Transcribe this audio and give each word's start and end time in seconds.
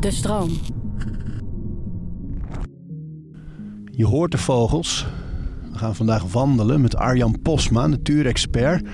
De 0.00 0.10
stroom. 0.10 0.50
Je 3.90 4.06
hoort 4.06 4.30
de 4.30 4.38
vogels. 4.38 5.06
We 5.72 5.78
gaan 5.78 5.94
vandaag 5.94 6.32
wandelen 6.32 6.80
met 6.80 6.96
Arjan 6.96 7.40
Posma, 7.42 7.86
natuurexpert. 7.86 8.86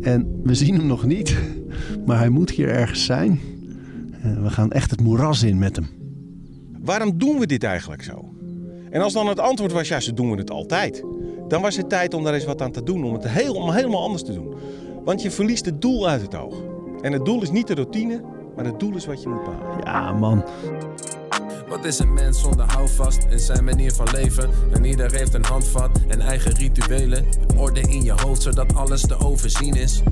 En 0.00 0.40
we 0.42 0.54
zien 0.54 0.74
hem 0.74 0.86
nog 0.86 1.04
niet, 1.04 1.38
maar 2.06 2.18
hij 2.18 2.28
moet 2.28 2.50
hier 2.50 2.68
ergens 2.68 3.04
zijn. 3.04 3.40
Eh, 4.22 4.42
We 4.42 4.50
gaan 4.50 4.70
echt 4.70 4.90
het 4.90 5.00
moeras 5.00 5.42
in 5.42 5.58
met 5.58 5.76
hem. 5.76 5.86
Waarom 6.84 7.18
doen 7.18 7.38
we 7.38 7.46
dit 7.46 7.62
eigenlijk 7.62 8.02
zo? 8.02 8.34
En 8.90 9.00
als 9.00 9.12
dan 9.12 9.26
het 9.26 9.40
antwoord 9.40 9.72
was, 9.72 9.88
ja, 9.88 10.00
ze 10.00 10.12
doen 10.12 10.38
het 10.38 10.50
altijd. 10.50 11.04
Dan 11.48 11.62
was 11.62 11.76
het 11.76 11.88
tijd 11.88 12.14
om 12.14 12.24
daar 12.24 12.34
eens 12.34 12.44
wat 12.44 12.62
aan 12.62 12.72
te 12.72 12.82
doen, 12.82 13.04
om 13.04 13.12
het 13.12 13.28
heel, 13.28 13.54
om 13.54 13.70
helemaal 13.70 14.02
anders 14.02 14.22
te 14.22 14.32
doen. 14.32 14.54
Want 15.04 15.22
je 15.22 15.30
verliest 15.30 15.64
het 15.64 15.80
doel 15.80 16.08
uit 16.08 16.22
het 16.22 16.34
oog. 16.34 16.62
En 17.02 17.12
het 17.12 17.24
doel 17.24 17.42
is 17.42 17.50
niet 17.50 17.66
de 17.66 17.74
routine, 17.74 18.22
maar 18.58 18.66
het 18.66 18.80
doel 18.80 18.94
is 18.94 19.06
wat 19.06 19.22
je 19.22 19.28
moet 19.28 19.44
behalen. 19.44 19.84
Ja, 19.84 20.12
man. 20.12 20.44
Wat 21.68 21.84
is 21.84 21.98
een 21.98 22.12
mens 22.12 22.40
zonder 22.40 22.66
houvast 22.66 23.26
in 23.30 23.38
zijn 23.38 23.64
manier 23.64 23.92
van 23.92 24.06
leven? 24.12 24.50
En 24.72 24.84
ieder 24.84 25.12
heeft 25.12 25.34
een 25.34 25.44
handvat 25.44 26.00
en 26.08 26.20
eigen 26.20 26.52
rituelen. 26.52 27.24
Orde 27.56 27.80
in 27.80 28.02
je 28.02 28.12
hoofd 28.12 28.42
zodat 28.42 28.74
alles 28.74 29.00
te 29.00 29.18
overzien 29.18 29.74
is. 29.74 30.02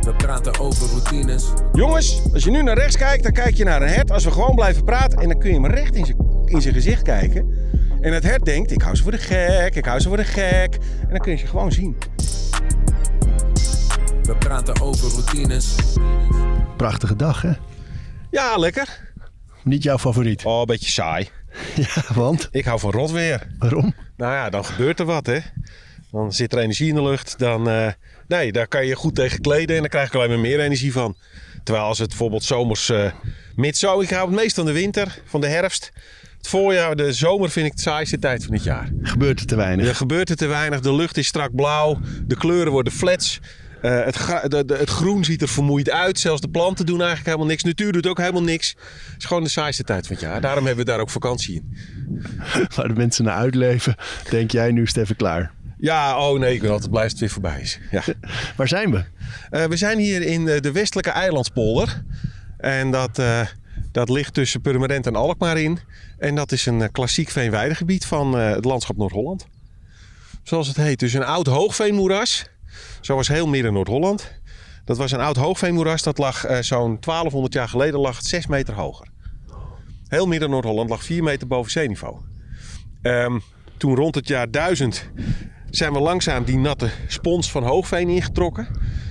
We 0.00 0.14
praten 0.16 0.58
over 0.58 0.88
routines. 0.88 1.44
Jongens, 1.72 2.22
als 2.32 2.44
je 2.44 2.50
nu 2.50 2.62
naar 2.62 2.76
rechts 2.78 2.96
kijkt, 2.96 3.22
dan 3.22 3.32
kijk 3.32 3.54
je 3.54 3.64
naar 3.64 3.82
een 3.82 3.88
hert. 3.88 4.10
Als 4.10 4.24
we 4.24 4.30
gewoon 4.30 4.54
blijven 4.54 4.84
praten 4.84 5.18
en 5.18 5.28
dan 5.28 5.38
kun 5.38 5.48
je 5.48 5.60
hem 5.60 5.66
recht 5.66 5.94
in 5.94 6.06
zijn, 6.06 6.18
in 6.44 6.62
zijn 6.62 6.74
gezicht 6.74 7.02
kijken. 7.02 7.52
En 8.00 8.12
het 8.12 8.22
hert 8.22 8.44
denkt, 8.44 8.70
ik 8.70 8.82
hou 8.82 8.96
ze 8.96 9.02
voor 9.02 9.12
de 9.12 9.18
gek, 9.18 9.74
ik 9.74 9.84
hou 9.84 10.00
ze 10.00 10.08
voor 10.08 10.16
de 10.16 10.24
gek. 10.24 10.78
En 11.00 11.10
dan 11.10 11.18
kun 11.18 11.32
je 11.32 11.38
ze 11.38 11.46
gewoon 11.46 11.72
zien. 11.72 11.96
We 14.24 14.34
praten 14.38 14.80
over 14.80 15.10
routines. 15.10 15.74
Prachtige 16.76 17.16
dag, 17.16 17.42
hè? 17.42 17.52
Ja, 18.30 18.56
lekker. 18.56 19.12
Niet 19.64 19.82
jouw 19.82 19.98
favoriet. 19.98 20.44
Oh, 20.44 20.60
een 20.60 20.66
beetje 20.66 20.90
saai. 20.90 21.28
Ja, 21.74 22.14
want? 22.14 22.48
Ik 22.50 22.64
hou 22.64 22.80
van 22.80 22.90
rot 22.90 23.10
weer. 23.10 23.46
Waarom? 23.58 23.94
Nou 24.16 24.32
ja, 24.32 24.50
dan 24.50 24.64
gebeurt 24.64 25.00
er 25.00 25.06
wat, 25.06 25.26
hè. 25.26 25.38
Dan 26.10 26.32
zit 26.32 26.52
er 26.52 26.58
energie 26.58 26.88
in 26.88 26.94
de 26.94 27.02
lucht. 27.02 27.38
Dan, 27.38 27.68
eh, 27.68 27.88
nee, 28.28 28.52
daar 28.52 28.68
kan 28.68 28.86
je 28.86 28.94
goed 28.94 29.14
tegen 29.14 29.40
kleden 29.40 29.74
en 29.74 29.80
dan 29.80 29.90
krijg 29.90 30.06
ik 30.08 30.14
alleen 30.14 30.28
maar 30.28 30.38
meer 30.38 30.60
energie 30.60 30.92
van. 30.92 31.16
Terwijl 31.62 31.86
als 31.86 31.98
het 31.98 32.08
bijvoorbeeld 32.08 32.44
zomers, 32.44 32.90
uh, 32.90 33.10
midzo, 33.56 34.00
ik 34.00 34.10
hou 34.10 34.26
het 34.26 34.40
meest 34.40 34.54
van 34.54 34.64
de 34.64 34.72
winter, 34.72 35.18
van 35.24 35.40
de 35.40 35.46
herfst. 35.46 35.92
Het 36.36 36.48
voorjaar, 36.48 36.96
de 36.96 37.12
zomer 37.12 37.50
vind 37.50 37.66
ik 37.66 37.76
de 37.76 37.82
saaiste 37.82 38.18
tijd 38.18 38.44
van 38.44 38.54
het 38.54 38.64
jaar. 38.64 38.90
Gebeurt 39.02 39.40
er 39.40 39.46
te 39.46 39.56
weinig? 39.56 39.88
Er 39.88 39.94
gebeurt 39.94 40.30
er 40.30 40.36
te 40.36 40.46
weinig, 40.46 40.80
de 40.80 40.94
lucht 40.94 41.16
is 41.16 41.26
strak 41.26 41.54
blauw, 41.54 41.98
de 42.26 42.36
kleuren 42.36 42.72
worden 42.72 42.92
flats. 42.92 43.40
Uh, 43.84 44.04
het, 44.04 44.50
de, 44.50 44.64
de- 44.64 44.76
het 44.76 44.90
groen 44.90 45.24
ziet 45.24 45.42
er 45.42 45.48
vermoeid 45.48 45.90
uit. 45.90 46.18
Zelfs 46.18 46.40
de 46.40 46.48
planten 46.48 46.86
doen 46.86 46.96
eigenlijk 46.98 47.26
helemaal 47.26 47.46
niks. 47.48 47.62
Natuur 47.62 47.92
doet 47.92 48.06
ook 48.06 48.18
helemaal 48.18 48.42
niks. 48.42 48.68
Het 49.12 49.14
is 49.18 49.24
gewoon 49.24 49.42
de 49.42 49.48
saaiste 49.48 49.82
tijd 49.84 50.06
van 50.06 50.16
het 50.16 50.24
jaar. 50.24 50.40
Daarom 50.40 50.66
hebben 50.66 50.84
we 50.84 50.90
daar 50.90 51.00
ook 51.00 51.10
vakantie 51.10 51.54
in. 51.54 51.76
Waar 52.76 52.88
de 52.88 52.94
mensen 52.94 53.24
naar 53.24 53.36
uitleven, 53.36 53.94
denk 54.30 54.50
jij 54.50 54.70
nu 54.72 54.82
is 54.82 54.94
even 54.94 55.16
klaar. 55.16 55.52
Ja, 55.78 56.18
oh 56.18 56.38
nee, 56.38 56.54
ik 56.54 56.60
ben 56.60 56.70
altijd 56.70 56.90
blij 56.90 57.02
als 57.02 57.12
het 57.12 57.20
weer 57.20 57.30
voorbij 57.30 57.60
is. 57.60 57.78
Ja. 57.90 58.02
Waar 58.56 58.68
zijn 58.68 58.90
we? 58.90 59.04
Uh, 59.50 59.64
we 59.64 59.76
zijn 59.76 59.98
hier 59.98 60.22
in 60.22 60.46
uh, 60.46 60.60
de 60.60 60.72
westelijke 60.72 61.10
eilandspolder. 61.10 62.02
En 62.58 62.90
dat, 62.90 63.18
uh, 63.18 63.40
dat 63.92 64.08
ligt 64.08 64.34
tussen 64.34 64.60
Purmerend 64.60 65.06
en 65.06 65.16
Alkmaar 65.16 65.58
in. 65.58 65.78
En 66.18 66.34
dat 66.34 66.52
is 66.52 66.66
een 66.66 66.90
klassiek 66.92 67.30
veenweidegebied 67.30 68.06
van 68.06 68.34
het 68.34 68.64
landschap 68.64 68.96
Noord-Holland. 68.96 69.46
Zoals 70.42 70.68
het 70.68 70.76
heet. 70.76 70.98
Dus 70.98 71.12
een 71.12 71.24
oud 71.24 71.46
hoogveenmoeras. 71.46 72.44
Zo 73.00 73.16
was 73.16 73.28
heel 73.28 73.46
midden 73.46 73.72
Noord-Holland. 73.72 74.32
Dat 74.84 74.96
was 74.96 75.12
een 75.12 75.20
oud 75.20 75.36
hoogveenmoeras. 75.36 76.02
Dat 76.02 76.18
lag 76.18 76.48
uh, 76.48 76.58
zo'n 76.58 76.96
1200 77.00 77.54
jaar 77.54 77.68
geleden 77.68 78.00
lag 78.00 78.16
het 78.16 78.26
6 78.26 78.46
meter 78.46 78.74
hoger. 78.74 79.06
Heel 80.08 80.26
midden 80.26 80.50
Noord-Holland 80.50 80.90
lag 80.90 81.04
4 81.04 81.22
meter 81.22 81.46
boven 81.46 81.70
zeeniveau. 81.70 82.16
Um, 83.02 83.42
toen 83.76 83.94
rond 83.94 84.14
het 84.14 84.28
jaar 84.28 84.50
1000 84.50 85.10
zijn 85.70 85.92
we 85.92 85.98
langzaam 85.98 86.44
die 86.44 86.56
natte 86.56 86.90
spons 87.06 87.50
van 87.50 87.62
Hoogveen 87.62 88.08
ingetrokken. 88.08 88.68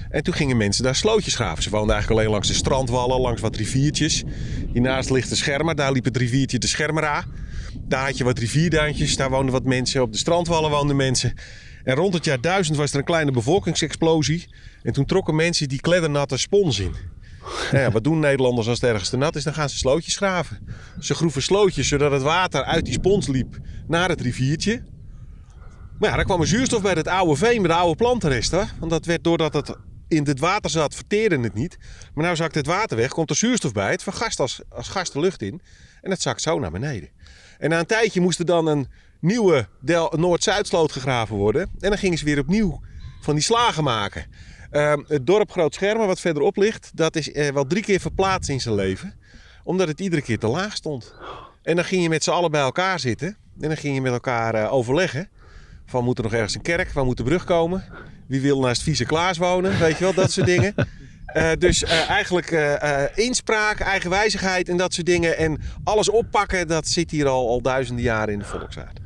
En 0.10 0.24
toen 0.24 0.34
gingen 0.34 0.58
mensen 0.58 0.84
daar 0.84 0.96
slootjes 0.96 1.36
graven. 1.36 1.64
Ze 1.64 1.70
woonden 1.70 1.92
eigenlijk 1.92 2.20
alleen 2.20 2.34
langs 2.34 2.48
de 2.48 2.54
strandwallen, 2.54 3.20
langs 3.20 3.42
wat 3.42 3.56
riviertjes. 3.56 4.24
Hiernaast 4.74 5.10
ligt 5.10 5.30
de 5.30 5.36
Schermer, 5.36 5.76
daar 5.76 5.92
liep 5.92 6.04
het 6.04 6.18
riviertje 6.18 6.58
de 6.60 6.68
Schermera. 6.68 7.26
Daar 7.88 8.06
had 8.06 8.18
je 8.18 8.24
wat 8.24 8.40
rivierduintjes, 8.40 9.16
daar 9.16 9.30
woonden 9.30 9.52
wat 9.52 9.64
mensen. 9.64 10.02
Op 10.02 10.12
de 10.12 10.18
strandwallen 10.18 10.70
woonden 10.70 10.96
mensen. 10.96 11.34
En 11.84 11.96
rond 11.96 12.14
het 12.14 12.26
jaar 12.26 12.42
1000 12.42 12.78
was 12.78 12.92
er 12.92 12.98
een 12.98 13.04
kleine 13.04 13.32
bevolkingsexplosie. 13.32 14.48
En 14.82 14.94
toen 14.94 15.06
trokken 15.06 15.36
mensen 15.36 15.70
die 15.70 15.82
kleddernatte 15.82 16.38
spons 16.38 16.80
in. 16.80 16.96
Nou 17.72 17.84
ja, 17.84 17.92
wat 17.92 18.04
doen 18.04 18.20
Nederlanders 18.20 18.68
als 18.68 18.82
het 18.82 18.90
ergens 18.90 19.10
te 19.10 19.18
nat 19.18 19.36
is? 19.36 19.44
Dan 19.44 19.54
gaan 19.54 19.70
ze 19.70 19.78
slootjes 19.78 20.16
graven. 20.16 20.68
Ze 21.00 21.14
groeven 21.14 21.42
slootjes 21.42 21.88
zodat 21.88 22.12
het 22.12 22.22
water 22.22 22.64
uit 22.64 22.86
die 22.86 22.94
spons 22.94 23.28
liep 23.28 23.58
naar 23.88 24.10
het 24.10 24.22
riviertje. 24.22 24.84
Maar 26.00 26.10
ja, 26.10 26.16
daar 26.16 26.26
kwam 26.26 26.42
er 26.42 26.48
zuurstof 26.48 26.82
bij 26.82 26.94
het 26.94 27.08
oude 27.08 27.36
veen, 27.36 27.62
met 27.62 27.72
de 27.72 27.78
oude 27.78 27.96
plantenresten. 27.96 28.70
Want 28.80 28.92
dat 28.92 29.06
werd 29.06 29.24
doordat 29.24 29.54
het 29.54 29.76
in 30.08 30.24
het 30.26 30.40
water 30.40 30.70
zat, 30.70 30.96
verteerde 30.96 31.40
het 31.40 31.54
niet. 31.54 31.78
Maar 32.14 32.30
nu 32.30 32.36
zakt 32.36 32.56
het 32.56 32.66
water 32.66 32.98
weg, 32.98 33.10
komt 33.10 33.30
er 33.30 33.36
zuurstof 33.36 33.72
bij. 33.72 33.92
Het 33.92 34.04
vergast 34.04 34.40
als, 34.40 34.62
als 34.70 34.88
gas 34.88 35.12
de 35.12 35.20
lucht 35.20 35.42
in. 35.42 35.62
En 36.02 36.12
het 36.12 36.22
zakt 36.22 36.42
zo 36.42 36.60
naar 36.60 36.72
beneden. 36.72 37.10
En 37.58 37.70
na 37.70 37.80
een 37.80 37.86
tijdje 37.86 38.22
moest 38.22 38.40
er 38.40 38.46
dan 38.46 38.68
een 38.68 38.88
nieuwe 39.24 39.68
Noord-Zuidsloot 40.12 40.92
gegraven 40.92 41.36
worden. 41.36 41.62
En 41.62 41.90
dan 41.90 41.98
gingen 41.98 42.18
ze 42.18 42.26
weer 42.26 42.40
opnieuw 42.40 42.82
van 43.22 43.34
die 43.34 43.44
slagen 43.44 43.84
maken. 43.84 44.26
Uh, 44.72 44.94
het 45.08 45.28
dorp 45.28 45.52
Groot 45.52 45.74
Schermen, 45.74 46.08
wat 46.08 46.20
verderop 46.20 46.58
ligt, 46.58 46.92
dat 46.94 47.16
is 47.16 47.30
uh, 47.30 47.48
wel 47.48 47.66
drie 47.66 47.84
keer 47.84 48.00
verplaatst 48.00 48.50
in 48.50 48.62
zijn 48.62 48.76
leven. 48.76 49.14
Omdat 49.64 49.88
het 49.88 50.00
iedere 50.00 50.22
keer 50.22 50.40
te 50.40 50.48
laag 50.48 50.76
stond. 50.76 51.14
En 51.64 51.76
dan 51.76 51.86
ging 51.86 52.04
je 52.04 52.10
met 52.10 52.24
z'n 52.24 52.30
allen 52.30 52.52
bij 52.52 52.62
elkaar 52.62 53.00
zitten. 53.00 53.28
En 53.60 53.68
dan 53.68 53.78
ging 53.78 53.96
je 53.96 54.02
met 54.02 54.12
elkaar 54.12 54.56
uh, 54.56 54.74
overleggen. 54.74 55.30
Van 55.86 56.04
moet 56.04 56.18
er 56.18 56.24
nog 56.24 56.34
ergens 56.34 56.56
een 56.56 56.62
kerk? 56.62 56.92
Waar 56.92 57.06
moet 57.06 57.18
de 57.18 57.24
brug 57.24 57.44
komen? 57.44 57.84
Wie 58.28 58.42
wil 58.42 58.60
naast 58.60 58.84
Vieze 58.84 59.06
Klaas 59.06 59.38
wonen? 59.38 59.80
Weet 59.80 59.98
je 59.98 60.04
wel, 60.04 60.14
dat 60.14 60.32
soort 60.32 60.46
dingen. 60.46 60.74
Uh, 61.34 61.52
dus 61.60 61.84
eigenlijk 61.84 62.52
inspraak, 63.16 63.80
eigenwijzigheid 63.80 64.70
en 64.70 64.78
dat 64.78 64.94
soort 64.94 65.06
dingen. 65.06 65.38
En 65.38 65.62
alles 65.84 66.10
oppakken, 66.10 66.68
dat 66.68 66.88
zit 66.88 67.12
hier 67.12 67.28
al, 67.28 67.50
al 67.50 67.62
duizenden 67.62 68.04
jaren 68.04 68.34
in 68.34 68.40
de 68.40 68.46
volksraad. 68.46 69.03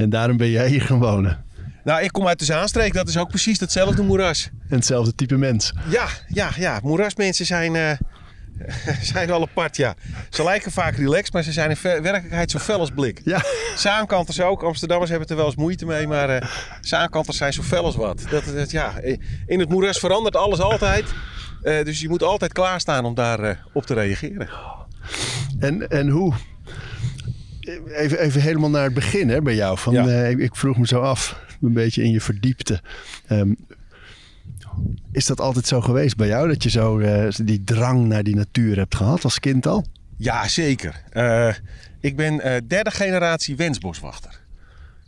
En 0.00 0.10
daarom 0.10 0.36
ben 0.36 0.50
jij 0.50 0.68
hier 0.68 0.80
gaan 0.80 0.98
wonen? 0.98 1.44
Nou, 1.84 2.02
ik 2.02 2.12
kom 2.12 2.26
uit 2.26 2.38
de 2.38 2.44
Zaanstreek. 2.44 2.92
Dat 2.92 3.08
is 3.08 3.18
ook 3.18 3.28
precies 3.28 3.58
datzelfde 3.58 4.02
moeras. 4.02 4.48
En 4.68 4.76
hetzelfde 4.76 5.14
type 5.14 5.36
mens? 5.36 5.72
Ja, 5.88 6.06
ja, 6.28 6.50
ja. 6.56 6.80
Moerasmensen 6.82 7.46
zijn, 7.46 7.74
uh, 7.74 7.90
zijn 9.12 9.28
wel 9.28 9.42
apart, 9.42 9.76
ja. 9.76 9.94
Ze 10.30 10.44
lijken 10.44 10.72
vaak 10.72 10.96
relaxed, 10.96 11.32
maar 11.32 11.42
ze 11.42 11.52
zijn 11.52 11.70
in 11.70 11.76
werkelijkheid 11.82 12.50
zo 12.50 12.58
fel 12.58 12.78
als 12.78 12.90
blik. 12.90 13.20
Ja. 13.24 13.42
Zaankanters 13.76 14.40
ook. 14.40 14.62
Amsterdammers 14.62 15.10
hebben 15.10 15.28
er 15.28 15.36
wel 15.36 15.46
eens 15.46 15.56
moeite 15.56 15.86
mee, 15.86 16.06
maar 16.06 16.30
uh, 16.30 16.48
Zaankanters 16.80 17.36
zijn 17.36 17.52
zo 17.52 17.62
fel 17.62 17.84
als 17.84 17.96
wat. 17.96 18.24
Dat, 18.30 18.44
dat, 18.44 18.70
ja, 18.70 18.98
in 19.46 19.60
het 19.60 19.68
moeras 19.68 19.98
verandert 19.98 20.36
alles 20.36 20.60
altijd. 20.60 21.04
Uh, 21.62 21.84
dus 21.84 22.00
je 22.00 22.08
moet 22.08 22.22
altijd 22.22 22.52
klaarstaan 22.52 23.04
om 23.04 23.14
daar 23.14 23.64
op 23.72 23.86
te 23.86 23.94
reageren. 23.94 24.48
En, 25.58 25.88
en 25.88 26.08
hoe? 26.08 26.34
Even, 27.60 28.18
even 28.18 28.40
helemaal 28.40 28.70
naar 28.70 28.84
het 28.84 28.94
begin 28.94 29.28
hè, 29.28 29.42
bij 29.42 29.54
jou. 29.54 29.78
Van, 29.78 29.92
ja. 29.92 30.24
ik 30.24 30.56
vroeg 30.56 30.78
me 30.78 30.86
zo 30.86 31.00
af, 31.00 31.44
een 31.60 31.72
beetje 31.72 32.02
in 32.02 32.10
je 32.10 32.20
verdiepte. 32.20 32.80
Um, 33.28 33.56
is 35.12 35.26
dat 35.26 35.40
altijd 35.40 35.66
zo 35.66 35.80
geweest 35.80 36.16
bij 36.16 36.28
jou? 36.28 36.48
Dat 36.48 36.62
je 36.62 36.70
zo 36.70 36.98
uh, 36.98 37.28
die 37.42 37.64
drang 37.64 38.06
naar 38.06 38.22
die 38.22 38.34
natuur 38.34 38.76
hebt 38.76 38.94
gehad 38.94 39.24
als 39.24 39.38
kind 39.38 39.66
al? 39.66 39.84
Ja, 40.16 40.48
zeker. 40.48 41.02
Uh, 41.12 41.54
ik 42.00 42.16
ben 42.16 42.64
derde 42.68 42.90
generatie 42.90 43.56
wensboswachter. 43.56 44.40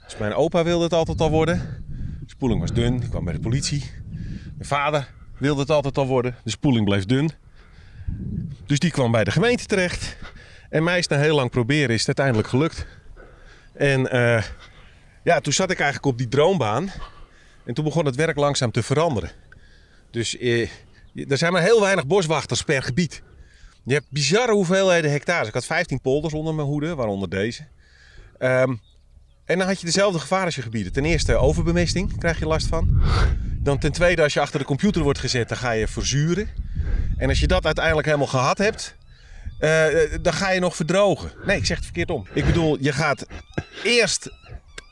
Dus 0.04 0.16
mijn 0.16 0.34
opa 0.34 0.64
wilde 0.64 0.84
het 0.84 0.92
altijd 0.92 1.20
al 1.20 1.30
worden. 1.30 1.58
De 2.20 2.30
spoeling 2.30 2.60
was 2.60 2.72
dun, 2.72 2.98
die 2.98 3.08
kwam 3.08 3.24
bij 3.24 3.32
de 3.32 3.40
politie. 3.40 3.84
Mijn 4.56 4.68
vader 4.68 5.08
wilde 5.38 5.60
het 5.60 5.70
altijd 5.70 5.98
al 5.98 6.06
worden. 6.06 6.34
De 6.44 6.50
spoeling 6.50 6.84
bleef 6.84 7.04
dun. 7.04 7.30
Dus 8.66 8.78
die 8.78 8.90
kwam 8.90 9.12
bij 9.12 9.24
de 9.24 9.30
gemeente 9.30 9.66
terecht. 9.66 10.16
En 10.72 10.82
mij 10.82 10.98
is 10.98 11.06
na 11.06 11.18
heel 11.18 11.34
lang 11.34 11.50
proberen 11.50 11.94
is 11.94 12.06
het 12.06 12.18
uiteindelijk 12.18 12.48
gelukt. 12.48 12.86
En 13.72 14.00
ja, 15.22 15.40
toen 15.40 15.52
zat 15.52 15.70
ik 15.70 15.80
eigenlijk 15.80 16.12
op 16.12 16.18
die 16.18 16.28
droombaan. 16.28 16.90
En 17.64 17.74
toen 17.74 17.84
begon 17.84 18.06
het 18.06 18.16
werk 18.16 18.36
langzaam 18.36 18.70
te 18.70 18.82
veranderen. 18.82 19.30
Dus 20.10 20.38
eh, 20.38 20.68
er 21.28 21.38
zijn 21.38 21.52
maar 21.52 21.62
heel 21.62 21.80
weinig 21.80 22.06
boswachters 22.06 22.62
per 22.62 22.82
gebied. 22.82 23.22
Je 23.84 23.94
hebt 23.94 24.06
bizarre 24.10 24.52
hoeveelheden 24.52 25.10
hectares. 25.10 25.48
Ik 25.48 25.54
had 25.54 25.64
15 25.64 26.00
polders 26.00 26.34
onder 26.34 26.54
mijn 26.54 26.66
hoede, 26.66 26.94
waaronder 26.94 27.28
deze. 27.28 27.62
Um, 28.38 28.80
en 29.44 29.58
dan 29.58 29.66
had 29.66 29.80
je 29.80 29.86
dezelfde 29.86 30.18
gevaarlijke 30.18 30.62
gebieden. 30.62 30.92
Ten 30.92 31.04
eerste 31.04 31.36
overbemesting, 31.36 32.18
krijg 32.18 32.38
je 32.38 32.46
last 32.46 32.66
van. 32.66 33.02
Dan 33.58 33.78
ten 33.78 33.92
tweede, 33.92 34.22
als 34.22 34.32
je 34.32 34.40
achter 34.40 34.58
de 34.58 34.64
computer 34.64 35.02
wordt 35.02 35.18
gezet, 35.18 35.48
dan 35.48 35.58
ga 35.58 35.70
je 35.70 35.88
verzuren. 35.88 36.48
En 37.16 37.28
als 37.28 37.40
je 37.40 37.46
dat 37.46 37.64
uiteindelijk 37.64 38.06
helemaal 38.06 38.26
gehad 38.26 38.58
hebt, 38.58 38.96
uh, 39.62 39.86
dan 40.22 40.32
ga 40.32 40.50
je 40.50 40.60
nog 40.60 40.76
verdrogen. 40.76 41.32
Nee, 41.44 41.56
ik 41.56 41.66
zeg 41.66 41.76
het 41.76 41.84
verkeerd 41.84 42.10
om. 42.10 42.26
Ik 42.32 42.44
bedoel, 42.44 42.76
je 42.80 42.92
gaat 42.92 43.26
eerst 43.84 44.30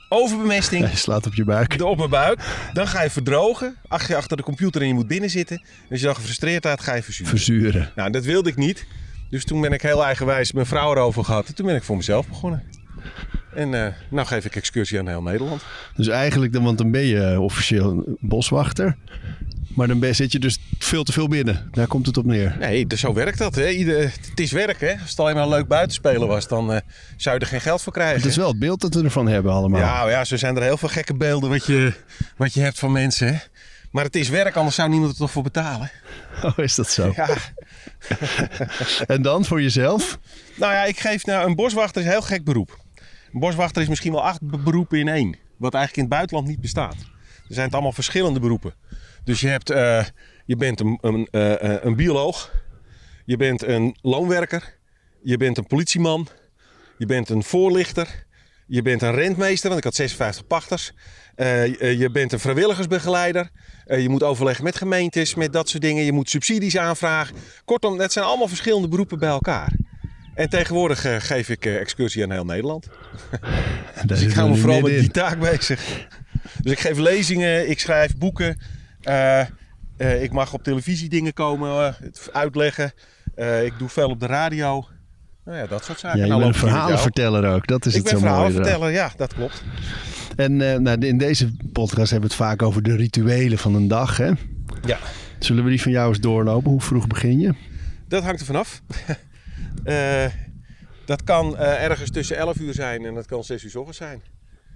overbemesting, 0.08 0.90
Je 0.90 0.96
slaat 0.96 1.26
op 1.26 1.34
je 1.34 1.44
buik. 1.44 1.78
de 1.78 1.86
op 1.86 1.96
mijn 1.96 2.10
buik. 2.10 2.40
Dan 2.72 2.86
ga 2.88 3.02
je 3.02 3.10
verdrogen, 3.10 3.76
achter, 3.88 4.16
achter 4.16 4.36
de 4.36 4.42
computer 4.42 4.80
en 4.80 4.86
je 4.86 4.94
moet 4.94 5.06
binnen 5.06 5.30
zitten. 5.30 5.56
En 5.56 5.90
als 5.90 6.00
je 6.00 6.06
dan 6.06 6.14
gefrustreerd 6.14 6.64
raakt, 6.64 6.82
ga 6.82 6.94
je 6.94 7.02
verzuren. 7.02 7.30
Verzuren. 7.30 7.92
Nou, 7.94 8.10
dat 8.10 8.24
wilde 8.24 8.48
ik 8.48 8.56
niet. 8.56 8.86
Dus 9.30 9.44
toen 9.44 9.60
ben 9.60 9.72
ik 9.72 9.82
heel 9.82 10.04
eigenwijs 10.04 10.52
mijn 10.52 10.66
vrouw 10.66 10.92
erover 10.92 11.24
gehad. 11.24 11.48
En 11.48 11.54
toen 11.54 11.66
ben 11.66 11.76
ik 11.76 11.82
voor 11.82 11.96
mezelf 11.96 12.28
begonnen. 12.28 12.62
En 13.54 13.74
eh 13.74 13.92
nou 14.10 14.26
geef 14.26 14.44
ik 14.44 14.56
excursie 14.56 14.98
aan 14.98 15.08
heel 15.08 15.22
Nederland. 15.22 15.62
Dus 15.96 16.08
eigenlijk, 16.08 16.52
dan, 16.52 16.62
want 16.62 16.78
dan 16.78 16.90
ben 16.90 17.04
je 17.04 17.40
officieel 17.40 18.16
boswachter. 18.20 18.96
Maar 19.80 19.98
dan 19.98 20.14
zit 20.14 20.32
je 20.32 20.38
dus 20.38 20.58
veel 20.78 21.02
te 21.04 21.12
veel 21.12 21.28
binnen. 21.28 21.68
Daar 21.72 21.86
komt 21.86 22.06
het 22.06 22.16
op 22.16 22.24
neer. 22.24 22.56
Nee, 22.58 22.86
dus 22.86 23.00
zo 23.00 23.12
werkt 23.12 23.38
dat. 23.38 23.54
Hè. 23.54 23.68
Ieder, 23.68 24.00
het 24.00 24.40
is 24.40 24.52
werk, 24.52 24.80
hè. 24.80 24.92
Als 25.00 25.10
het 25.10 25.20
alleen 25.20 25.34
maar 25.34 25.42
een 25.42 25.48
leuk 25.48 25.68
buitenspelen 25.68 26.28
was, 26.28 26.48
dan 26.48 26.72
eh, 26.72 26.80
zou 27.16 27.34
je 27.34 27.40
er 27.40 27.46
geen 27.46 27.60
geld 27.60 27.82
voor 27.82 27.92
krijgen. 27.92 28.16
Het 28.16 28.24
is 28.26 28.36
wel 28.36 28.48
het 28.48 28.58
beeld 28.58 28.80
dat 28.80 28.94
we 28.94 29.02
ervan 29.02 29.28
hebben 29.28 29.52
allemaal. 29.52 29.80
Ja, 29.80 30.08
ja, 30.08 30.24
zo 30.24 30.36
zijn 30.36 30.56
er 30.56 30.62
heel 30.62 30.76
veel 30.76 30.88
gekke 30.88 31.14
beelden 31.14 31.50
wat 31.50 31.66
je, 31.66 31.92
wat 32.36 32.54
je 32.54 32.60
hebt 32.60 32.78
van 32.78 32.92
mensen. 32.92 33.26
Hè. 33.28 33.38
Maar 33.90 34.04
het 34.04 34.16
is 34.16 34.28
werk, 34.28 34.56
anders 34.56 34.76
zou 34.76 34.88
niemand 34.88 35.12
er 35.12 35.18
toch 35.18 35.30
voor 35.30 35.42
betalen. 35.42 35.90
Oh, 36.42 36.58
is 36.58 36.74
dat 36.74 36.90
zo? 36.90 37.12
Ja. 37.16 37.28
En 39.06 39.22
dan 39.22 39.44
voor 39.44 39.62
jezelf? 39.62 40.18
Nou 40.56 40.72
ja, 40.72 40.84
ik 40.84 41.00
geef 41.00 41.26
nou, 41.26 41.46
een 41.48 41.54
boswachter 41.56 42.00
is 42.00 42.06
een 42.06 42.12
heel 42.12 42.22
gek 42.22 42.44
beroep. 42.44 42.78
Een 43.32 43.40
boswachter 43.40 43.82
is 43.82 43.88
misschien 43.88 44.12
wel 44.12 44.24
acht 44.24 44.40
be- 44.42 44.58
beroepen 44.58 44.98
in 44.98 45.08
één. 45.08 45.36
Wat 45.56 45.74
eigenlijk 45.74 45.96
in 45.96 46.02
het 46.02 46.12
buitenland 46.12 46.46
niet 46.48 46.60
bestaat. 46.60 46.94
Er 46.94 47.54
zijn 47.54 47.64
het 47.64 47.74
allemaal 47.74 47.92
verschillende 47.92 48.40
beroepen. 48.40 48.74
Dus 49.24 49.40
je, 49.40 49.48
hebt, 49.48 49.70
eh, 49.70 50.04
je 50.44 50.56
bent 50.56 50.80
een, 50.80 50.98
een, 51.00 51.28
eh, 51.30 51.74
eh, 51.74 51.84
een 51.84 51.96
bioloog. 51.96 52.50
Je 53.24 53.36
bent 53.36 53.62
een 53.62 53.96
loonwerker. 54.02 54.78
Je 55.22 55.36
bent 55.36 55.58
een 55.58 55.66
politieman. 55.66 56.28
Je 56.98 57.06
bent 57.06 57.28
een 57.28 57.42
voorlichter. 57.42 58.26
Je 58.66 58.82
bent 58.82 59.02
een 59.02 59.14
rentmeester, 59.14 59.66
want 59.68 59.78
ik 59.78 59.84
had 59.84 59.94
56 59.94 60.46
pachters. 60.46 60.92
Je- 61.36 62.08
bent 62.12 62.32
een 62.32 62.40
vrijwilligersbegeleider. 62.40 63.50
Je 63.86 64.08
moet 64.08 64.22
overleggen 64.22 64.64
met 64.64 64.76
gemeentes, 64.76 65.34
met 65.34 65.52
dat 65.52 65.68
soort 65.68 65.82
dingen. 65.82 66.04
Je 66.04 66.12
moet 66.12 66.30
subsidies 66.30 66.76
aanvragen. 66.76 67.36
Kortom, 67.64 67.98
dat 67.98 68.12
zijn 68.12 68.24
allemaal 68.24 68.48
verschillende 68.48 68.88
beroepen 68.88 69.18
bij 69.18 69.28
elkaar. 69.28 69.72
En 70.34 70.48
tegenwoordig 70.48 71.24
geef 71.26 71.48
ik 71.48 71.66
excursie 71.66 72.22
aan 72.22 72.30
heel 72.32 72.44
Nederland. 72.44 72.86
Dus 74.06 74.22
ik 74.22 74.32
hou 74.32 74.50
me 74.50 74.56
vooral 74.56 74.80
met 74.80 74.98
die 75.00 75.10
taak 75.10 75.38
bezig. 75.38 76.08
Dus 76.60 76.72
ik 76.72 76.80
geef 76.80 76.98
lezingen, 76.98 77.70
ik 77.70 77.80
schrijf 77.80 78.16
boeken. 78.16 78.60
Eh, 79.02 79.40
eh, 79.40 80.22
ik 80.22 80.32
mag 80.32 80.52
op 80.52 80.62
televisie 80.62 81.08
dingen 81.08 81.32
komen, 81.32 81.86
eh, 81.86 82.08
uitleggen. 82.32 82.92
Ik 83.64 83.72
doe 83.78 83.88
veel 83.88 84.08
op 84.08 84.20
de 84.20 84.26
radio. 84.26 84.86
Nou 85.44 85.58
ja, 85.58 85.66
dat 85.66 85.84
soort 85.84 85.98
zaken. 85.98 86.18
Ja, 86.18 86.24
je 86.24 86.30
Nou, 86.30 86.42
bent 86.42 86.54
een 86.54 86.60
ik 86.62 86.68
verhalenverteller 86.68 87.54
ook. 87.54 87.66
Dat 87.66 87.86
is 87.86 87.94
Ik 87.94 88.02
het 88.02 88.10
ben 88.10 88.20
zo 88.20 88.26
mooi. 88.26 88.32
eraan. 88.38 88.50
verhalenverteller, 88.52 88.90
ja, 88.92 89.12
dat 89.16 89.34
klopt. 89.34 89.64
En 90.36 90.56
nou, 90.56 91.06
in 91.06 91.18
deze 91.18 91.50
podcast 91.72 92.10
hebben 92.10 92.28
we 92.28 92.34
het 92.34 92.44
vaak 92.44 92.62
over 92.62 92.82
de 92.82 92.96
rituelen 92.96 93.58
van 93.58 93.74
een 93.74 93.88
dag. 93.88 94.16
Hè? 94.16 94.30
Ja. 94.86 94.98
Zullen 95.38 95.64
we 95.64 95.70
die 95.70 95.82
van 95.82 95.92
jou 95.92 96.08
eens 96.08 96.20
doorlopen? 96.20 96.70
Hoe 96.70 96.80
vroeg 96.80 97.06
begin 97.06 97.40
je? 97.40 97.54
Dat 98.08 98.22
hangt 98.22 98.40
er 98.40 98.46
vanaf. 98.46 98.80
Dat 101.06 101.24
kan 101.24 101.56
ergens 101.58 102.10
tussen 102.10 102.36
11 102.36 102.58
uur 102.58 102.74
zijn 102.74 103.04
en 103.04 103.14
dat 103.14 103.26
kan 103.26 103.44
6 103.44 103.64
uur 103.64 103.78
ochtends 103.78 103.98
zijn. 103.98 104.22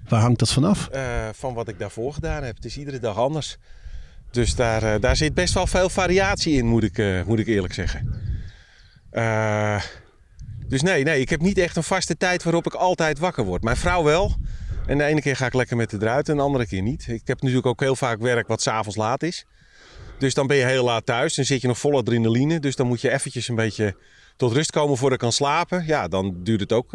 Waar 0.09 0.21
hangt 0.21 0.39
dat 0.39 0.53
vanaf? 0.53 0.89
van 1.33 1.55
wat 1.55 1.69
ik 1.69 1.79
daarvoor 1.79 2.13
gedaan 2.13 2.43
heb. 2.43 2.55
Het 2.57 2.65
is 2.65 2.77
iedere 2.79 2.99
dag 2.99 3.17
anders. 3.17 3.59
Dus 4.35 4.55
daar, 4.55 4.83
eh, 4.83 5.01
daar 5.01 5.17
zit 5.17 5.35
best 5.35 5.55
wel 5.55 5.67
veel 5.67 5.89
variatie 5.89 6.57
in, 6.57 6.67
moet 6.67 6.83
ik, 6.83 6.99
eh, 6.99 7.23
moet 7.23 7.39
ik 7.39 7.47
eerlijk 7.47 7.75
zeggen. 7.75 8.23
Eh, 9.11 9.83
dus 10.67 10.83
nee, 10.83 11.05
nee, 11.05 11.21
ik 11.21 11.29
heb 11.29 11.41
niet 11.41 11.59
echt 11.59 11.77
een 11.77 11.83
vaste 11.83 12.17
tijd 12.17 12.43
waarop 12.43 12.67
ik 12.67 12.75
altijd 12.75 13.19
wakker 13.19 13.45
word. 13.45 13.63
Mijn 13.63 13.77
vrouw 13.77 14.03
wel. 14.03 14.37
En 14.87 14.99
de 14.99 15.05
ene 15.05 15.21
keer 15.21 15.37
ga 15.37 15.47
ik 15.47 15.55
lekker 15.55 15.77
met 15.77 15.91
de 15.91 15.97
eruit 16.01 16.29
en 16.29 16.37
de 16.37 16.43
andere 16.43 16.67
keer 16.67 16.83
niet. 16.83 17.07
Ik 17.09 17.23
heb 17.25 17.41
natuurlijk 17.41 17.67
ook 17.67 17.81
heel 17.81 17.97
vaak 17.97 18.21
werk 18.21 18.49
wat 18.49 18.63
s'avonds 18.63 18.97
laat 18.97 19.23
is. 19.23 19.45
Dus 20.19 20.35
dan 20.35 20.47
ben 20.47 20.57
je 20.57 20.65
heel 20.65 20.85
laat 20.85 21.07
thuis. 21.07 21.35
Dan 21.35 21.45
zit 21.45 21.61
je 21.61 21.67
nog 21.67 21.79
vol 21.79 21.97
adrenaline. 21.97 22.61
Dus 22.61 22.77
dan 22.77 22.87
moet 22.87 23.01
je 23.01 23.11
eventjes 23.11 23.49
een 23.49 23.55
beetje 23.55 23.97
tot 24.37 24.53
rust 24.53 24.71
komen 24.71 24.97
voordat 24.97 25.13
ik 25.13 25.25
kan 25.25 25.33
slapen. 25.33 25.85
Ja, 25.87 26.09
dan 26.09 26.37
duurt 26.43 26.61
het 26.61 26.73
ook 26.73 26.93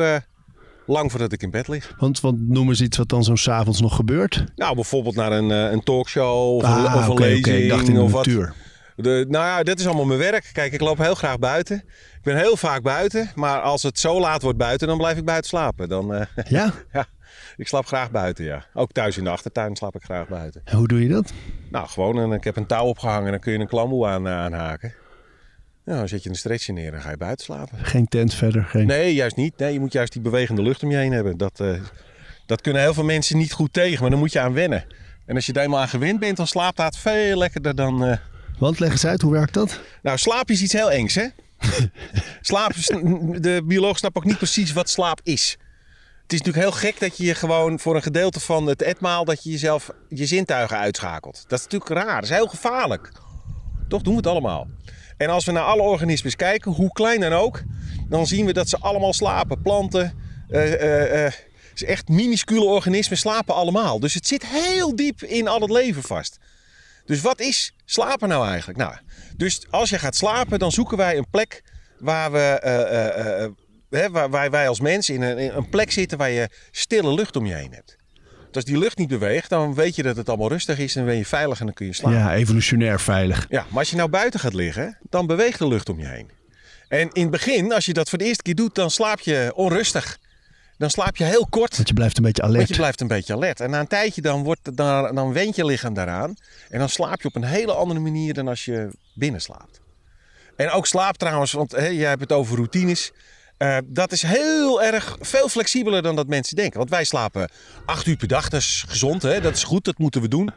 lang 0.89 1.11
voordat 1.11 1.31
ik 1.31 1.41
in 1.43 1.51
bed 1.51 1.67
lig. 1.67 1.93
Want, 1.97 2.19
want 2.19 2.49
noem 2.49 2.69
eens 2.69 2.81
iets 2.81 2.97
wat 2.97 3.09
dan 3.09 3.23
zo'n 3.23 3.37
s'avonds 3.37 3.81
nog 3.81 3.95
gebeurt. 3.95 4.43
Nou, 4.55 4.75
bijvoorbeeld 4.75 5.15
naar 5.15 5.31
een, 5.31 5.51
eh, 5.51 5.71
een 5.71 5.83
talkshow 5.83 6.55
of 6.55 6.63
een, 6.63 6.69
Ah, 6.69 6.95
of 6.95 7.07
een 7.07 7.19
lezing. 7.19 7.69
dacht 7.69 7.87
in 7.87 7.93
de 7.93 8.01
of 8.01 8.11
wat. 8.11 8.25
natuur. 8.25 8.53
De, 8.95 9.25
nou 9.29 9.45
ja, 9.45 9.63
dit 9.63 9.79
is 9.79 9.85
allemaal 9.85 10.05
mijn 10.05 10.19
werk. 10.19 10.49
Kijk, 10.53 10.73
ik 10.73 10.81
loop 10.81 10.97
heel 10.97 11.15
graag 11.15 11.39
buiten. 11.39 11.77
Ik 12.17 12.23
ben 12.23 12.37
heel 12.37 12.57
vaak 12.57 12.81
buiten. 12.81 13.31
Maar 13.35 13.61
als 13.61 13.83
het 13.83 13.99
zo 13.99 14.19
laat 14.19 14.41
wordt 14.41 14.57
buiten, 14.57 14.87
dan 14.87 14.97
blijf 14.97 15.17
ik 15.17 15.25
buiten 15.25 15.49
slapen. 15.49 15.89
Dan, 15.89 16.13
eh, 16.13 16.25
Ja? 16.57 16.73
ja, 16.93 17.05
ik 17.57 17.67
slaap 17.67 17.85
graag 17.85 18.11
buiten, 18.11 18.45
ja. 18.45 18.65
Ook 18.73 18.91
thuis 18.91 19.17
in 19.17 19.23
de 19.23 19.29
achtertuin 19.29 19.75
slaap 19.75 19.95
ik 19.95 20.03
graag 20.03 20.27
buiten. 20.27 20.61
En 20.65 20.77
hoe 20.77 20.87
doe 20.87 21.01
je 21.01 21.07
dat? 21.09 21.33
Nou, 21.71 21.87
gewoon, 21.87 22.19
en 22.19 22.31
ik 22.31 22.43
heb 22.43 22.55
een 22.55 22.65
touw 22.65 22.85
opgehangen 22.85 23.25
en 23.25 23.31
dan 23.31 23.39
kun 23.39 23.53
je 23.53 23.59
een 23.59 23.67
klamboe 23.67 24.07
aan, 24.07 24.27
eh, 24.27 24.33
aanhaken. 24.33 24.93
Nou, 25.85 25.99
dan 25.99 26.07
zet 26.07 26.23
je 26.23 26.29
een 26.29 26.35
stretcher 26.35 26.73
neer 26.73 26.93
en 26.93 27.01
ga 27.01 27.09
je 27.09 27.17
buiten 27.17 27.45
slapen. 27.45 27.77
Geen 27.85 28.07
tent 28.07 28.33
verder? 28.33 28.63
Geen... 28.63 28.87
Nee, 28.87 29.13
juist 29.13 29.35
niet. 29.35 29.57
Nee, 29.57 29.73
je 29.73 29.79
moet 29.79 29.93
juist 29.93 30.13
die 30.13 30.21
bewegende 30.21 30.61
lucht 30.61 30.83
om 30.83 30.91
je 30.91 30.97
heen 30.97 31.11
hebben. 31.11 31.37
Dat, 31.37 31.59
eh, 31.59 31.81
dat 32.45 32.61
kunnen 32.61 32.81
heel 32.81 32.93
veel 32.93 33.03
mensen 33.03 33.37
niet 33.37 33.53
goed 33.53 33.73
tegen, 33.73 34.01
maar 34.01 34.09
dan 34.09 34.19
moet 34.19 34.31
je 34.31 34.39
aan 34.39 34.53
wennen. 34.53 34.85
En 35.25 35.35
als 35.35 35.45
je 35.45 35.53
er 35.53 35.61
eenmaal 35.61 35.79
aan 35.79 35.87
gewend 35.89 36.19
bent, 36.19 36.37
dan 36.37 36.47
slaapt 36.47 36.77
dat 36.77 36.97
veel 36.97 37.37
lekkerder 37.37 37.75
dan... 37.75 38.05
eh, 38.05 38.17
Want 38.57 38.79
leg 38.79 38.91
eens 38.91 39.05
uit, 39.05 39.21
hoe 39.21 39.31
werkt 39.31 39.53
dat? 39.53 39.79
Nou, 40.01 40.17
slaap 40.17 40.49
is 40.49 40.61
iets 40.61 40.73
heel 40.73 40.91
engs, 40.91 41.15
hè? 41.15 41.27
slaap, 42.41 42.71
de 43.41 43.61
bioloog 43.65 43.97
snapt 43.97 44.15
ook 44.17 44.25
niet 44.25 44.37
precies 44.37 44.73
wat 44.73 44.89
slaap 44.89 45.19
is. 45.23 45.57
Het 46.23 46.33
is 46.33 46.41
natuurlijk 46.41 46.65
heel 46.73 46.89
gek 46.89 46.99
dat 46.99 47.17
je 47.17 47.23
je 47.23 47.35
gewoon 47.35 47.79
voor 47.79 47.95
een 47.95 48.01
gedeelte 48.01 48.39
van 48.39 48.65
het 48.67 48.81
etmaal... 48.81 49.25
dat 49.25 49.43
je 49.43 49.49
jezelf 49.49 49.89
je 50.09 50.25
zintuigen 50.25 50.77
uitschakelt. 50.77 51.43
Dat 51.47 51.59
is 51.59 51.65
natuurlijk 51.65 51.91
raar. 51.91 52.15
Dat 52.21 52.29
is 52.29 52.35
heel 52.37 52.47
gevaarlijk. 52.47 53.11
Toch 53.87 54.01
doen 54.01 54.13
we 54.13 54.19
het 54.19 54.27
allemaal. 54.27 54.67
En 55.19 55.29
als 55.29 55.45
we 55.45 55.51
naar 55.51 55.63
alle 55.63 55.81
organismen 55.81 56.35
kijken, 56.35 56.71
hoe 56.71 56.91
klein 56.91 57.19
dan 57.19 57.33
ook... 57.33 57.61
dan 58.07 58.27
zien 58.27 58.45
we 58.45 58.53
dat 58.53 58.69
ze 58.69 58.77
allemaal 58.77 59.13
slapen. 59.13 59.61
Planten, 59.61 60.13
is 61.73 61.83
echt 61.83 62.07
minuscule 62.07 62.65
organismen 62.65 63.17
slapen 63.17 63.55
allemaal. 63.55 63.99
Dus 63.99 64.13
het 64.13 64.27
zit 64.27 64.45
heel 64.45 64.95
diep 64.95 65.23
in 65.23 65.47
al 65.47 65.61
het 65.61 65.71
leven 65.71 66.03
vast. 66.03 66.37
Dus 67.05 67.21
wat 67.21 67.39
is 67.39 67.73
slapen 67.85 68.29
nou 68.29 68.47
eigenlijk? 68.47 68.79
Nou, 68.79 68.95
dus 69.37 69.65
als 69.69 69.89
je 69.89 69.99
gaat 69.99 70.15
slapen, 70.15 70.59
dan 70.59 70.71
zoeken 70.71 70.97
wij 70.97 71.17
een 71.17 71.29
plek 71.29 71.63
waar 71.97 72.31
we, 72.31 72.59
hè, 73.89 74.09
waar 74.09 74.51
wij 74.51 74.67
als 74.67 74.79
mens 74.79 75.09
in 75.09 75.21
een, 75.21 75.37
in 75.37 75.51
een 75.51 75.69
plek 75.69 75.91
zitten 75.91 76.17
waar 76.17 76.29
je 76.29 76.49
stille 76.71 77.13
lucht 77.13 77.35
om 77.35 77.45
je 77.45 77.53
heen 77.53 77.73
hebt. 77.73 77.97
Dus 78.51 78.55
als 78.55 78.65
die 78.65 78.77
lucht 78.77 78.97
niet 78.97 79.07
beweegt, 79.09 79.49
dan 79.49 79.73
weet 79.73 79.95
je 79.95 80.03
dat 80.03 80.15
het 80.15 80.29
allemaal 80.29 80.49
rustig 80.49 80.79
is 80.79 80.95
en 80.95 81.05
ben 81.05 81.15
je 81.15 81.25
veilig 81.25 81.59
en 81.59 81.65
dan 81.65 81.73
kun 81.75 81.85
je 81.85 81.93
slapen. 81.93 82.17
Ja, 82.19 82.33
evolutionair 82.33 82.99
veilig. 82.99 83.45
Ja, 83.49 83.65
maar 83.69 83.79
als 83.79 83.89
je 83.89 83.95
nou 83.95 84.09
buiten 84.09 84.39
gaat 84.39 84.53
liggen, 84.53 84.97
dan 85.09 85.27
beweegt 85.27 85.59
de 85.59 85.67
lucht 85.67 85.89
om 85.89 85.99
je 85.99 86.07
heen. 86.07 86.29
En 86.87 87.09
in 87.13 87.21
het 87.21 87.31
begin, 87.31 87.73
als 87.73 87.85
je 87.85 87.93
dat 87.93 88.09
voor 88.09 88.17
de 88.17 88.23
eerste 88.25 88.43
keer 88.43 88.55
doet, 88.55 88.75
dan 88.75 88.91
slaap 88.91 89.19
je 89.19 89.51
onrustig. 89.55 90.17
Dan 90.77 90.89
slaap 90.89 91.15
je 91.15 91.23
heel 91.23 91.47
kort. 91.49 91.75
Want 91.75 91.87
je 91.87 91.93
blijft 91.93 92.17
een 92.17 92.23
beetje 92.23 92.41
Want 92.41 92.53
alert. 92.53 92.69
je 92.69 92.75
blijft 92.75 93.01
een 93.01 93.07
beetje 93.07 93.33
alert. 93.33 93.59
En 93.59 93.69
na 93.69 93.79
een 93.79 93.87
tijdje 93.87 94.21
dan, 94.21 94.43
wordt, 94.43 94.77
dan, 94.77 95.15
dan 95.15 95.33
went 95.33 95.55
je 95.55 95.65
lichaam 95.65 95.93
daaraan. 95.93 96.35
En 96.69 96.79
dan 96.79 96.89
slaap 96.89 97.21
je 97.21 97.27
op 97.27 97.35
een 97.35 97.43
hele 97.43 97.73
andere 97.73 97.99
manier 97.99 98.33
dan 98.33 98.47
als 98.47 98.65
je 98.65 98.89
binnen 99.13 99.41
slaapt. 99.41 99.81
En 100.55 100.69
ook 100.69 100.87
slaap 100.87 101.17
trouwens, 101.17 101.51
want 101.51 101.71
hè, 101.71 101.87
jij 101.87 102.09
hebt 102.09 102.21
het 102.21 102.31
over 102.31 102.55
routines. 102.55 103.11
Eh, 103.59 103.77
dat 103.85 104.11
is 104.11 104.21
heel 104.21 104.83
erg 104.83 105.17
veel 105.19 105.49
flexibeler 105.49 106.01
dan 106.01 106.15
dat 106.15 106.27
mensen 106.27 106.55
denken. 106.55 106.77
Want 106.77 106.89
wij 106.89 107.03
slapen 107.03 107.49
acht 107.85 108.05
uur 108.07 108.15
per 108.15 108.27
dag. 108.27 108.49
Dat 108.49 108.59
is 108.61 108.83
gezond, 108.87 109.21
hè? 109.21 109.41
dat 109.41 109.55
is 109.55 109.63
goed, 109.63 109.83
dat 109.85 109.97
moeten 109.97 110.21
we 110.21 110.27
doen. 110.27 110.49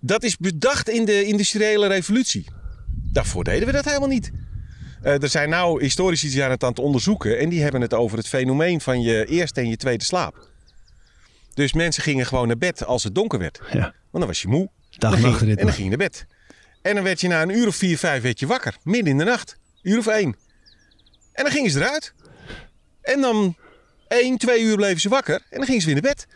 Dat 0.00 0.22
is 0.22 0.36
bedacht 0.36 0.88
in 0.88 1.04
de 1.04 1.24
industriële 1.24 1.86
revolutie. 1.86 2.44
Daarvoor 3.12 3.44
deden 3.44 3.66
we 3.66 3.72
dat 3.72 3.84
helemaal 3.84 4.08
niet. 4.08 4.30
Eh, 5.02 5.22
er 5.22 5.28
zijn 5.28 5.48
nou 5.48 5.82
historici 5.82 6.26
die 6.26 6.36
zijn 6.36 6.50
het 6.50 6.62
aan 6.62 6.68
het 6.68 6.78
onderzoeken. 6.78 7.38
En 7.38 7.48
die 7.48 7.62
hebben 7.62 7.80
het 7.80 7.94
over 7.94 8.18
het 8.18 8.28
fenomeen 8.28 8.80
van 8.80 9.00
je 9.00 9.26
eerste 9.26 9.60
en 9.60 9.68
je 9.68 9.76
tweede 9.76 10.04
slaap. 10.04 10.48
Dus 11.54 11.72
mensen 11.72 12.02
gingen 12.02 12.26
gewoon 12.26 12.46
naar 12.46 12.58
bed 12.58 12.84
als 12.84 13.04
het 13.04 13.14
donker 13.14 13.38
werd. 13.38 13.60
Ja. 13.72 13.80
Want 13.80 13.94
dan 14.10 14.26
was 14.26 14.42
je 14.42 14.48
moe. 14.48 14.68
Dag- 14.90 15.20
Dan 15.20 15.34
ging-. 15.34 15.50
En 15.50 15.56
dan 15.64 15.72
ging 15.74 15.82
je 15.90 15.96
naar 15.96 16.08
bed. 16.08 16.26
En 16.82 16.94
dan 16.94 17.04
werd 17.04 17.20
je 17.20 17.28
na 17.28 17.42
een 17.42 17.56
uur 17.56 17.66
of 17.66 17.76
vier, 17.76 17.98
vijf 17.98 18.22
werd 18.22 18.38
je 18.40 18.46
wakker. 18.46 18.76
Midden 18.82 19.10
in 19.12 19.18
de 19.18 19.24
nacht. 19.24 19.56
Uur 19.82 19.98
of 19.98 20.06
één. 20.06 20.36
En 21.36 21.44
dan 21.44 21.52
gingen 21.52 21.70
ze 21.70 21.78
eruit. 21.78 22.14
En 23.02 23.20
dan 23.20 23.56
één, 24.08 24.38
twee 24.38 24.62
uur 24.62 24.76
bleven 24.76 25.00
ze 25.00 25.08
wakker. 25.08 25.34
En 25.34 25.56
dan 25.56 25.64
gingen 25.64 25.80
ze 25.80 25.86
weer 25.86 26.02
naar 26.02 26.12
bed. 26.14 26.26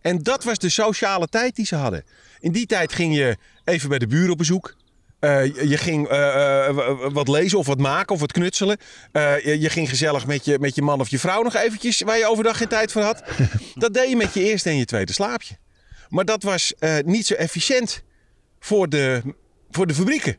En 0.00 0.22
dat 0.22 0.44
was 0.44 0.58
de 0.58 0.68
sociale 0.68 1.26
tijd 1.26 1.56
die 1.56 1.66
ze 1.66 1.74
hadden. 1.74 2.04
In 2.40 2.52
die 2.52 2.66
tijd 2.66 2.92
ging 2.92 3.14
je 3.14 3.36
even 3.64 3.88
bij 3.88 3.98
de 3.98 4.06
buren 4.06 4.30
op 4.30 4.38
bezoek. 4.38 4.76
Eh, 5.20 5.44
je, 5.44 5.68
je 5.68 5.76
ging 5.76 6.08
eh, 6.08 6.68
eh, 6.68 6.76
wat 7.12 7.28
lezen 7.28 7.58
of 7.58 7.66
wat 7.66 7.78
maken 7.78 8.14
of 8.14 8.20
wat 8.20 8.32
knutselen. 8.32 8.78
Je, 9.12 9.56
je 9.60 9.70
ging 9.70 9.88
gezellig 9.88 10.26
met 10.26 10.44
je, 10.44 10.58
met 10.58 10.74
je 10.74 10.82
man 10.82 11.00
of 11.00 11.08
je 11.08 11.18
vrouw 11.18 11.42
nog 11.42 11.54
eventjes... 11.54 12.00
waar 12.00 12.18
je 12.18 12.26
overdag 12.26 12.56
geen 12.56 12.68
tijd 12.68 12.92
voor 12.92 13.02
had. 13.02 13.22
Dat 13.74 13.94
deed 13.94 14.08
je 14.08 14.16
met 14.16 14.34
je 14.34 14.42
eerste 14.42 14.68
en 14.68 14.76
je 14.76 14.84
tweede 14.84 15.12
slaapje. 15.12 15.56
Maar 16.08 16.24
dat 16.24 16.42
was 16.42 16.74
niet 17.04 17.26
zo 17.26 17.34
efficiënt 17.34 18.02
voor 18.60 18.88
de, 18.88 19.22
voor 19.70 19.86
de 19.86 19.94
fabrieken. 19.94 20.36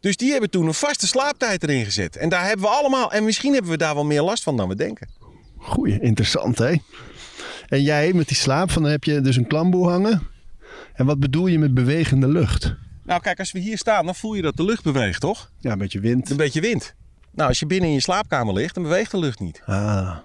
Dus 0.00 0.16
die 0.16 0.30
hebben 0.30 0.50
toen 0.50 0.66
een 0.66 0.74
vaste 0.74 1.06
slaaptijd 1.06 1.62
erin 1.62 1.84
gezet. 1.84 2.16
En 2.16 2.28
daar 2.28 2.44
hebben 2.44 2.66
we 2.66 2.72
allemaal... 2.72 3.12
En 3.12 3.24
misschien 3.24 3.52
hebben 3.52 3.70
we 3.70 3.76
daar 3.76 3.94
wel 3.94 4.04
meer 4.04 4.22
last 4.22 4.42
van 4.42 4.56
dan 4.56 4.68
we 4.68 4.76
denken. 4.76 5.08
Goeie, 5.58 6.00
interessant 6.00 6.58
hè? 6.58 6.74
En 7.68 7.82
jij 7.82 8.12
met 8.12 8.28
die 8.28 8.36
slaap, 8.36 8.70
van, 8.70 8.82
dan 8.82 8.90
heb 8.90 9.04
je 9.04 9.20
dus 9.20 9.36
een 9.36 9.46
klamboe 9.46 9.88
hangen. 9.88 10.22
En 10.94 11.06
wat 11.06 11.20
bedoel 11.20 11.46
je 11.46 11.58
met 11.58 11.74
bewegende 11.74 12.28
lucht? 12.28 12.74
Nou, 13.04 13.20
kijk, 13.20 13.38
als 13.38 13.52
we 13.52 13.58
hier 13.58 13.78
staan, 13.78 14.04
dan 14.04 14.14
voel 14.14 14.34
je 14.34 14.42
dat 14.42 14.56
de 14.56 14.64
lucht 14.64 14.82
beweegt, 14.82 15.20
toch? 15.20 15.50
Ja, 15.60 15.72
een 15.72 15.78
beetje 15.78 16.00
wind. 16.00 16.30
Een 16.30 16.36
beetje 16.36 16.60
wind. 16.60 16.94
Nou, 17.32 17.48
als 17.48 17.58
je 17.58 17.66
binnen 17.66 17.88
in 17.88 17.94
je 17.94 18.00
slaapkamer 18.00 18.54
ligt, 18.54 18.74
dan 18.74 18.82
beweegt 18.82 19.10
de 19.10 19.18
lucht 19.18 19.40
niet. 19.40 19.62
Ah, 19.66 20.16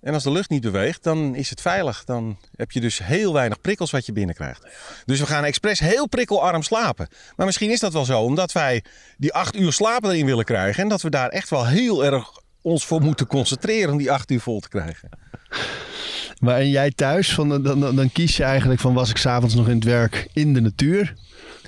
En 0.00 0.14
als 0.14 0.22
de 0.22 0.30
lucht 0.32 0.50
niet 0.50 0.62
beweegt, 0.62 1.02
dan 1.02 1.34
is 1.34 1.50
het 1.50 1.60
veilig. 1.60 2.04
Dan 2.04 2.38
heb 2.56 2.70
je 2.70 2.80
dus 2.80 2.98
heel 3.04 3.32
weinig 3.32 3.60
prikkels 3.60 3.90
wat 3.90 4.06
je 4.06 4.12
binnenkrijgt. 4.12 4.66
Dus 5.04 5.20
we 5.20 5.26
gaan 5.26 5.44
expres 5.44 5.80
heel 5.80 6.08
prikkelarm 6.08 6.62
slapen. 6.62 7.08
Maar 7.36 7.46
misschien 7.46 7.70
is 7.70 7.80
dat 7.80 7.92
wel 7.92 8.04
zo, 8.04 8.20
omdat 8.20 8.52
wij 8.52 8.84
die 9.16 9.32
acht 9.32 9.56
uur 9.56 9.72
slapen 9.72 10.10
erin 10.10 10.26
willen 10.26 10.44
krijgen. 10.44 10.82
En 10.82 10.88
dat 10.88 11.02
we 11.02 11.10
daar 11.10 11.28
echt 11.28 11.50
wel 11.50 11.66
heel 11.66 12.04
erg 12.04 12.28
ons 12.62 12.86
voor 12.86 13.00
moeten 13.00 13.26
concentreren 13.26 13.92
om 13.92 13.98
die 13.98 14.12
acht 14.12 14.30
uur 14.30 14.40
vol 14.40 14.60
te 14.60 14.68
krijgen. 14.68 15.08
maar 16.40 16.56
en 16.56 16.70
jij 16.70 16.90
thuis, 16.90 17.34
van, 17.34 17.48
dan, 17.62 17.80
dan, 17.80 17.96
dan 17.96 18.12
kies 18.12 18.36
je 18.36 18.44
eigenlijk 18.44 18.80
van 18.80 18.94
was 18.94 19.10
ik 19.10 19.16
s'avonds 19.16 19.54
nog 19.54 19.68
in 19.68 19.74
het 19.74 19.84
werk 19.84 20.28
in 20.32 20.54
de 20.54 20.60
natuur. 20.60 21.14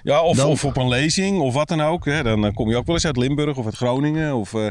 Ja, 0.02 0.22
of, 0.22 0.37
Dan- 0.37 0.49
of 0.49 0.64
op 0.64 0.76
een 0.76 0.88
lezing 0.88 1.40
of 1.40 1.54
wat 1.54 1.68
dan 1.68 1.80
ook. 1.80 2.04
Hè. 2.04 2.22
Dan, 2.22 2.40
dan 2.40 2.54
kom 2.54 2.68
je 2.70 2.76
ook 2.76 2.87
wel 2.87 2.94
eens 2.94 3.04
uit 3.06 3.16
Limburg 3.16 3.56
of 3.56 3.64
uit 3.64 3.76
Groningen. 3.76 4.34
Of, 4.34 4.54
eh, 4.54 4.66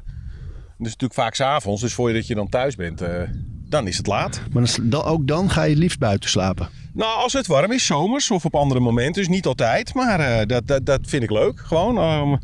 dus 0.79 0.87
natuurlijk 0.91 1.13
vaak 1.19 1.35
s'avonds. 1.35 1.81
Dus 1.81 1.93
voor 1.93 2.07
je 2.09 2.15
dat 2.15 2.27
je 2.27 2.35
dan 2.35 2.49
thuis 2.49 2.75
bent, 2.75 3.01
eh, 3.01 3.21
dan 3.69 3.87
is 3.87 3.97
het 3.97 4.07
laat. 4.07 4.41
Maar 4.51 4.75
dan, 4.81 5.03
ook 5.03 5.27
dan 5.27 5.49
ga 5.49 5.63
je 5.63 5.75
liefst 5.75 5.99
buiten 5.99 6.29
slapen. 6.29 6.69
Nou, 6.93 7.17
als 7.21 7.33
het 7.33 7.47
warm 7.47 7.71
is, 7.71 7.85
zomers 7.85 8.31
of 8.31 8.45
op 8.45 8.55
andere 8.55 8.79
momenten. 8.79 9.21
Dus 9.21 9.27
niet 9.31 9.45
altijd. 9.45 9.93
Maar 9.93 10.19
eh, 10.19 10.45
dat, 10.47 10.67
dat, 10.67 10.85
dat 10.85 10.99
vind 11.03 11.23
ik 11.23 11.29
leuk. 11.31 11.59
Gewoon. 11.59 11.97
ehm, 11.97 12.35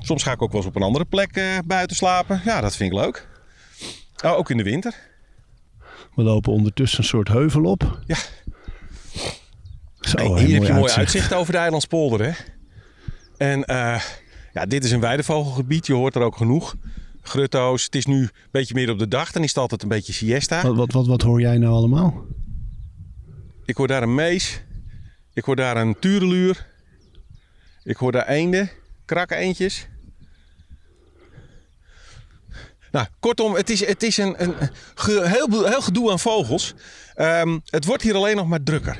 soms 0.00 0.22
ga 0.22 0.32
ik 0.32 0.42
ook 0.42 0.50
wel 0.52 0.60
eens 0.60 0.68
op 0.70 0.76
een 0.76 0.82
andere 0.82 1.04
plek 1.04 1.30
eh, 1.36 1.44
buiten 1.64 1.96
slapen. 1.96 2.40
Ja, 2.44 2.60
dat 2.60 2.76
vind 2.76 2.92
ik 2.92 2.98
leuk. 2.98 3.28
Oh, 4.24 4.32
ook 4.32 4.50
in 4.50 4.56
de 4.56 4.62
winter. 4.62 4.94
We 6.14 6.22
lopen 6.22 6.52
ondertussen 6.52 6.98
een 6.98 7.04
soort 7.04 7.28
heuvel 7.28 7.64
op. 7.64 7.98
Ja. 8.06 8.16
Zo, 10.00 10.16
Hey, 10.16 10.44
hier 10.44 10.54
heb 10.54 10.62
je 10.66 10.72
mooi 10.72 10.72
uitzicht. 10.72 10.96
uitzicht 10.98 11.32
over 11.34 11.52
de 11.52 11.58
Eilandspolder. 11.58 12.24
Hè? 12.24 12.32
En 13.36 13.64
ja, 14.52 14.66
dit 14.66 14.84
is 14.84 14.90
een 14.90 15.00
weidevogelgebied. 15.00 15.86
Je 15.86 15.92
hoort 15.94 16.14
er 16.14 16.22
ook 16.22 16.36
genoeg. 16.36 16.74
Grutto's. 17.28 17.84
Het 17.84 17.94
is 17.94 18.06
nu 18.06 18.20
een 18.20 18.30
beetje 18.50 18.74
meer 18.74 18.90
op 18.90 18.98
de 18.98 19.08
dag. 19.08 19.32
Dan 19.32 19.42
is 19.42 19.48
het 19.48 19.58
altijd 19.58 19.82
een 19.82 19.88
beetje 19.88 20.12
siesta. 20.12 20.62
Wat, 20.62 20.76
wat, 20.76 20.92
wat, 20.92 21.06
wat 21.06 21.22
hoor 21.22 21.40
jij 21.40 21.58
nou 21.58 21.72
allemaal? 21.72 22.24
Ik 23.64 23.76
hoor 23.76 23.86
daar 23.88 24.02
een 24.02 24.14
mees. 24.14 24.60
Ik 25.32 25.44
hoor 25.44 25.56
daar 25.56 25.76
een 25.76 25.98
tureluur. 25.98 26.66
Ik 27.82 27.96
hoor 27.96 28.12
daar 28.12 28.26
eenden. 28.28 28.70
Krakke 29.04 29.34
eendjes. 29.34 29.88
Nou, 32.92 33.06
kortom, 33.20 33.54
het 33.54 33.70
is, 33.70 33.86
het 33.86 34.02
is 34.02 34.16
een, 34.16 34.42
een 34.42 34.54
ge- 34.94 35.28
heel, 35.28 35.66
heel 35.66 35.82
gedoe 35.82 36.10
aan 36.10 36.18
vogels. 36.18 36.74
Ehm, 37.14 37.58
het 37.64 37.84
wordt 37.84 38.02
hier 38.02 38.14
alleen 38.14 38.36
nog 38.36 38.46
maar 38.48 38.62
drukker. 38.62 38.98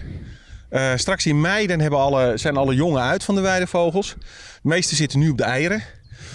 Eh, 0.68 0.92
straks 0.97 1.26
in 1.26 1.40
mei 1.40 1.66
dan 1.66 1.78
hebben 1.80 1.99
alle, 1.99 2.37
zijn 2.37 2.56
alle 2.56 2.75
jongen 2.75 3.02
uit 3.02 3.25
van 3.25 3.35
de 3.35 3.40
weidevogels. 3.40 4.14
De 4.62 4.68
meeste 4.68 4.94
zitten 4.94 5.18
nu 5.18 5.30
op 5.30 5.37
de 5.38 5.44
eieren. 5.44 5.82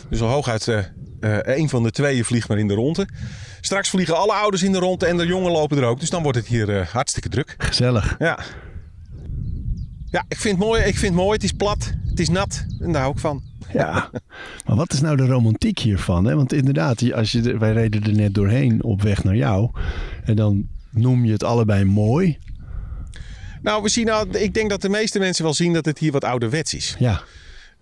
Dus 0.09 0.21
al 0.21 0.29
hooguit 0.29 0.67
eh, 0.67 1.39
een 1.41 1.69
van 1.69 1.83
de 1.83 1.91
tweeën 1.91 2.25
vliegt 2.25 2.47
maar 2.47 2.59
in 2.59 2.67
de 2.67 2.73
ronde. 2.73 3.07
Straks 3.61 3.89
vliegen 3.89 4.17
alle 4.17 4.33
ouders 4.33 4.63
in 4.63 4.71
de 4.71 4.79
ronde 4.79 5.05
en 5.05 5.17
de 5.17 5.25
jongen 5.25 5.51
lopen 5.51 5.77
er 5.77 5.83
ook. 5.83 5.99
Dus 5.99 6.09
dan 6.09 6.23
wordt 6.23 6.37
het 6.37 6.47
hier 6.47 6.79
eh, 6.79 6.87
hartstikke 6.87 7.29
druk. 7.29 7.55
Gezellig. 7.57 8.15
Ja. 8.19 8.39
Ja, 10.11 10.25
ik 10.27 10.37
vind 10.37 10.57
het 10.57 10.65
mooi. 10.65 10.81
Ik 10.81 10.97
vind 10.97 11.13
het 11.13 11.23
mooi. 11.23 11.33
Het 11.33 11.43
is 11.43 11.51
plat. 11.51 11.93
Het 12.07 12.19
is 12.19 12.29
nat. 12.29 12.65
En 12.79 12.91
daar 12.91 13.01
hou 13.01 13.13
ik 13.13 13.19
van. 13.19 13.43
Ja, 13.73 14.09
maar 14.65 14.75
wat 14.75 14.93
is 14.93 15.01
nou 15.01 15.17
de 15.17 15.25
romantiek 15.25 15.79
hiervan? 15.79 16.25
Hè? 16.25 16.35
Want 16.35 16.53
inderdaad, 16.53 17.13
als 17.13 17.31
je, 17.31 17.57
wij 17.57 17.73
reden 17.73 18.03
er 18.03 18.13
net 18.13 18.33
doorheen 18.33 18.83
op 18.83 19.01
weg 19.01 19.23
naar 19.23 19.35
jou. 19.35 19.69
En 20.23 20.35
dan 20.35 20.67
noem 20.91 21.25
je 21.25 21.31
het 21.31 21.43
allebei 21.43 21.83
mooi. 21.83 22.37
Nou, 23.61 23.83
we 23.83 23.89
zien 23.89 24.05
nou, 24.05 24.29
ik 24.29 24.53
denk 24.53 24.69
dat 24.69 24.81
de 24.81 24.89
meeste 24.89 25.19
mensen 25.19 25.43
wel 25.43 25.53
zien 25.53 25.73
dat 25.73 25.85
het 25.85 25.99
hier 25.99 26.11
wat 26.11 26.23
ouderwets 26.23 26.73
is. 26.73 26.95
Ja, 26.99 27.21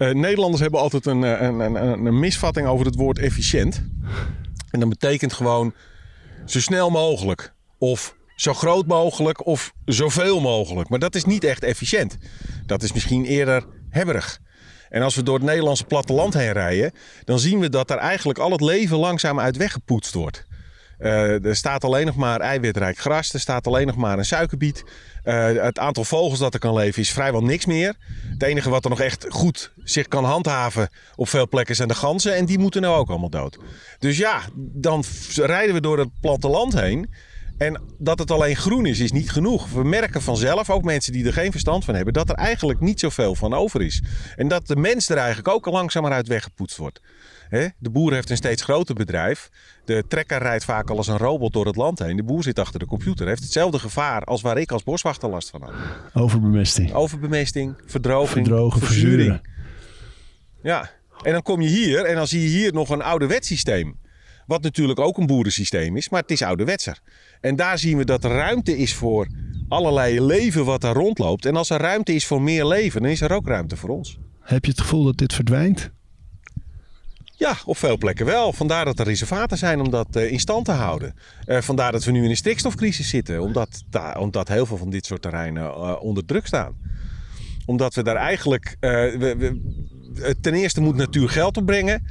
Eh, 0.01 0.13
Nederlanders 0.13 0.61
hebben 0.61 0.79
altijd 0.79 1.05
een, 1.05 1.23
eh, 1.23 1.41
een, 1.41 1.59
een, 1.59 1.75
een, 1.75 2.05
een 2.05 2.19
misvatting 2.19 2.67
over 2.67 2.85
het 2.85 2.95
woord 2.95 3.19
efficiënt. 3.19 3.83
En 4.71 4.79
dat 4.79 4.89
betekent 4.89 5.33
gewoon 5.33 5.73
zo 6.45 6.59
snel 6.59 6.89
mogelijk. 6.89 7.53
Of 7.77 8.15
zo 8.35 8.53
groot 8.53 8.87
mogelijk. 8.87 9.45
Of 9.45 9.73
zoveel 9.85 10.39
mogelijk. 10.39 10.89
Maar 10.89 10.99
dat 10.99 11.15
is 11.15 11.25
niet 11.25 11.43
echt 11.43 11.63
efficiënt. 11.63 12.17
Dat 12.65 12.83
is 12.83 12.93
misschien 12.93 13.25
eerder 13.25 13.65
hebberig. 13.89 14.39
En 14.89 15.01
als 15.01 15.15
we 15.15 15.23
door 15.23 15.35
het 15.35 15.43
Nederlandse 15.43 15.85
platteland 15.85 16.33
heen 16.33 16.51
rijden, 16.51 16.91
dan 17.23 17.39
zien 17.39 17.59
we 17.59 17.69
dat 17.69 17.89
er 17.89 17.97
eigenlijk 17.97 18.39
al 18.39 18.51
het 18.51 18.61
leven 18.61 18.97
langzaam 18.97 19.39
uit 19.39 19.57
weggepoetst 19.57 20.13
wordt. 20.13 20.45
Eh, 21.01 21.45
er 21.45 21.55
staat 21.55 21.83
alleen 21.83 22.05
nog 22.05 22.15
maar 22.15 22.39
eiwitrijk 22.39 22.97
gras. 22.97 23.33
Er 23.33 23.39
staat 23.39 23.67
alleen 23.67 23.87
nog 23.87 23.95
maar 23.95 24.17
een 24.17 24.25
suikerbiet. 24.25 24.83
Eh, 25.23 25.51
het 25.51 25.79
aantal 25.79 26.03
vogels 26.03 26.39
dat 26.39 26.53
er 26.53 26.59
kan 26.59 26.73
leven 26.73 27.01
is 27.01 27.11
vrijwel 27.11 27.43
niks 27.43 27.65
meer. 27.65 27.95
Het 28.29 28.43
enige 28.43 28.69
wat 28.69 28.83
er 28.83 28.89
nog 28.89 28.99
echt 28.99 29.25
goed 29.29 29.71
zich 29.83 30.07
kan 30.07 30.23
handhaven 30.23 30.89
op 31.15 31.29
veel 31.29 31.47
plekken 31.47 31.75
zijn 31.75 31.87
de 31.87 31.95
ganzen. 31.95 32.35
En 32.35 32.45
die 32.45 32.59
moeten 32.59 32.81
nou 32.81 32.97
ook 32.97 33.09
allemaal 33.09 33.29
dood. 33.29 33.57
Dus 33.99 34.17
ja, 34.17 34.41
dan 34.55 35.03
rijden 35.35 35.75
we 35.75 35.81
door 35.81 35.99
het 35.99 36.09
platteland 36.19 36.73
heen. 36.73 37.09
En 37.57 37.81
dat 37.97 38.19
het 38.19 38.31
alleen 38.31 38.55
groen 38.55 38.85
is, 38.85 38.99
is 38.99 39.11
niet 39.11 39.31
genoeg. 39.31 39.69
We 39.69 39.83
merken 39.83 40.21
vanzelf, 40.21 40.69
ook 40.69 40.83
mensen 40.83 41.13
die 41.13 41.25
er 41.25 41.33
geen 41.33 41.51
verstand 41.51 41.85
van 41.85 41.95
hebben, 41.95 42.13
dat 42.13 42.29
er 42.29 42.35
eigenlijk 42.35 42.79
niet 42.79 42.99
zoveel 42.99 43.35
van 43.35 43.53
over 43.53 43.81
is. 43.81 44.01
En 44.35 44.47
dat 44.47 44.67
de 44.67 44.75
mens 44.75 45.09
er 45.09 45.17
eigenlijk 45.17 45.47
ook 45.47 45.65
langzamer 45.65 46.11
uit 46.11 46.27
weggepoetst 46.27 46.77
wordt. 46.77 47.01
De 47.77 47.89
boer 47.89 48.13
heeft 48.13 48.29
een 48.29 48.37
steeds 48.37 48.63
groter 48.63 48.95
bedrijf. 48.95 49.49
De 49.85 50.03
trekker 50.07 50.37
rijdt 50.37 50.63
vaak 50.65 50.89
al 50.89 50.97
als 50.97 51.07
een 51.07 51.17
robot 51.17 51.53
door 51.53 51.65
het 51.65 51.75
land 51.75 51.99
heen. 51.99 52.15
De 52.15 52.23
boer 52.23 52.43
zit 52.43 52.59
achter 52.59 52.79
de 52.79 52.85
computer. 52.85 53.27
Heeft 53.27 53.43
hetzelfde 53.43 53.79
gevaar 53.79 54.23
als 54.23 54.41
waar 54.41 54.57
ik 54.57 54.71
als 54.71 54.83
boswachter 54.83 55.29
last 55.29 55.49
van 55.49 55.61
had. 55.61 55.71
overbemesting. 56.13 56.93
Overbemesting, 56.93 57.75
verdroging, 57.85 58.45
Verdrogen, 58.47 58.81
verzuring. 58.81 59.17
verzuren. 59.17 59.41
Ja, 60.63 60.89
en 61.21 61.31
dan 61.31 61.41
kom 61.41 61.61
je 61.61 61.67
hier 61.69 62.05
en 62.05 62.15
dan 62.15 62.27
zie 62.27 62.41
je 62.41 62.47
hier 62.47 62.73
nog 62.73 62.89
een 62.89 63.01
ouderwets 63.01 63.47
systeem. 63.47 63.99
Wat 64.45 64.61
natuurlijk 64.61 64.99
ook 64.99 65.17
een 65.17 65.25
boerensysteem 65.25 65.97
is, 65.97 66.09
maar 66.09 66.21
het 66.21 66.31
is 66.31 66.41
ouderwetser. 66.41 66.99
En 67.41 67.55
daar 67.55 67.77
zien 67.77 67.97
we 67.97 68.05
dat 68.05 68.23
er 68.23 68.31
ruimte 68.31 68.77
is 68.77 68.93
voor 68.93 69.27
allerlei 69.67 70.21
leven 70.21 70.65
wat 70.65 70.81
daar 70.81 70.95
rondloopt. 70.95 71.45
En 71.45 71.55
als 71.55 71.69
er 71.69 71.79
ruimte 71.79 72.13
is 72.13 72.25
voor 72.25 72.41
meer 72.41 72.65
leven, 72.65 73.01
dan 73.01 73.11
is 73.11 73.21
er 73.21 73.31
ook 73.31 73.47
ruimte 73.47 73.75
voor 73.77 73.89
ons. 73.89 74.17
Heb 74.39 74.65
je 74.65 74.71
het 74.71 74.81
gevoel 74.81 75.03
dat 75.03 75.17
dit 75.17 75.33
verdwijnt? 75.33 75.91
Ja, 77.41 77.55
op 77.65 77.77
veel 77.77 77.97
plekken 77.97 78.25
wel. 78.25 78.53
Vandaar 78.53 78.85
dat 78.85 78.99
er 78.99 79.05
reservaten 79.05 79.57
zijn 79.57 79.79
om 79.81 79.89
dat 79.89 80.15
eh, 80.15 80.31
in 80.31 80.39
stand 80.39 80.65
te 80.65 80.71
houden. 80.71 81.15
Eh, 81.45 81.61
vandaar 81.61 81.91
dat 81.91 82.03
we 82.03 82.11
nu 82.11 82.23
in 82.23 82.29
een 82.29 82.35
stikstofcrisis 82.37 83.09
zitten. 83.09 83.41
Omdat, 83.41 83.83
daar- 83.89 84.19
omdat 84.19 84.47
heel 84.47 84.65
veel 84.65 84.77
van 84.77 84.89
dit 84.89 85.05
soort 85.05 85.21
terreinen 85.21 85.63
eh, 85.63 85.95
onder 85.99 86.25
druk 86.25 86.45
staan. 86.47 86.75
Omdat 87.65 87.93
we 87.93 88.03
daar 88.03 88.15
eigenlijk... 88.15 88.75
we, 88.79 89.35
we- 89.37 89.59
ten 90.41 90.53
eerste 90.53 90.81
moet 90.81 90.95
natuur 90.95 91.29
geld 91.29 91.57
opbrengen. 91.57 92.05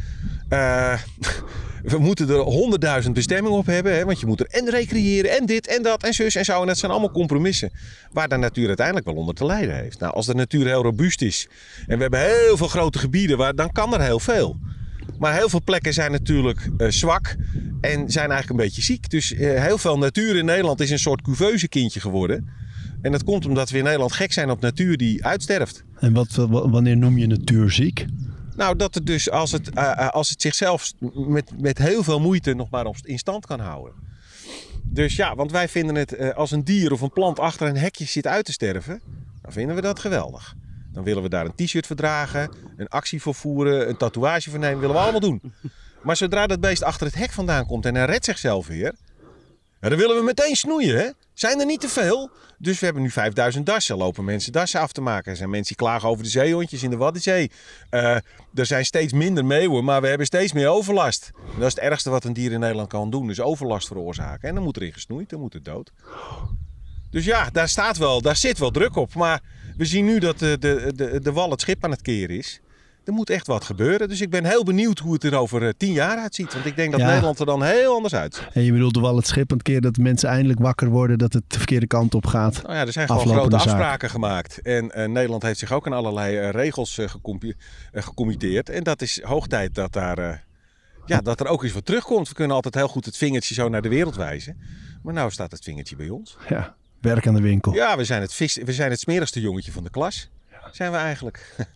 Eh, 0.48 0.98
we 1.92 1.98
moeten 1.98 2.28
er 2.28 2.36
honderdduizend 2.38 3.14
bestemmingen 3.14 3.58
op 3.58 3.66
hebben. 3.66 3.94
Hè, 3.94 4.04
want 4.04 4.20
je 4.20 4.26
moet 4.26 4.40
er 4.40 4.46
en 4.46 4.70
recreëren 4.70 5.30
en 5.38 5.46
dit 5.46 5.66
en 5.66 5.82
dat 5.82 6.02
en 6.02 6.12
zus 6.14 6.34
en 6.34 6.44
zo. 6.44 6.60
En 6.60 6.66
dat 6.66 6.78
zijn 6.78 6.90
allemaal 6.90 7.10
compromissen. 7.10 7.70
Waar 8.12 8.28
de 8.28 8.36
natuur 8.36 8.66
uiteindelijk 8.66 9.06
wel 9.06 9.14
onder 9.16 9.34
te 9.34 9.46
lijden 9.46 9.74
heeft. 9.76 9.98
Nou, 10.00 10.12
als 10.14 10.26
de 10.26 10.34
natuur 10.34 10.66
heel 10.66 10.82
robuust 10.82 11.22
is. 11.22 11.48
En 11.86 11.96
we 11.96 12.02
hebben 12.02 12.20
heel 12.20 12.56
veel 12.56 12.68
grote 12.68 12.98
gebieden. 12.98 13.36
Waar, 13.38 13.54
dan 13.54 13.72
kan 13.72 13.94
er 13.94 14.00
heel 14.02 14.20
veel. 14.20 14.56
Maar 15.20 15.34
heel 15.34 15.48
veel 15.48 15.62
plekken 15.64 15.92
zijn 15.92 16.10
natuurlijk 16.12 16.70
eh, 16.78 16.88
zwak 16.88 17.36
en 17.80 18.10
zijn 18.10 18.30
eigenlijk 18.30 18.50
een 18.50 18.66
beetje 18.66 18.82
ziek. 18.82 19.10
Dus 19.10 19.32
eh, 19.32 19.62
heel 19.62 19.78
veel 19.78 19.98
natuur 19.98 20.36
in 20.36 20.44
Nederland 20.44 20.80
is 20.80 20.90
een 20.90 20.98
soort 20.98 21.22
couveuse 21.22 21.68
kindje 21.68 22.00
geworden. 22.00 22.48
En 23.02 23.12
dat 23.12 23.24
komt 23.24 23.46
omdat 23.46 23.70
we 23.70 23.78
in 23.78 23.84
Nederland 23.84 24.12
gek 24.12 24.32
zijn 24.32 24.50
op 24.50 24.60
natuur 24.60 24.96
die 24.96 25.24
uitsterft. 25.24 25.84
En 25.98 26.12
wat, 26.12 26.34
wa- 26.34 26.68
wanneer 26.68 26.96
noem 26.96 27.18
je 27.18 27.26
natuurziek? 27.26 28.04
Nou, 28.56 28.76
dat 28.76 28.94
het 28.94 29.06
dus 29.06 29.30
als 29.30 29.52
het, 29.52 29.70
eh, 29.70 30.08
als 30.08 30.30
het 30.30 30.42
zichzelf 30.42 30.92
met, 31.14 31.60
met 31.60 31.78
heel 31.78 32.02
veel 32.02 32.20
moeite 32.20 32.54
nog 32.54 32.70
maar 32.70 32.86
in 33.02 33.18
stand 33.18 33.46
kan 33.46 33.60
houden. 33.60 33.92
Dus 34.84 35.16
ja, 35.16 35.34
want 35.34 35.50
wij 35.50 35.68
vinden 35.68 35.94
het 35.94 36.34
als 36.34 36.50
een 36.50 36.64
dier 36.64 36.92
of 36.92 37.00
een 37.00 37.12
plant 37.12 37.38
achter 37.38 37.68
een 37.68 37.76
hekje 37.76 38.04
zit 38.04 38.26
uit 38.26 38.44
te 38.44 38.52
sterven, 38.52 39.00
dan 39.42 39.52
vinden 39.52 39.74
we 39.76 39.82
dat 39.82 39.98
geweldig. 39.98 40.54
Dan 41.00 41.08
willen 41.08 41.22
we 41.22 41.36
daar 41.36 41.44
een 41.44 41.66
t-shirt 41.66 41.86
voor 41.86 41.96
dragen, 41.96 42.50
een 42.76 42.88
actie 42.88 43.22
voor 43.22 43.34
voeren, 43.34 43.88
een 43.88 43.96
tatoeage 43.96 44.50
voor 44.50 44.58
nemen, 44.58 44.80
willen 44.80 44.94
we 44.94 45.02
allemaal 45.02 45.20
doen. 45.20 45.40
Maar 46.02 46.16
zodra 46.16 46.46
dat 46.46 46.60
beest 46.60 46.82
achter 46.82 47.06
het 47.06 47.16
hek 47.16 47.30
vandaan 47.30 47.66
komt 47.66 47.86
en 47.86 47.94
hij 47.94 48.04
redt 48.04 48.24
zichzelf 48.24 48.66
weer, 48.66 48.94
dan 49.80 49.96
willen 49.96 50.16
we 50.16 50.22
meteen 50.22 50.56
snoeien. 50.56 50.98
Hè? 50.98 51.10
Zijn 51.34 51.60
er 51.60 51.66
niet 51.66 51.80
te 51.80 51.88
veel? 51.88 52.30
Dus 52.58 52.78
we 52.78 52.84
hebben 52.84 53.02
nu 53.02 53.10
5000 53.10 53.66
dassen. 53.66 53.96
Lopen 53.96 54.24
mensen 54.24 54.52
dassen 54.52 54.80
af 54.80 54.92
te 54.92 55.00
maken. 55.00 55.30
Er 55.30 55.36
zijn 55.36 55.50
mensen 55.50 55.76
die 55.76 55.86
klagen 55.86 56.08
over 56.08 56.24
de 56.24 56.30
zeehondjes 56.30 56.82
in 56.82 56.90
de 56.90 56.96
Waddenzee. 56.96 57.50
Eh, 57.90 58.16
er 58.54 58.66
zijn 58.66 58.84
steeds 58.84 59.12
minder 59.12 59.44
meeuwen, 59.44 59.84
maar 59.84 60.00
we 60.00 60.08
hebben 60.08 60.26
steeds 60.26 60.52
meer 60.52 60.68
overlast. 60.68 61.30
En 61.34 61.58
dat 61.58 61.66
is 61.66 61.74
het 61.74 61.84
ergste 61.84 62.10
wat 62.10 62.24
een 62.24 62.32
dier 62.32 62.52
in 62.52 62.60
Nederland 62.60 62.88
kan 62.88 63.10
doen. 63.10 63.26
Dus 63.26 63.40
overlast 63.40 63.86
veroorzaken. 63.86 64.48
En 64.48 64.54
dan 64.54 64.64
moet 64.64 64.76
erin 64.76 64.92
gesnoeid, 64.92 65.30
dan 65.30 65.40
moet 65.40 65.52
het 65.52 65.64
dood. 65.64 65.92
Dus 67.10 67.24
ja, 67.24 67.48
daar, 67.52 67.68
staat 67.68 67.96
wel, 67.96 68.20
daar 68.20 68.36
zit 68.36 68.58
wel 68.58 68.70
druk 68.70 68.96
op. 68.96 69.14
Maar 69.14 69.40
we 69.76 69.84
zien 69.84 70.04
nu 70.04 70.18
dat 70.18 70.38
de, 70.38 70.56
de, 70.60 70.92
de, 70.94 71.20
de 71.20 71.32
wal 71.32 71.50
het 71.50 71.60
schip 71.60 71.84
aan 71.84 71.90
het 71.90 72.02
keren 72.02 72.36
is. 72.36 72.60
Er 73.04 73.12
moet 73.12 73.30
echt 73.30 73.46
wat 73.46 73.64
gebeuren. 73.64 74.08
Dus 74.08 74.20
ik 74.20 74.30
ben 74.30 74.44
heel 74.44 74.64
benieuwd 74.64 74.98
hoe 74.98 75.12
het 75.12 75.24
er 75.24 75.34
over 75.34 75.62
eh, 75.62 75.68
tien 75.76 75.92
jaar 75.92 76.18
uitziet. 76.18 76.52
Want 76.52 76.66
ik 76.66 76.76
denk 76.76 76.90
dat 76.90 77.00
Ja. 77.00 77.06
Nederland 77.06 77.38
er 77.38 77.46
dan 77.46 77.62
heel 77.62 77.94
anders 77.94 78.14
uitziet. 78.14 78.46
En 78.52 78.62
je 78.62 78.72
bedoelt 78.72 78.96
wel 78.96 79.16
het 79.16 79.26
schip 79.26 79.50
een 79.50 79.62
keer 79.62 79.80
dat 79.80 79.96
mensen 79.96 80.28
eindelijk 80.28 80.58
wakker 80.60 80.88
worden 80.88 81.18
dat 81.18 81.32
het 81.32 81.42
de 81.46 81.56
verkeerde 81.58 81.86
kant 81.86 82.14
op 82.14 82.26
gaat. 82.26 82.62
Nou 82.62 82.74
ja, 82.74 82.86
er 82.86 82.92
zijn 82.92 83.06
gewoon 83.06 83.22
Aflopende 83.22 83.48
grote 83.48 83.64
zaak. 83.68 83.78
afspraken 83.78 84.10
gemaakt. 84.10 84.60
En 84.62 84.90
eh, 84.90 85.08
Nederland 85.08 85.42
heeft 85.42 85.58
zich 85.58 85.72
ook 85.72 85.86
aan 85.86 85.92
allerlei 85.92 86.36
eh, 86.36 86.50
regels 86.50 86.98
eh, 86.98 87.08
gecommitteerd. 87.92 88.68
En 88.68 88.82
dat 88.82 89.02
is 89.02 89.22
hoog 89.22 89.46
tijd 89.46 89.74
dat, 89.74 89.92
daar, 89.92 90.44
ja, 91.06 91.20
dat 91.20 91.40
er 91.40 91.46
ook 91.46 91.62
eens 91.64 91.72
wat 91.72 91.84
terugkomt. 91.86 92.28
We 92.28 92.34
kunnen 92.34 92.56
altijd 92.56 92.74
heel 92.74 92.88
goed 92.88 93.04
het 93.04 93.16
vingertje 93.16 93.54
zo 93.54 93.68
naar 93.68 93.82
de 93.82 93.88
wereld 93.88 94.16
wijzen. 94.16 94.60
Maar 95.02 95.14
nou 95.14 95.30
staat 95.30 95.50
het 95.52 95.62
vingertje 95.64 95.96
bij 95.96 96.08
ons. 96.08 96.36
Ja, 96.48 96.76
werk 97.00 97.26
aan 97.26 97.34
de 97.34 97.40
winkel. 97.40 97.74
Ja, 97.74 97.96
we 97.96 98.04
zijn 98.04 98.20
het, 98.20 98.34
vis, 98.34 98.58
we 98.64 98.72
zijn 98.72 98.90
het 98.90 99.00
smerigste 99.00 99.40
jongetje 99.40 99.72
van 99.72 99.84
de 99.84 99.90
klas. 99.90 100.30
Zijn 100.72 100.90
we 100.90 100.96
eigenlijk. 100.96 101.54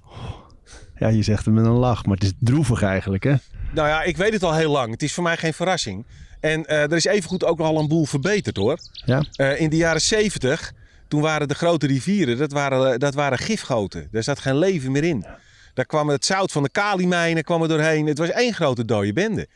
Ja, 0.99 1.09
je 1.09 1.23
zegt 1.23 1.45
het 1.45 1.55
met 1.55 1.65
een 1.65 1.71
lach, 1.71 2.05
maar 2.05 2.15
het 2.15 2.25
is 2.25 2.33
droevig 2.39 2.83
eigenlijk, 2.83 3.25
hè? 3.25 3.35
Nou 3.73 3.89
ja, 3.89 4.03
ik 4.03 4.17
weet 4.17 4.33
het 4.33 4.43
al 4.43 4.55
heel 4.55 4.71
lang. 4.71 4.91
Het 4.91 5.03
is 5.03 5.13
voor 5.15 5.23
mij 5.23 5.37
geen 5.37 5.55
verrassing. 5.55 6.07
En 6.41 6.67
eh, 6.67 6.83
er 6.83 6.93
is 6.93 7.05
evengoed 7.05 7.45
ook 7.45 7.61
al 7.61 7.79
een 7.79 7.89
boel 7.89 8.05
verbeterd 8.05 8.57
hoor. 8.57 8.79
Ja, 8.93 9.25
Eh, 9.33 9.61
in 9.61 9.71
de 9.71 9.77
jaren 9.77 10.01
70, 10.01 10.73
toen 11.09 11.21
waren 11.21 11.49
de 11.49 11.55
grote 11.55 11.87
rivieren, 11.87 12.39
dat 12.39 12.53
waren, 12.53 12.93
eh, 12.93 12.99
dat 12.99 13.15
waren 13.15 13.39
gifgoten. 13.39 14.09
Daar 14.11 14.23
zat 14.23 14.39
geen 14.39 14.59
leven 14.59 14.93
meer 14.93 15.05
in. 15.05 15.27
Daar 15.75 15.87
kwam 15.87 16.09
het 16.09 16.25
zout 16.25 16.53
van 16.53 16.63
de 16.63 16.71
kaliemijnen 16.71 17.45
kwam 17.45 17.63
er 17.63 17.69
doorheen. 17.69 18.07
Het 18.07 18.19
was 18.19 18.31
één 18.31 18.55
grote 18.55 18.85
dode 18.85 19.13
bende. 19.13 19.49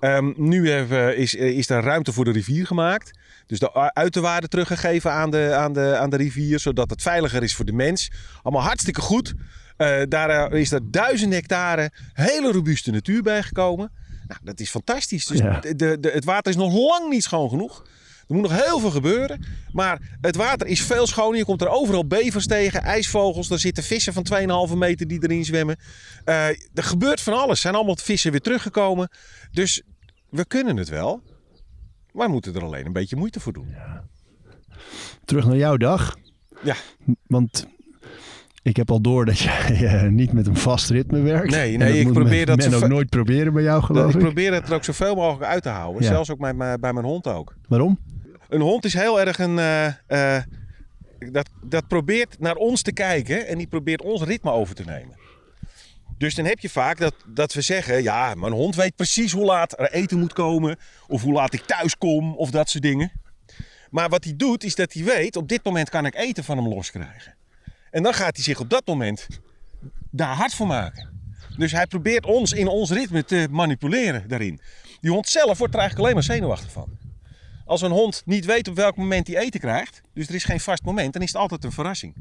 Ehm, 0.00 0.32
nu 0.36 0.70
hebben, 0.70 1.16
is, 1.16 1.34
is 1.34 1.66
daar 1.66 1.82
ruimte 1.84 2.12
voor 2.12 2.24
de 2.24 2.32
rivier 2.32 2.66
gemaakt. 2.66 3.18
Dus 3.46 3.58
de 3.58 3.92
uiterwaarden 3.94 4.50
teruggegeven 4.50 5.12
aan 5.12 5.30
de, 5.30 5.54
aan, 5.54 5.72
de, 5.72 5.96
aan 5.96 6.10
de 6.10 6.16
rivier, 6.16 6.58
zodat 6.58 6.90
het 6.90 7.02
veiliger 7.02 7.42
is 7.42 7.54
voor 7.54 7.64
de 7.64 7.72
mens. 7.72 8.10
Allemaal 8.42 8.62
hartstikke 8.64 9.00
goed. 9.00 9.34
Eh, 9.76 10.02
daar 10.08 10.30
eh, 10.50 10.60
is 10.60 10.72
er 10.72 10.90
duizend 10.90 11.32
hectare 11.32 11.90
hele 12.12 12.52
robuuste 12.52 12.90
natuur 12.90 13.22
bijgekomen. 13.22 13.92
Nou, 14.26 14.40
dat 14.44 14.60
is 14.60 14.70
fantastisch. 14.70 15.26
Dus 15.26 15.38
Ja. 15.38 15.60
de, 15.60 16.00
de, 16.00 16.10
het 16.12 16.24
water 16.24 16.50
is 16.50 16.56
nog 16.58 16.72
lang 16.74 17.08
niet 17.10 17.22
schoon 17.22 17.48
genoeg. 17.48 17.86
Er 18.28 18.34
moet 18.34 18.42
nog 18.50 18.64
heel 18.64 18.78
veel 18.78 18.90
gebeuren. 18.90 19.44
Maar 19.72 20.16
het 20.20 20.36
water 20.36 20.66
is 20.66 20.82
veel 20.82 21.06
schoner. 21.06 21.38
Je 21.38 21.44
komt 21.44 21.60
er 21.60 21.68
overal 21.68 22.06
bevers 22.06 22.46
tegen, 22.46 22.82
ijsvogels. 22.82 23.50
Er 23.50 23.58
zitten 23.58 23.84
vissen 23.84 24.12
van 24.12 24.24
2,5 24.70 24.74
meter 24.76 25.06
die 25.08 25.22
erin 25.22 25.44
zwemmen. 25.44 25.76
Eh, 26.24 26.46
er 26.48 26.82
gebeurt 26.82 27.20
van 27.20 27.32
alles. 27.32 27.50
Er 27.50 27.56
zijn 27.56 27.74
allemaal 27.74 27.96
vissen 27.96 28.30
weer 28.30 28.40
teruggekomen. 28.40 29.08
Dus 29.52 29.82
we 30.30 30.46
kunnen 30.46 30.76
het 30.76 30.88
wel. 30.88 31.22
Maar 32.16 32.26
we 32.26 32.32
moeten 32.32 32.54
er 32.54 32.64
alleen 32.64 32.86
een 32.86 32.92
beetje 32.92 33.16
moeite 33.16 33.40
voor 33.40 33.52
doen. 33.52 33.74
terug 35.24 35.46
naar 35.46 35.56
jouw 35.56 35.76
dag. 35.76 36.16
Ja. 36.62 36.74
Want 37.26 37.66
ik 38.62 38.76
heb 38.76 38.90
al 38.90 39.00
door 39.00 39.24
dat 39.24 39.38
jij 39.48 39.84
eh, 39.86 40.08
niet 40.08 40.32
met 40.32 40.46
een 40.46 40.56
vast 40.56 40.90
ritme 40.90 41.20
werkt. 41.20 41.50
Nee, 41.50 41.76
nee, 41.76 42.00
ik 42.00 42.12
probeer 42.12 42.46
men, 42.46 42.56
dat 42.58 42.70
men 42.70 42.74
ook 42.82 42.88
nooit 42.88 43.08
proberen 43.08 43.52
bij 43.52 43.62
jou, 43.62 43.82
geloof 43.82 44.08
ik 44.08 44.14
ik. 44.14 44.20
probeer 44.20 44.52
het 44.54 44.68
er 44.68 44.74
ook 44.74 44.84
zoveel 44.84 45.14
mogelijk 45.14 45.50
uit 45.50 45.62
te 45.62 45.68
houden. 45.68 46.02
Ja. 46.02 46.08
Zelfs 46.08 46.30
ook 46.30 46.38
bij, 46.38 46.54
mijn- 46.54 46.80
bij 46.80 46.92
mijn 46.92 47.06
hond 47.06 47.26
ook. 47.26 47.54
Waarom? 47.68 47.98
Een 48.48 48.60
hond 48.60 48.84
is 48.84 48.94
heel 48.94 49.20
erg 49.20 49.38
een. 49.38 49.58
eh, 49.58 49.86
eh, 50.36 50.42
dat, 51.32 51.48
dat 51.62 51.86
probeert 51.88 52.36
naar 52.38 52.54
ons 52.54 52.82
te 52.82 52.92
kijken 52.92 53.46
en 53.46 53.58
die 53.58 53.66
probeert 53.66 54.02
ons 54.02 54.22
ritme 54.22 54.50
over 54.50 54.74
te 54.74 54.84
nemen. 54.84 55.14
Dus 56.18 56.34
dan 56.34 56.44
heb 56.44 56.58
je 56.58 56.68
vaak 56.68 56.98
dat, 56.98 57.14
dat 57.26 57.52
we 57.52 57.60
zeggen: 57.60 58.02
ja, 58.02 58.34
mijn 58.34 58.52
hond 58.52 58.74
weet 58.74 58.96
precies 58.96 59.32
hoe 59.32 59.44
laat 59.44 59.78
er 59.78 59.92
eten 59.92 60.18
moet 60.18 60.32
komen, 60.32 60.76
of 61.06 61.22
hoe 61.22 61.32
laat 61.32 61.52
ik 61.52 61.62
thuis 61.62 61.96
kom, 61.96 62.36
of 62.36 62.50
dat 62.50 62.70
soort 62.70 62.82
dingen. 62.82 63.12
Maar 63.90 64.08
wat 64.08 64.24
hij 64.24 64.36
doet, 64.36 64.64
is 64.64 64.74
dat 64.74 64.92
hij 64.92 65.04
weet: 65.04 65.36
op 65.36 65.48
dit 65.48 65.64
moment 65.64 65.90
kan 65.90 66.06
ik 66.06 66.14
eten 66.14 66.44
van 66.44 66.56
hem 66.56 66.68
loskrijgen. 66.68 67.34
En 67.90 68.02
dan 68.02 68.14
gaat 68.14 68.36
hij 68.36 68.44
zich 68.44 68.60
op 68.60 68.70
dat 68.70 68.86
moment 68.86 69.26
daar 70.10 70.34
hard 70.34 70.54
voor 70.54 70.66
maken. 70.66 71.14
Dus 71.56 71.72
hij 71.72 71.86
probeert 71.86 72.26
ons 72.26 72.52
in 72.52 72.68
ons 72.68 72.90
ritme 72.90 73.24
te 73.24 73.48
manipuleren 73.50 74.28
daarin. 74.28 74.60
Die 75.00 75.10
hond 75.10 75.28
zelf 75.28 75.58
wordt 75.58 75.74
er 75.74 75.80
eigenlijk 75.80 75.98
alleen 75.98 76.14
maar 76.14 76.36
zenuwachtig 76.36 76.72
van. 76.72 76.98
Als 77.64 77.82
een 77.82 77.90
hond 77.90 78.22
niet 78.24 78.44
weet 78.44 78.68
op 78.68 78.74
welk 78.74 78.96
moment 78.96 79.26
hij 79.26 79.36
eten 79.36 79.60
krijgt, 79.60 80.00
dus 80.14 80.28
er 80.28 80.34
is 80.34 80.44
geen 80.44 80.60
vast 80.60 80.82
moment, 80.82 81.12
dan 81.12 81.22
is 81.22 81.32
het 81.32 81.40
altijd 81.40 81.64
een 81.64 81.72
verrassing. 81.72 82.14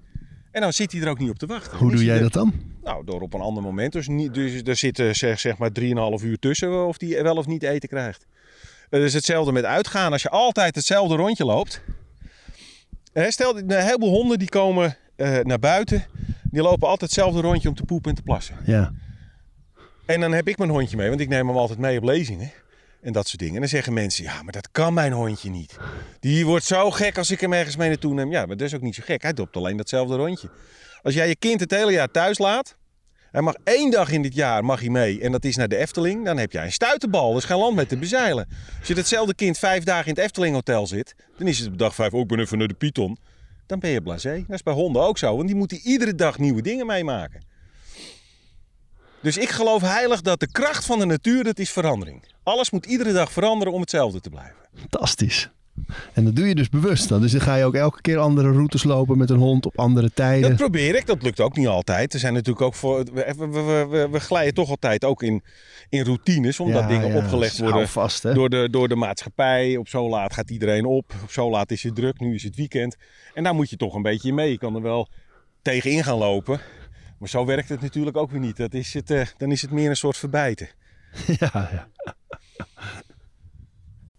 En 0.55 0.61
dan 0.61 0.73
zit 0.73 0.91
hij 0.91 1.01
er 1.01 1.07
ook 1.09 1.19
niet 1.19 1.29
op 1.29 1.37
te 1.37 1.45
wachten. 1.45 1.77
Hoe 1.77 1.91
doe 1.91 2.05
jij 2.05 2.15
er- 2.15 2.21
dat 2.21 2.33
dan? 2.33 2.53
Nou, 2.83 3.05
door 3.05 3.21
op 3.21 3.33
een 3.33 3.41
ander 3.41 3.63
moment. 3.63 3.93
Dus, 3.93 4.07
niet, 4.07 4.33
dus 4.33 4.61
er 4.63 4.75
zitten 4.75 5.15
zeg, 5.15 5.39
zeg 5.39 5.57
maar 5.57 5.69
3,5 5.71 6.23
uur 6.23 6.39
tussen 6.39 6.85
of 6.87 6.99
hij 6.99 7.23
wel 7.23 7.35
of 7.35 7.47
niet 7.47 7.63
eten 7.63 7.89
krijgt. 7.89 8.25
Het 8.89 9.01
is 9.01 9.13
hetzelfde 9.13 9.51
met 9.51 9.63
uitgaan. 9.63 10.11
Als 10.11 10.21
je 10.21 10.29
altijd 10.29 10.75
hetzelfde 10.75 11.15
rondje 11.15 11.45
loopt. 11.45 11.81
Stel, 13.13 13.57
een 13.57 13.71
heleboel 13.71 14.09
honden 14.09 14.39
die 14.39 14.49
komen 14.49 14.97
eh, 15.15 15.39
naar 15.39 15.59
buiten. 15.59 16.05
Die 16.43 16.61
lopen 16.61 16.87
altijd 16.87 17.11
hetzelfde 17.11 17.41
rondje 17.41 17.69
om 17.69 17.75
te 17.75 17.83
poepen 17.83 18.09
en 18.09 18.15
te 18.15 18.21
plassen. 18.21 18.55
Ja. 18.65 18.93
En 20.05 20.19
dan 20.19 20.31
heb 20.31 20.47
ik 20.47 20.57
mijn 20.57 20.69
hondje 20.69 20.97
mee, 20.97 21.09
want 21.09 21.21
ik 21.21 21.29
neem 21.29 21.47
hem 21.47 21.57
altijd 21.57 21.79
mee 21.79 21.97
op 21.97 22.03
lezingen. 22.03 22.51
En 23.05 23.13
dat 23.13 23.27
soort 23.27 23.39
dingen. 23.39 23.55
En 23.55 23.59
dan 23.59 23.69
zeggen 23.69 23.93
mensen, 23.93 24.23
ja, 24.23 24.43
maar 24.43 24.51
dat 24.51 24.71
kan 24.71 24.93
mijn 24.93 25.11
hondje 25.11 25.49
niet. 25.49 25.77
Die 26.19 26.45
wordt 26.45 26.65
zo 26.65 26.91
gek 26.91 27.17
als 27.17 27.31
ik 27.31 27.39
hem 27.39 27.53
ergens 27.53 27.75
mee 27.75 27.89
naartoe 27.89 28.13
neem. 28.13 28.31
Ja, 28.31 28.45
maar 28.45 28.57
dat 28.57 28.67
is 28.67 28.75
ook 28.75 28.81
niet 28.81 28.95
zo 28.95 29.01
gek. 29.05 29.21
Hij 29.21 29.33
dopt 29.33 29.55
alleen 29.55 29.77
datzelfde 29.77 30.15
rondje. 30.15 30.49
Als 31.01 31.13
jij 31.13 31.27
je 31.27 31.35
kind 31.35 31.59
het 31.59 31.71
hele 31.71 31.91
jaar 31.91 32.11
thuis 32.11 32.37
laat. 32.37 32.75
Hij 33.31 33.41
mag 33.41 33.55
één 33.63 33.91
dag 33.91 34.11
in 34.11 34.21
dit 34.21 34.35
jaar 34.35 34.65
mag 34.65 34.79
hij 34.79 34.89
mee. 34.89 35.21
En 35.21 35.31
dat 35.31 35.45
is 35.45 35.55
naar 35.55 35.67
de 35.67 35.75
Efteling. 35.77 36.25
Dan 36.25 36.37
heb 36.37 36.51
jij 36.51 36.65
een 36.65 36.71
stuiterbal. 36.71 37.31
Er 37.31 37.37
is 37.37 37.43
geen 37.43 37.57
land 37.57 37.75
mee 37.75 37.85
te 37.85 37.97
bezeilen. 37.97 38.47
Als 38.79 38.87
je 38.87 38.95
datzelfde 38.95 39.35
kind 39.35 39.57
vijf 39.57 39.83
dagen 39.83 40.05
in 40.05 40.13
het 40.13 40.23
Efteling 40.23 40.55
Hotel 40.55 40.87
zit. 40.87 41.15
Dan 41.37 41.47
is 41.47 41.59
het 41.59 41.67
op 41.67 41.77
dag 41.77 41.95
vijf 41.95 42.13
ook 42.13 42.27
ben 42.27 42.39
even 42.39 42.57
naar 42.57 42.67
de 42.67 42.73
Python. 42.73 43.17
Dan 43.65 43.79
ben 43.79 43.89
je 43.89 44.01
blasé. 44.01 44.43
Dat 44.47 44.55
is 44.55 44.63
bij 44.63 44.73
honden 44.73 45.01
ook 45.01 45.17
zo. 45.17 45.35
Want 45.35 45.47
die 45.47 45.57
moeten 45.57 45.77
iedere 45.77 46.15
dag 46.15 46.37
nieuwe 46.37 46.61
dingen 46.61 46.85
meemaken. 46.85 47.43
Dus 49.25 49.37
ik 49.37 49.49
geloof 49.49 49.81
heilig 49.81 50.21
dat 50.21 50.39
de 50.39 50.51
kracht 50.51 50.85
van 50.85 50.99
de 50.99 51.05
natuur, 51.05 51.43
dat 51.43 51.59
is 51.59 51.71
verandering. 51.71 52.23
Alles 52.43 52.71
moet 52.71 52.85
iedere 52.85 53.13
dag 53.13 53.31
veranderen 53.31 53.73
om 53.73 53.81
hetzelfde 53.81 54.21
te 54.21 54.29
blijven. 54.29 54.55
Fantastisch. 54.75 55.49
En 56.13 56.23
dat 56.25 56.35
doe 56.35 56.47
je 56.47 56.55
dus 56.55 56.69
bewust 56.69 57.09
dan. 57.09 57.21
Dus 57.21 57.31
dan 57.31 57.41
ga 57.41 57.55
je 57.55 57.63
ook 57.65 57.75
elke 57.75 58.01
keer 58.01 58.17
andere 58.17 58.51
routes 58.51 58.83
lopen 58.83 59.17
met 59.17 59.29
een 59.29 59.37
hond 59.37 59.65
op 59.65 59.79
andere 59.79 60.11
tijden. 60.13 60.49
Dat 60.49 60.57
probeer 60.57 60.95
ik, 60.95 61.05
dat 61.05 61.23
lukt 61.23 61.39
ook 61.39 61.57
niet 61.57 61.67
altijd. 61.67 62.13
Er 62.13 62.19
zijn 62.19 62.33
natuurlijk 62.33 62.65
ook 62.65 62.73
voor. 62.75 63.03
We, 63.13 63.33
we, 63.37 63.47
we, 63.89 64.07
we- 64.11 64.19
glijden 64.19 64.53
toch 64.53 64.69
altijd 64.69 65.03
ook 65.05 65.23
in, 65.23 65.43
in 65.89 66.03
routines, 66.03 66.59
omdat 66.59 66.81
Ja, 66.81 66.87
dingen 66.87 67.07
ja, 67.07 67.17
opgelegd 67.17 67.59
worden 67.59 67.87
vast, 67.87 68.33
door 68.33 68.49
de, 68.49 68.67
door 68.71 68.87
de 68.87 68.95
maatschappij. 68.95 69.77
Op 69.77 69.87
zo 69.87 70.09
laat 70.09 70.33
gaat 70.33 70.49
iedereen 70.49 70.85
op. 70.85 71.13
Op 71.23 71.31
zo 71.31 71.49
laat 71.49 71.71
is 71.71 71.83
het 71.83 71.95
druk. 71.95 72.19
Nu 72.19 72.35
is 72.35 72.43
het 72.43 72.55
weekend. 72.55 72.95
En 73.33 73.43
daar 73.43 73.55
moet 73.55 73.69
je 73.69 73.77
toch 73.77 73.93
een 73.93 74.01
beetje 74.01 74.33
mee. 74.33 74.51
Je 74.51 74.57
kan 74.57 74.75
er 74.75 74.81
wel 74.81 75.07
tegenin 75.61 76.03
gaan 76.03 76.17
lopen. 76.17 76.59
Maar 77.17 77.29
zo 77.29 77.45
werkt 77.45 77.69
het 77.69 77.81
natuurlijk 77.81 78.17
ook 78.17 78.31
weer 78.31 78.39
niet. 78.39 78.57
Dat 78.57 78.73
is 78.73 78.93
het, 78.93 79.11
eh, 79.11 79.25
dan 79.37 79.51
is 79.51 79.61
het 79.61 79.71
meer 79.71 79.89
een 79.89 79.95
soort 79.95 80.17
verbijten. 80.17 80.69
Ja, 81.39 81.49
ja. 81.53 81.87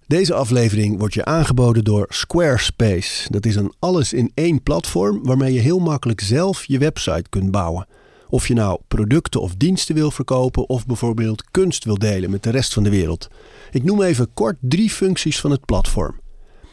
Deze 0.06 0.34
aflevering 0.34 0.98
wordt 0.98 1.14
je 1.14 1.24
aangeboden 1.24 1.84
door 1.84 2.06
Squarespace. 2.08 3.30
Dat 3.30 3.46
is 3.46 3.56
een 3.56 3.74
alles-in-één 3.78 4.62
platform 4.62 5.24
waarmee 5.24 5.52
je 5.52 5.60
heel 5.60 5.78
makkelijk 5.78 6.20
zelf 6.20 6.64
je 6.64 6.78
website 6.78 7.28
kunt 7.28 7.50
bouwen. 7.50 7.86
Of 8.28 8.48
je 8.48 8.54
nou 8.54 8.80
producten 8.88 9.40
of 9.40 9.54
diensten 9.54 9.94
wil 9.94 10.10
verkopen 10.10 10.68
of 10.68 10.86
bijvoorbeeld 10.86 11.50
kunst 11.50 11.84
wil 11.84 11.98
delen 11.98 12.30
met 12.30 12.42
de 12.42 12.50
rest 12.50 12.72
van 12.72 12.82
de 12.82 12.90
wereld. 12.90 13.28
Ik 13.70 13.84
noem 13.84 14.02
even 14.02 14.34
kort 14.34 14.56
drie 14.60 14.90
functies 14.90 15.40
van 15.40 15.50
het 15.50 15.64
platform. 15.64 16.20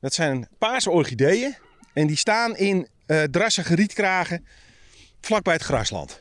Dat 0.01 0.15
zijn 0.15 0.49
paarse 0.59 0.91
orchideeën. 0.91 1.57
En 1.93 2.07
die 2.07 2.17
staan 2.17 2.57
in 2.57 2.89
eh 3.07 3.23
drassige 3.23 3.75
rietkragen 3.75 4.47
vlakbij 5.21 5.53
het 5.55 5.63
grasland. 5.63 6.21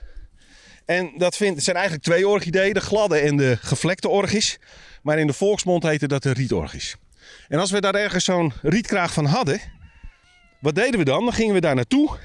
En 0.86 1.12
dat 1.17 1.36
vindt, 1.36 1.56
het 1.56 1.63
zijn 1.63 1.76
eigenlijk 1.76 2.06
twee 2.06 2.28
orchideeën, 2.28 2.74
de 2.74 2.80
gladde 2.80 3.17
en 3.17 3.38
de 3.38 3.58
gevlekte 3.62 4.10
orgis. 4.10 4.60
Maar 5.02 5.20
in 5.20 5.28
de 5.28 5.34
volksmond 5.34 5.84
heette 5.84 6.08
dat 6.08 6.24
de 6.24 6.34
rietorgis. 6.34 6.96
En 7.48 7.60
als 7.60 7.72
we 7.72 7.82
daar 7.82 7.96
ergens 7.96 8.24
zo'n 8.24 8.54
rietkraag 8.62 9.13
van 9.13 9.26
hadden, 9.26 9.60
wat 10.60 10.76
deden 10.76 11.00
we 11.00 11.06
dan? 11.06 11.24
Dan 11.24 11.34
gingen 11.34 11.54
we 11.54 11.62
daar 11.62 11.76
naartoe. 11.76 12.17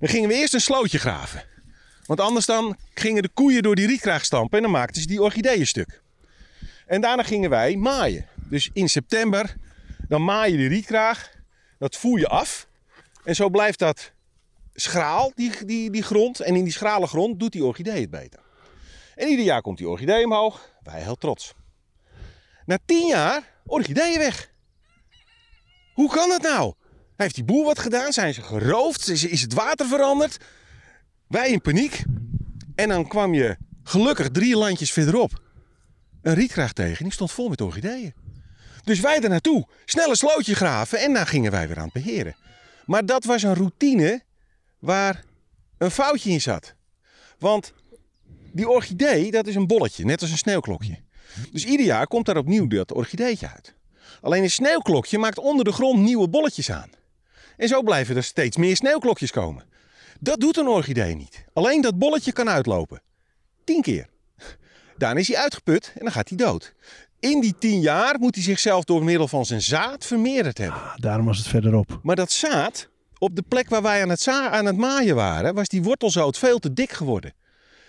Dan 0.00 0.08
gingen 0.08 0.28
we 0.28 0.34
eerst 0.34 0.54
een 0.54 0.60
slootje 0.60 0.98
graven. 0.98 1.44
Want 2.06 2.20
anders 2.20 2.46
dan 2.46 2.76
gingen 2.94 3.22
de 3.22 3.28
koeien 3.34 3.62
door 3.62 3.74
die 3.74 3.86
rietkraag 3.86 4.24
stampen 4.24 4.56
en 4.56 4.62
dan 4.62 4.72
maakten 4.72 5.00
ze 5.00 5.06
die 5.06 5.22
orchideeën 5.22 5.66
stuk. 5.66 6.02
En 6.86 7.00
daarna 7.00 7.22
gingen 7.22 7.50
wij 7.50 7.76
maaien. 7.76 8.26
Dus 8.34 8.70
in 8.72 8.88
september, 8.88 9.56
dan 10.08 10.24
maai 10.24 10.52
je 10.52 10.58
de 10.58 10.66
rietkraag. 10.66 11.30
Dat 11.78 11.96
voer 11.96 12.18
je 12.18 12.28
af. 12.28 12.66
En 13.24 13.34
zo 13.34 13.48
blijft 13.48 13.78
dat 13.78 14.12
schraal, 14.74 15.32
die, 15.34 15.64
die, 15.64 15.90
die 15.90 16.02
grond. 16.02 16.40
En 16.40 16.56
in 16.56 16.64
die 16.64 16.72
schrale 16.72 17.06
grond 17.06 17.40
doet 17.40 17.52
die 17.52 17.64
orchidee 17.64 18.00
het 18.00 18.10
beter. 18.10 18.40
En 19.14 19.28
ieder 19.28 19.44
jaar 19.44 19.62
komt 19.62 19.78
die 19.78 19.88
orchidee 19.88 20.24
omhoog. 20.24 20.70
Wij 20.82 21.02
heel 21.02 21.16
trots. 21.16 21.54
Na 22.66 22.78
tien 22.84 23.06
jaar, 23.06 23.42
orchideeën 23.66 24.18
weg. 24.18 24.50
Hoe 25.94 26.10
kan 26.10 26.28
dat 26.28 26.42
nou? 26.42 26.74
Heeft 27.18 27.34
die 27.34 27.44
boer 27.44 27.64
wat 27.64 27.78
gedaan? 27.78 28.12
Zijn 28.12 28.34
ze 28.34 28.42
geroofd? 28.42 29.08
Is, 29.08 29.40
het 29.40 29.54
water 29.54 29.86
veranderd? 29.86 30.36
Wij 31.26 31.50
in 31.50 31.60
paniek. 31.60 32.02
En 32.74 32.88
dan 32.88 33.08
kwam 33.08 33.34
je 33.34 33.56
gelukkig 33.82 34.30
drie 34.30 34.56
landjes 34.56 34.92
verderop 34.92 35.42
een 36.22 36.34
rietkraag 36.34 36.72
tegen. 36.72 37.04
Die 37.04 37.12
stond 37.12 37.32
vol 37.32 37.48
met 37.48 37.60
orchideeën. 37.60 38.14
Dus 38.84 39.00
wij 39.00 39.20
er 39.20 39.28
naartoe. 39.28 39.66
Snel 39.84 40.08
een 40.08 40.16
slootje 40.16 40.54
graven 40.54 41.00
en 41.00 41.12
dan 41.12 41.26
gingen 41.26 41.50
wij 41.50 41.68
weer 41.68 41.78
aan 41.78 41.90
het 41.92 41.92
beheren. 41.92 42.36
Maar 42.86 43.06
dat 43.06 43.24
was 43.24 43.42
een 43.42 43.54
routine 43.54 44.22
waar 44.78 45.24
een 45.78 45.90
foutje 45.90 46.30
in 46.30 46.40
zat. 46.40 46.74
Want 47.38 47.72
die 48.52 48.68
orchidee, 48.68 49.30
dat 49.30 49.46
is 49.46 49.54
een 49.54 49.66
bolletje, 49.66 50.04
net 50.04 50.20
als 50.20 50.30
een 50.30 50.38
sneeuwklokje. 50.38 50.98
Dus 51.52 51.64
ieder 51.64 51.86
jaar 51.86 52.06
komt 52.06 52.26
daar 52.26 52.36
opnieuw 52.36 52.66
dat 52.66 52.92
orchideetje 52.92 53.50
uit. 53.54 53.74
Alleen 54.20 54.42
een 54.42 54.50
sneeuwklokje 54.50 55.18
maakt 55.18 55.38
onder 55.38 55.64
de 55.64 55.72
grond 55.72 56.00
nieuwe 56.00 56.28
bolletjes 56.28 56.70
aan. 56.70 56.96
En 57.58 57.68
zo 57.68 57.82
blijven 57.82 58.16
er 58.16 58.22
steeds 58.24 58.56
meer 58.56 58.76
sneeuwklokjes 58.76 59.30
komen. 59.30 59.64
Dat 60.20 60.40
doet 60.40 60.56
een 60.56 60.66
orchidee 60.68 61.14
niet. 61.14 61.44
Alleen 61.52 61.80
dat 61.80 61.98
bolletje 61.98 62.32
kan 62.32 62.48
uitlopen. 62.48 63.02
Tien 63.64 63.82
keer. 63.82 64.06
Daarna 64.96 65.20
is 65.20 65.28
hij 65.28 65.36
uitgeput 65.36 65.92
en 65.94 66.00
dan 66.04 66.12
gaat 66.12 66.28
hij 66.28 66.38
dood. 66.38 66.74
In 67.20 67.40
die 67.40 67.54
tien 67.58 67.80
jaar 67.80 68.18
moet 68.18 68.34
hij 68.34 68.44
zichzelf 68.44 68.84
door 68.84 69.04
middel 69.04 69.28
van 69.28 69.46
zijn 69.46 69.62
zaad 69.62 70.06
vermeerderd 70.06 70.58
hebben. 70.58 70.80
Ah, 70.82 70.96
Daarom 70.96 71.26
was 71.26 71.38
het 71.38 71.46
verderop. 71.46 72.00
Maar 72.02 72.16
dat 72.16 72.30
zaad, 72.32 72.88
op 73.18 73.36
de 73.36 73.42
plek 73.48 73.68
waar 73.68 73.82
wij 73.82 74.02
aan 74.02 74.08
het, 74.08 74.28
aan 74.28 74.64
het 74.66 74.76
maaien 74.76 75.14
waren, 75.14 75.54
was 75.54 75.68
die 75.68 75.82
wortelzoot 75.82 76.38
veel 76.38 76.58
te 76.58 76.72
dik 76.72 76.92
geworden. 76.92 77.32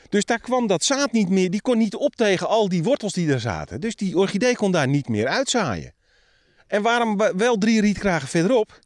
Dus 0.10 0.26
daar 0.26 0.40
kwam 0.40 0.68
dat 0.68 0.84
zaad 0.84 1.12
niet 1.12 1.30
meer, 1.30 1.50
die 1.52 1.62
kon 1.62 1.78
niet 1.78 1.96
op 1.96 2.16
tegen 2.16 2.48
al 2.48 2.70
die 2.70 2.84
wortels 2.84 3.14
die 3.14 3.32
er 3.32 3.40
zaten. 3.40 3.82
Dus 3.82 3.96
die 3.96 4.18
orchidee 4.18 4.56
kon 4.56 4.72
daar 4.72 4.88
niet 4.88 5.08
meer 5.10 5.28
uitzaaien. 5.28 5.94
En 6.68 6.82
waarom 6.82 7.18
we- 7.18 7.34
wel 7.36 7.58
drie 7.58 7.82
rietkragen 7.82 8.28
verderop? 8.28 8.80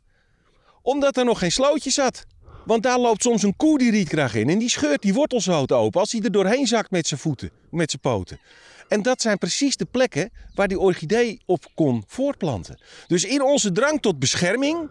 Omdat 0.84 1.17
er 1.17 1.26
nog 1.26 1.39
geen 1.39 1.52
slootje 1.52 1.89
zat. 1.89 2.26
Want 2.65 2.84
daar 2.84 3.00
loopt 3.00 3.22
soms 3.22 3.43
een 3.43 3.56
koe 3.56 3.78
die 3.78 3.91
rietkraag 3.91 4.36
in 4.36 4.50
en 4.50 4.58
die 4.58 4.69
scheurt 4.69 5.02
die 5.02 5.13
wortelzoot 5.13 5.72
open 5.72 6.00
als 6.00 6.12
hij 6.12 6.22
er 6.22 6.32
doorheen 6.32 6.67
zakt 6.67 6.91
met 6.91 7.08
zijn 7.08 7.19
voeten, 7.19 7.52
met 7.69 7.89
zijn 7.89 8.02
poten. 8.02 8.39
En 8.88 9.02
dat 9.02 9.22
zijn 9.22 9.38
precies 9.38 9.78
de 9.78 9.86
plekken 9.86 10.32
waar 10.54 10.67
die 10.67 10.80
orchidee 10.80 11.41
op 11.46 11.65
kon 11.76 12.04
voortplanten. 12.08 12.82
Dus 13.08 13.24
in 13.24 13.41
onze 13.41 13.72
drang 13.72 14.02
tot 14.02 14.19
bescherming 14.19 14.89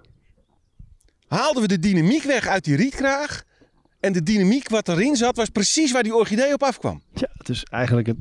haalden 1.29 1.63
we 1.63 1.69
de 1.69 1.79
dynamiek 1.79 2.23
weg 2.23 2.47
uit 2.47 2.65
die 2.65 2.77
rietkraag. 2.77 3.43
En 4.03 4.13
de 4.13 4.23
dynamiek 4.23 4.69
wat 4.69 4.89
erin 4.89 5.17
zat 5.17 5.37
was 5.37 5.49
precies 5.49 5.93
waar 5.93 6.03
die 6.03 6.15
orchidee 6.15 6.53
op 6.53 6.63
afkwam. 6.63 7.03
Ja, 7.15 7.29
het 7.39 7.49
is 7.49 7.65
eigenlijk 7.65 8.07
het 8.07 8.17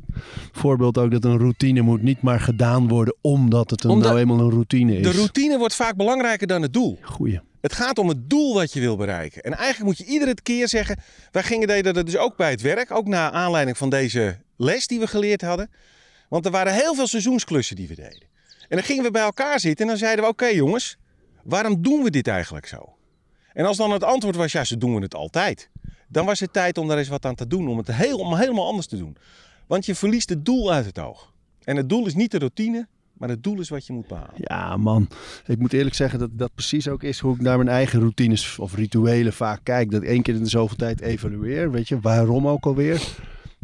voorbeeld 0.52 0.98
ook 0.98 1.10
dat 1.10 1.24
een 1.24 1.38
routine 1.38 1.80
moet 1.80 2.02
niet 2.02 2.22
maar 2.22 2.40
gedaan 2.40 2.88
worden 2.88 3.16
omdat 3.20 3.70
het 3.70 3.84
een, 3.84 3.90
Omdat 3.90 4.08
nou 4.08 4.20
eenmaal 4.20 4.40
een 4.40 4.50
routine 4.50 4.96
is. 4.96 5.02
De 5.02 5.12
routine 5.12 5.58
wordt 5.58 5.74
vaak 5.74 5.96
belangrijker 5.96 6.46
dan 6.46 6.62
het 6.62 6.72
doel. 6.72 6.98
Goeie. 7.02 7.40
Het 7.60 7.72
gaat 7.72 7.98
om 7.98 8.08
het 8.08 8.30
doel 8.30 8.54
wat 8.54 8.72
je 8.72 8.80
wil 8.80 8.96
bereiken. 8.96 9.42
En 9.42 9.52
eigenlijk 9.54 9.84
moet 9.84 9.98
je 9.98 10.12
iedere 10.12 10.34
keer 10.42 10.68
zeggen. 10.68 10.98
Wij 11.30 11.42
gingen 11.42 11.68
deden 11.68 11.94
dat 11.94 12.06
dus 12.06 12.16
ook 12.16 12.36
bij 12.36 12.50
het 12.50 12.60
werk. 12.60 12.90
Ook 12.90 13.06
naar 13.06 13.30
aanleiding 13.30 13.76
van 13.76 13.90
deze 13.90 14.38
les 14.56 14.86
die 14.86 14.98
we 14.98 15.06
geleerd 15.06 15.40
hadden. 15.40 15.70
Want 16.28 16.44
er 16.44 16.50
waren 16.50 16.74
heel 16.74 16.94
veel 16.94 17.06
seizoensklussen 17.06 17.76
die 17.76 17.88
we 17.88 17.94
deden. 17.94 18.26
En 18.68 18.76
dan 18.76 18.82
gingen 18.82 19.04
we 19.04 19.10
bij 19.10 19.22
elkaar 19.22 19.60
zitten 19.60 19.84
en 19.84 19.90
dan 19.90 20.00
zeiden 20.00 20.24
we: 20.24 20.30
Oké 20.30 20.46
jongens, 20.46 20.96
waarom 21.44 21.82
doen 21.82 22.02
we 22.02 22.10
dit 22.10 22.26
eigenlijk 22.26 22.66
zo? 22.66 22.96
En 23.52 23.64
als 23.64 23.76
dan 23.76 23.90
het 23.90 24.04
antwoord 24.04 24.36
was: 24.36 24.52
Ja, 24.52 24.64
ze 24.64 24.78
doen 24.78 25.02
het 25.02 25.14
altijd. 25.14 25.70
Dan 26.12 26.26
was 26.26 26.40
het 26.40 26.52
tijd 26.52 26.78
om 26.78 26.88
daar 26.88 26.98
eens 26.98 27.08
wat 27.08 27.24
aan 27.24 27.34
te 27.34 27.46
doen. 27.46 27.68
Om 27.68 27.78
het 27.78 27.92
heel, 27.92 28.18
om 28.18 28.36
helemaal 28.36 28.66
anders 28.66 28.86
te 28.86 28.96
doen. 28.96 29.16
Want 29.66 29.86
je 29.86 29.94
verliest 29.94 30.28
het 30.28 30.44
doel 30.44 30.72
uit 30.72 30.86
het 30.86 30.98
oog. 30.98 31.32
En 31.64 31.76
het 31.76 31.88
doel 31.88 32.06
is 32.06 32.14
niet 32.14 32.30
de 32.30 32.38
routine, 32.38 32.86
maar 33.12 33.28
het 33.28 33.42
doel 33.42 33.60
is 33.60 33.68
wat 33.68 33.86
je 33.86 33.92
moet 33.92 34.06
behalen. 34.06 34.34
Ja, 34.36 34.76
man. 34.76 35.08
Ik 35.46 35.58
moet 35.58 35.72
eerlijk 35.72 35.94
zeggen 35.94 36.18
dat 36.18 36.30
dat 36.32 36.54
precies 36.54 36.88
ook 36.88 37.02
is 37.02 37.18
hoe 37.18 37.34
ik 37.34 37.40
naar 37.40 37.56
mijn 37.56 37.68
eigen 37.68 38.00
routines 38.00 38.58
of 38.58 38.74
rituelen 38.74 39.32
vaak 39.32 39.60
kijk. 39.62 39.90
Dat 39.90 40.02
ik 40.02 40.08
één 40.08 40.22
keer 40.22 40.34
in 40.34 40.42
de 40.42 40.48
zoveel 40.48 40.76
tijd 40.76 41.00
evalueer. 41.00 41.70
Weet 41.70 41.88
je, 41.88 42.00
waarom 42.00 42.48
ook 42.48 42.64
alweer? 42.64 43.02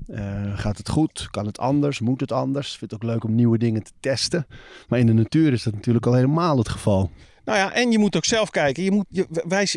Eh, 0.07 0.59
gaat 0.59 0.79
het 0.79 0.89
goed? 0.89 1.29
Kan 1.31 1.47
het 1.47 1.59
anders? 1.59 2.01
Moet 2.01 2.21
het 2.21 2.33
anders? 2.33 2.73
Ik 2.73 2.79
vind 2.79 2.91
het 2.91 3.03
ook 3.03 3.11
leuk 3.11 3.25
om 3.25 3.35
nieuwe 3.35 3.59
dingen 3.59 3.83
te 3.83 3.93
testen. 4.01 4.47
Maar 4.89 4.99
in 4.99 5.07
de 5.07 5.13
natuur 5.13 5.53
is 5.53 5.63
dat 5.63 5.75
natuurlijk 5.75 6.07
al 6.07 6.15
helemaal 6.15 6.59
het 6.59 6.69
geval. 6.69 7.11
Nou 7.45 7.59
ja, 7.59 7.73
en 7.73 7.91
je 7.91 7.99
moet 7.99 8.17
ook 8.17 8.25
zelf 8.25 8.51
kijken. 8.51 8.83
Je 8.83 8.91
moet, 8.91 9.07
je, 9.09 9.27
wij, 9.49 9.69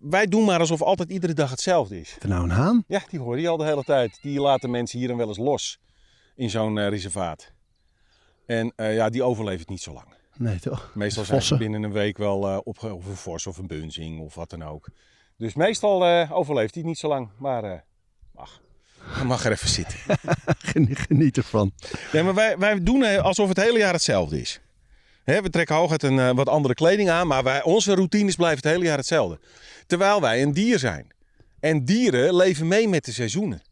wij 0.00 0.26
doen 0.26 0.44
maar 0.44 0.60
alsof 0.60 0.82
altijd 0.82 1.10
iedere 1.10 1.32
dag 1.32 1.50
hetzelfde 1.50 2.00
is. 2.00 2.16
Er 2.20 2.28
nou 2.28 2.42
een 2.42 2.50
haan? 2.50 2.84
Ja, 2.86 3.02
die 3.08 3.20
hoor 3.20 3.40
je 3.40 3.48
al 3.48 3.56
de 3.56 3.64
hele 3.64 3.84
tijd. 3.84 4.18
Die 4.22 4.40
laten 4.40 4.70
mensen 4.70 4.98
hier 4.98 5.08
dan 5.08 5.16
wel 5.16 5.28
eens 5.28 5.38
los 5.38 5.78
in 6.34 6.50
zo'n 6.50 6.78
eh, 6.78 6.88
reservaat. 6.88 7.52
En 8.46 8.72
eh, 8.76 8.94
ja, 8.94 9.08
die 9.08 9.22
overleeft 9.22 9.60
het 9.60 9.68
niet 9.68 9.82
zo 9.82 9.92
lang. 9.92 10.06
Nee, 10.36 10.60
toch? 10.60 10.90
Meestal 10.94 11.24
zijn 11.24 11.42
ze 11.42 11.56
binnen 11.56 11.82
een 11.82 11.92
week 11.92 12.18
wel 12.18 12.58
opge 12.64 12.94
of 12.94 13.06
een 13.06 13.16
vos 13.16 13.46
of 13.46 13.58
een 13.58 13.66
bunzing 13.66 14.20
of 14.20 14.34
wat 14.34 14.50
dan 14.50 14.62
ook. 14.62 14.88
Dus 15.36 15.54
meestal 15.54 16.28
overleeft 16.30 16.74
hij 16.74 16.84
niet 16.84 16.98
zo 16.98 17.08
lang. 17.08 17.28
Maar 17.38 17.64
eh 17.64 17.78
mag. 18.32 18.60
Hij 19.00 19.24
mag 19.24 19.44
er 19.44 19.52
even 19.52 19.68
zitten. 19.68 19.98
Geniet- 21.08 21.36
ervan. 21.36 21.72
Nee, 22.12 22.22
maar 22.22 22.34
wij, 22.34 22.58
wij 22.58 22.82
doen 22.82 23.04
alsof 23.22 23.48
het 23.48 23.56
hele 23.56 23.78
jaar 23.78 23.92
hetzelfde 23.92 24.40
is. 24.40 24.60
We 25.24 25.50
trekken 25.50 25.76
hooguit 25.76 26.02
een 26.02 26.18
eh, 26.18 26.30
wat 26.30 26.48
andere 26.48 26.74
kleding 26.74 27.10
aan, 27.10 27.26
maar 27.26 27.42
wij, 27.42 27.62
onze 27.62 27.94
routines 27.94 28.34
blijven 28.34 28.56
het 28.56 28.72
hele 28.72 28.84
jaar 28.84 28.96
hetzelfde. 28.96 29.38
Terwijl 29.86 30.20
wij 30.20 30.42
een 30.42 30.52
dier 30.52 30.78
zijn. 30.78 31.12
En 31.60 31.84
dieren 31.84 32.36
leven 32.36 32.68
mee 32.68 32.88
met 32.88 33.04
de 33.04 33.12
seizoenen. 33.12 33.62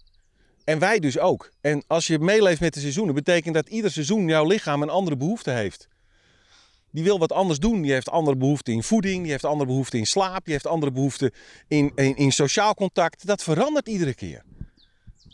En 0.65 0.79
wij 0.79 0.99
dus 0.99 1.19
ook. 1.19 1.51
En 1.61 1.85
als 1.87 2.07
je 2.07 2.19
meeleeft 2.19 2.61
met 2.61 2.75
de 2.75 2.81
seizoenen, 2.81 3.15
betekent 3.15 3.55
dat 3.55 3.69
ieder 3.69 3.91
seizoen 3.91 4.29
jouw 4.29 4.47
lichaam 4.47 4.83
een 4.83 4.89
andere 4.89 5.17
behoefte 5.17 5.51
heeft. 5.51 5.89
Die 6.91 7.05
wil 7.05 7.19
wat 7.19 7.33
anders 7.33 7.59
doen. 7.59 7.83
Die 7.83 7.93
heeft 7.93 8.11
andere 8.11 8.37
behoeften 8.37 8.73
in 8.73 8.83
voeding, 8.83 9.23
die 9.23 9.31
heeft 9.31 9.45
andere 9.45 9.67
behoeften 9.67 9.99
in 9.99 10.07
slaap, 10.07 10.45
die 10.45 10.53
heeft 10.53 10.67
andere 10.67 10.93
behoeften 10.93 11.31
in, 11.69 11.93
in, 11.95 12.17
in 12.17 12.33
sociaal 12.33 12.75
contact. 12.75 13.27
Dat 13.27 13.43
verandert 13.43 13.89
iedere 13.89 14.15
keer. 14.15 14.43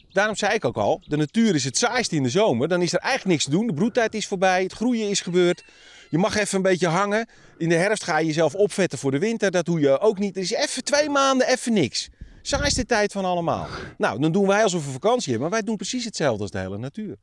Daarom 0.09 0.37
zei 0.37 0.55
ik 0.55 0.65
ook 0.65 0.77
al, 0.77 1.03
de 1.07 1.17
natuur 1.17 1.55
is 1.55 1.65
het 1.65 1.77
saaist 1.77 2.13
in 2.13 2.23
de 2.23 2.29
zomer. 2.29 2.69
Dan 2.69 2.83
is 2.83 2.93
er 2.93 2.99
eigenlijk 2.99 3.31
niks 3.31 3.45
te 3.45 3.51
doen. 3.51 3.67
De 3.67 3.75
broedtijd 3.75 4.15
is 4.15 4.27
voorbij, 4.27 4.63
het 4.63 4.73
groeien 4.73 5.09
is 5.09 5.21
gebeurd. 5.21 5.65
Je 6.11 6.19
mag 6.19 6.37
even 6.37 6.57
een 6.57 6.63
beetje 6.63 6.87
hangen. 6.87 7.27
In 7.59 7.69
de 7.69 7.75
herfst 7.75 8.05
ga 8.05 8.19
je 8.19 8.27
jezelf 8.27 8.55
opvetten 8.55 8.99
voor 8.99 9.11
de 9.11 9.19
winter. 9.19 9.51
Dat 9.51 9.65
doe 9.65 9.81
je 9.81 10.01
ook 10.01 10.19
niet. 10.19 10.37
Er 10.37 10.43
is 10.43 10.51
even 10.53 10.85
twee 10.85 11.09
maanden 11.11 11.49
even 11.49 11.73
niks. 11.73 12.09
Saaiste 12.43 12.85
tijd 12.87 13.13
van 13.13 13.25
allemaal. 13.25 13.67
Nou, 13.99 14.21
dan 14.21 14.33
doen 14.33 14.47
wij 14.47 14.63
alsof 14.63 14.85
we 14.87 14.91
vakantie 14.93 15.31
hebben. 15.31 15.41
Maar 15.51 15.59
wij 15.59 15.67
doen 15.67 15.77
precies 15.77 16.05
hetzelfde 16.05 16.43
als 16.43 16.51
de 16.51 16.59
hele 16.59 16.79
natuur. 16.79 17.17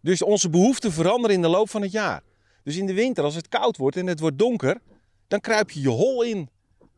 Dus 0.00 0.22
onze 0.22 0.50
behoeften 0.50 0.92
veranderen 0.92 1.36
in 1.36 1.42
de 1.42 1.48
loop 1.48 1.70
van 1.70 1.82
het 1.82 1.92
jaar. 1.92 2.22
Dus 2.64 2.76
in 2.76 2.86
de 2.86 2.94
winter, 2.94 3.24
als 3.24 3.34
het 3.34 3.48
koud 3.48 3.76
wordt 3.76 3.96
en 3.96 4.06
het 4.06 4.20
wordt 4.20 4.38
donker, 4.38 4.76
dan 5.28 5.40
kruip 5.40 5.70
je 5.70 5.80
je 5.80 5.88
hol 5.88 6.22
in. 6.22 6.48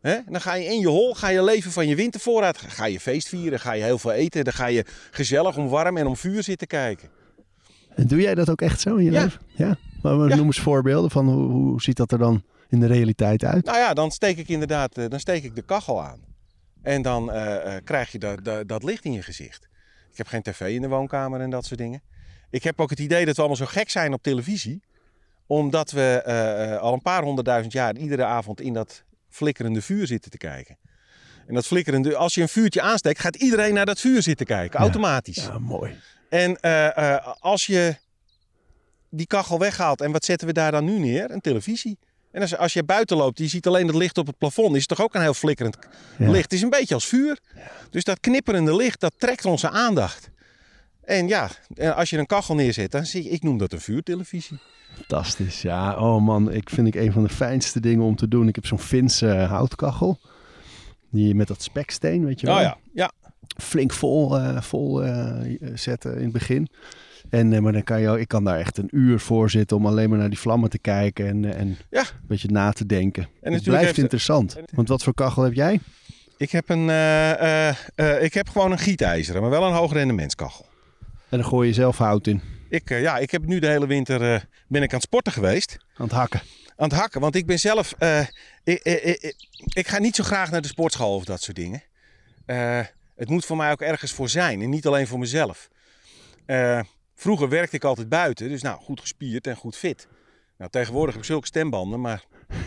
Hè? 0.01 0.13
En 0.13 0.25
dan 0.33 0.41
ga 0.41 0.55
je 0.55 0.65
in 0.65 0.81
je 0.81 0.89
hol, 0.89 1.15
ga 1.15 1.29
je 1.29 1.43
leven 1.45 1.71
van 1.73 1.89
je 1.89 1.95
wintervoorraad. 1.95 2.59
Ga 2.59 2.85
je 2.85 3.01
feest 3.01 3.29
vieren, 3.29 3.61
ga 3.61 3.73
je 3.73 3.83
heel 3.83 3.99
veel 3.99 4.13
eten. 4.13 4.45
Dan 4.45 4.53
ga 4.53 4.67
je 4.67 4.85
gezellig 5.11 5.57
om 5.57 5.69
warm 5.69 5.97
en 5.97 6.07
om 6.07 6.17
vuur 6.17 6.43
zitten 6.43 6.67
kijken. 6.67 7.09
En 7.95 8.07
doe 8.07 8.21
jij 8.21 8.35
dat 8.35 8.51
ook 8.51 8.61
echt 8.61 8.81
zo 8.81 8.97
in 8.97 9.05
je 9.05 9.11
Ja. 9.11 9.23
leven? 9.23 9.41
Ja. 9.57 9.77
Maar 10.03 10.29
Ja. 10.29 10.35
noem 10.37 10.47
eens 10.47 10.61
voorbeelden 10.61 11.11
van 11.11 11.29
hoe, 11.29 11.51
hoe 11.51 11.83
ziet 11.83 11.97
dat 11.97 12.13
er 12.13 12.19
dan 12.19 12.43
in 12.69 12.81
de 12.81 12.87
realiteit 12.87 13.45
uit? 13.45 13.65
Nou 13.65 13.79
ja, 13.79 13.95
dan 13.95 14.11
steek 14.11 14.37
ik 14.39 14.49
inderdaad 14.49 14.99
eh, 14.99 15.09
dan 15.09 15.21
steek 15.21 15.45
ik 15.45 15.55
de 15.55 15.63
kachel 15.63 16.03
aan. 16.03 16.21
En 16.83 17.03
dan 17.03 17.33
eh, 17.33 17.77
eh, 17.77 17.85
krijg 17.85 18.13
je 18.13 18.19
dat, 18.19 18.45
dat, 18.45 18.69
dat 18.69 18.83
licht 18.83 19.05
in 19.05 19.13
je 19.13 19.23
gezicht. 19.23 19.69
Ik 20.11 20.17
heb 20.19 20.27
geen 20.27 20.43
tv 20.43 20.61
in 20.75 20.81
de 20.83 20.89
woonkamer 20.89 21.41
en 21.41 21.51
dat 21.51 21.65
soort 21.65 21.81
dingen. 21.81 22.03
Ik 22.51 22.63
heb 22.63 22.81
ook 22.81 22.91
het 22.91 22.99
idee 22.99 23.25
dat 23.25 23.35
we 23.35 23.41
allemaal 23.41 23.67
zo 23.67 23.67
gek 23.67 23.91
zijn 23.91 24.13
op 24.13 24.23
televisie. 24.23 24.83
Omdat 25.47 25.91
we 25.91 26.79
al 26.81 26.93
een 26.93 27.03
paar 27.03 27.23
honderdduizend 27.23 27.73
jaar 27.73 27.97
iedere 27.97 28.25
avond 28.25 28.61
in 28.61 28.73
dat 28.73 29.03
flikkerende 29.29 29.83
vuur 29.83 30.07
zitten 30.07 30.31
te 30.31 30.37
kijken. 30.37 30.79
En 31.47 31.55
dat 31.55 31.67
flikkerende, 31.67 32.17
als 32.17 32.35
je 32.35 32.43
een 32.43 32.49
vuurtje 32.49 32.81
aansteekt, 32.83 33.21
gaat 33.21 33.37
iedereen 33.37 33.75
naar 33.75 33.87
dat 33.87 34.01
vuur 34.01 34.23
zitten 34.23 34.47
kijken, 34.47 34.79
Ja. 34.79 34.85
automatisch. 34.85 35.37
Ja, 35.45 35.59
mooi. 35.59 35.95
En 36.29 36.61
als 37.41 37.67
je 37.67 37.97
die 39.15 39.27
kachel 39.27 39.59
weghaalt, 39.59 40.01
en 40.01 40.13
wat 40.13 40.25
zetten 40.25 40.47
we 40.47 40.53
daar 40.53 40.71
dan 40.71 40.85
nu 40.85 40.99
neer? 40.99 41.31
Een 41.31 41.41
televisie. 41.41 41.99
En 42.31 42.41
als, 42.41 42.57
als 42.57 42.73
je 42.73 42.85
buiten 42.85 43.17
loopt, 43.17 43.39
je 43.39 43.47
ziet 43.49 43.67
alleen 43.67 43.87
het 43.87 43.97
licht 43.97 44.19
op 44.19 44.27
het 44.27 44.39
plafond, 44.39 44.75
is 44.75 44.81
het 44.81 44.89
toch 44.89 45.03
ook 45.03 45.15
een 45.15 45.21
heel 45.21 45.35
flikkerend 45.35 45.77
Ja. 46.19 46.31
licht. 46.31 46.43
Het 46.43 46.53
is 46.53 46.63
een 46.63 46.71
beetje 46.71 46.95
als 46.95 47.07
vuur. 47.07 47.39
Dus 47.91 48.05
dat 48.05 48.21
knipperende 48.21 48.77
licht, 48.77 49.01
dat 49.01 49.13
trekt 49.19 49.45
onze 49.45 49.71
aandacht. 49.71 50.31
En 51.05 51.29
ja, 51.29 51.51
en 51.75 51.95
als 51.95 52.11
je 52.11 52.19
een 52.19 52.27
kachel 52.27 52.55
neerzet, 52.55 52.91
dan 52.91 53.07
zie 53.07 53.23
je, 53.25 53.29
ik 53.31 53.43
noem 53.43 53.59
dat 53.59 53.73
een 53.73 53.81
vuurtelevisie. 53.81 54.59
Fantastisch. 54.97 55.63
Ja, 55.63 55.97
oh 55.97 56.23
man, 56.23 56.53
ik 56.53 56.71
vind 56.71 56.87
ik 56.87 56.95
een 56.95 57.13
van 57.13 57.23
de 57.23 57.29
fijnste 57.29 57.81
dingen 57.81 58.05
om 58.05 58.17
te 58.17 58.29
doen. 58.29 58.49
Ik 58.49 58.55
heb 58.55 58.67
zo'n 58.67 58.79
Finse 58.79 59.29
eh, 59.31 59.51
houtkachel. 59.51 60.19
Die 61.11 61.35
met 61.35 61.49
dat 61.49 61.63
speksteen, 61.63 62.25
weet 62.25 62.41
je 62.41 62.47
wel. 62.47 62.57
Oh 62.57 62.63
ja, 62.63 62.77
ja. 62.95 63.11
Flink 63.57 63.93
vol, 63.93 64.39
eh, 64.39 64.63
vol 64.63 65.03
eh, 65.05 65.37
zetten 65.75 66.17
in 66.17 66.23
het 66.23 66.33
begin. 66.33 66.69
En, 67.31 67.53
eh, 67.53 67.59
maar 67.61 67.73
dan 67.73 67.83
kan 67.85 68.01
je, 68.01 68.21
ik 68.21 68.29
kan 68.29 68.45
daar 68.45 68.59
echt 68.59 68.79
een 68.79 68.89
uur 68.91 69.19
voor 69.21 69.51
zitten 69.51 69.77
om 69.77 69.87
alleen 69.87 70.09
maar 70.09 70.19
naar 70.19 70.29
die 70.31 70.39
vlammen 70.39 70.71
te 70.71 70.79
kijken 70.79 71.27
en, 71.27 71.45
eh, 71.45 71.61
en 71.61 71.79
Ja. 71.91 72.01
een 72.01 72.07
beetje 72.27 72.49
na 72.49 72.73
te 72.73 72.87
denken. 72.87 73.23
het 73.23 73.33
natuurlijk 73.43 73.65
blijft 73.69 73.85
heeft- 73.87 73.99
interessant. 73.99 74.57
Want 74.73 74.89
wat 74.89 75.03
voor 75.03 75.15
kachel 75.15 75.43
heb 75.43 75.53
jij? 75.53 75.81
Ik 76.37 76.51
heb, 76.51 76.69
een, 76.69 76.91
eh, 76.91 78.23
ik 78.23 78.35
heb 78.35 78.49
gewoon 78.49 78.73
een 78.73 78.79
gietijzeren, 78.79 79.41
maar 79.41 79.51
wel 79.51 79.65
een 79.67 79.73
hoog 79.75 79.93
rendementskachel. 79.93 80.67
En 81.29 81.39
dan 81.39 81.45
gooi 81.45 81.69
je 81.69 81.75
zelf 81.75 81.99
hout 81.99 82.27
in. 82.27 82.41
Ik, 82.69 82.89
ja, 82.89 83.19
ik 83.19 83.31
heb 83.31 83.47
nu 83.47 83.59
de 83.59 83.67
hele 83.67 83.87
winter 83.87 84.19
ben 84.69 84.83
ik 84.83 84.89
aan 84.91 84.95
het 84.97 85.03
sporten 85.03 85.33
geweest. 85.33 85.77
Aan 85.97 86.07
het 86.07 86.15
hakken. 86.15 86.41
aan 86.77 86.89
het 86.89 86.99
hakken. 86.99 87.21
Want 87.21 87.35
ik 87.35 87.47
ben 87.47 87.59
zelf. 87.59 87.95
ik, 88.65 88.81
ik, 88.83 89.03
ik, 89.05 89.35
ik 89.75 89.89
ga 89.89 89.99
niet 89.99 90.17
zo 90.17 90.25
graag 90.25 90.51
naar 90.51 90.63
de 90.63 90.69
sportschool 90.69 91.15
of 91.15 91.25
dat 91.25 91.43
soort 91.43 91.57
dingen. 91.57 91.83
Het 93.17 93.29
moet 93.29 93.45
voor 93.45 93.57
mij 93.57 93.71
ook 93.73 93.81
ergens 93.81 94.13
voor 94.13 94.29
zijn 94.29 94.63
en 94.63 94.71
niet 94.71 94.87
alleen 94.87 95.07
voor 95.07 95.19
mezelf. 95.19 95.69
Vroeger 97.23 97.49
werkte 97.49 97.77
ik 97.77 97.85
altijd 97.85 98.09
buiten, 98.09 98.49
dus 98.49 98.63
nou 98.63 98.81
goed 98.81 99.01
gespierd 99.01 99.47
en 99.47 99.57
goed 99.57 99.77
fit. 99.77 100.09
Nou, 100.59 100.71
tegenwoordig 100.71 101.15
heb 101.15 101.23
ik 101.23 101.29
zulke 101.29 101.47
stembanden, 101.47 102.01
maar 102.01 102.25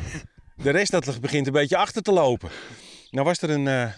de 0.63 0.69
rest 0.69 0.91
dat 0.91 1.21
begint 1.21 1.47
een 1.47 1.53
beetje 1.53 1.77
achter 1.77 2.01
te 2.01 2.11
lopen. 2.11 2.49
Nou 3.11 3.25
was 3.25 3.41
er 3.41 3.49
een, 3.49 3.67
eh, 3.67 3.91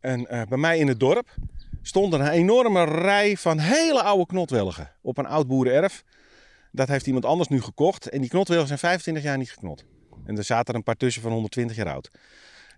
een 0.00 0.26
eh, 0.26 0.42
bij 0.48 0.58
mij 0.58 0.78
in 0.78 0.88
het 0.88 1.00
dorp 1.00 1.34
stond 1.82 2.12
een 2.12 2.28
enorme 2.28 2.84
rij 2.84 3.36
van 3.36 3.58
hele 3.58 4.02
oude 4.02 4.26
knotwelgen 4.26 4.92
op 5.02 5.18
een 5.18 5.26
oud 5.26 5.46
boerenerf. 5.46 6.04
Dat 6.72 6.88
heeft 6.88 7.06
iemand 7.06 7.24
anders 7.24 7.48
nu 7.48 7.60
gekocht. 7.62 8.08
En 8.08 8.20
die 8.20 8.30
knotwilgen 8.30 8.66
zijn 8.66 8.78
25 8.78 9.22
jaar 9.22 9.38
niet 9.38 9.50
geknot. 9.50 9.84
En 10.24 10.36
er 10.36 10.44
zaten 10.44 10.68
er 10.68 10.74
een 10.74 10.84
paar 10.84 10.96
tussen 10.96 11.22
van 11.22 11.32
120 11.32 11.76
jaar 11.76 11.92
oud. 11.92 12.10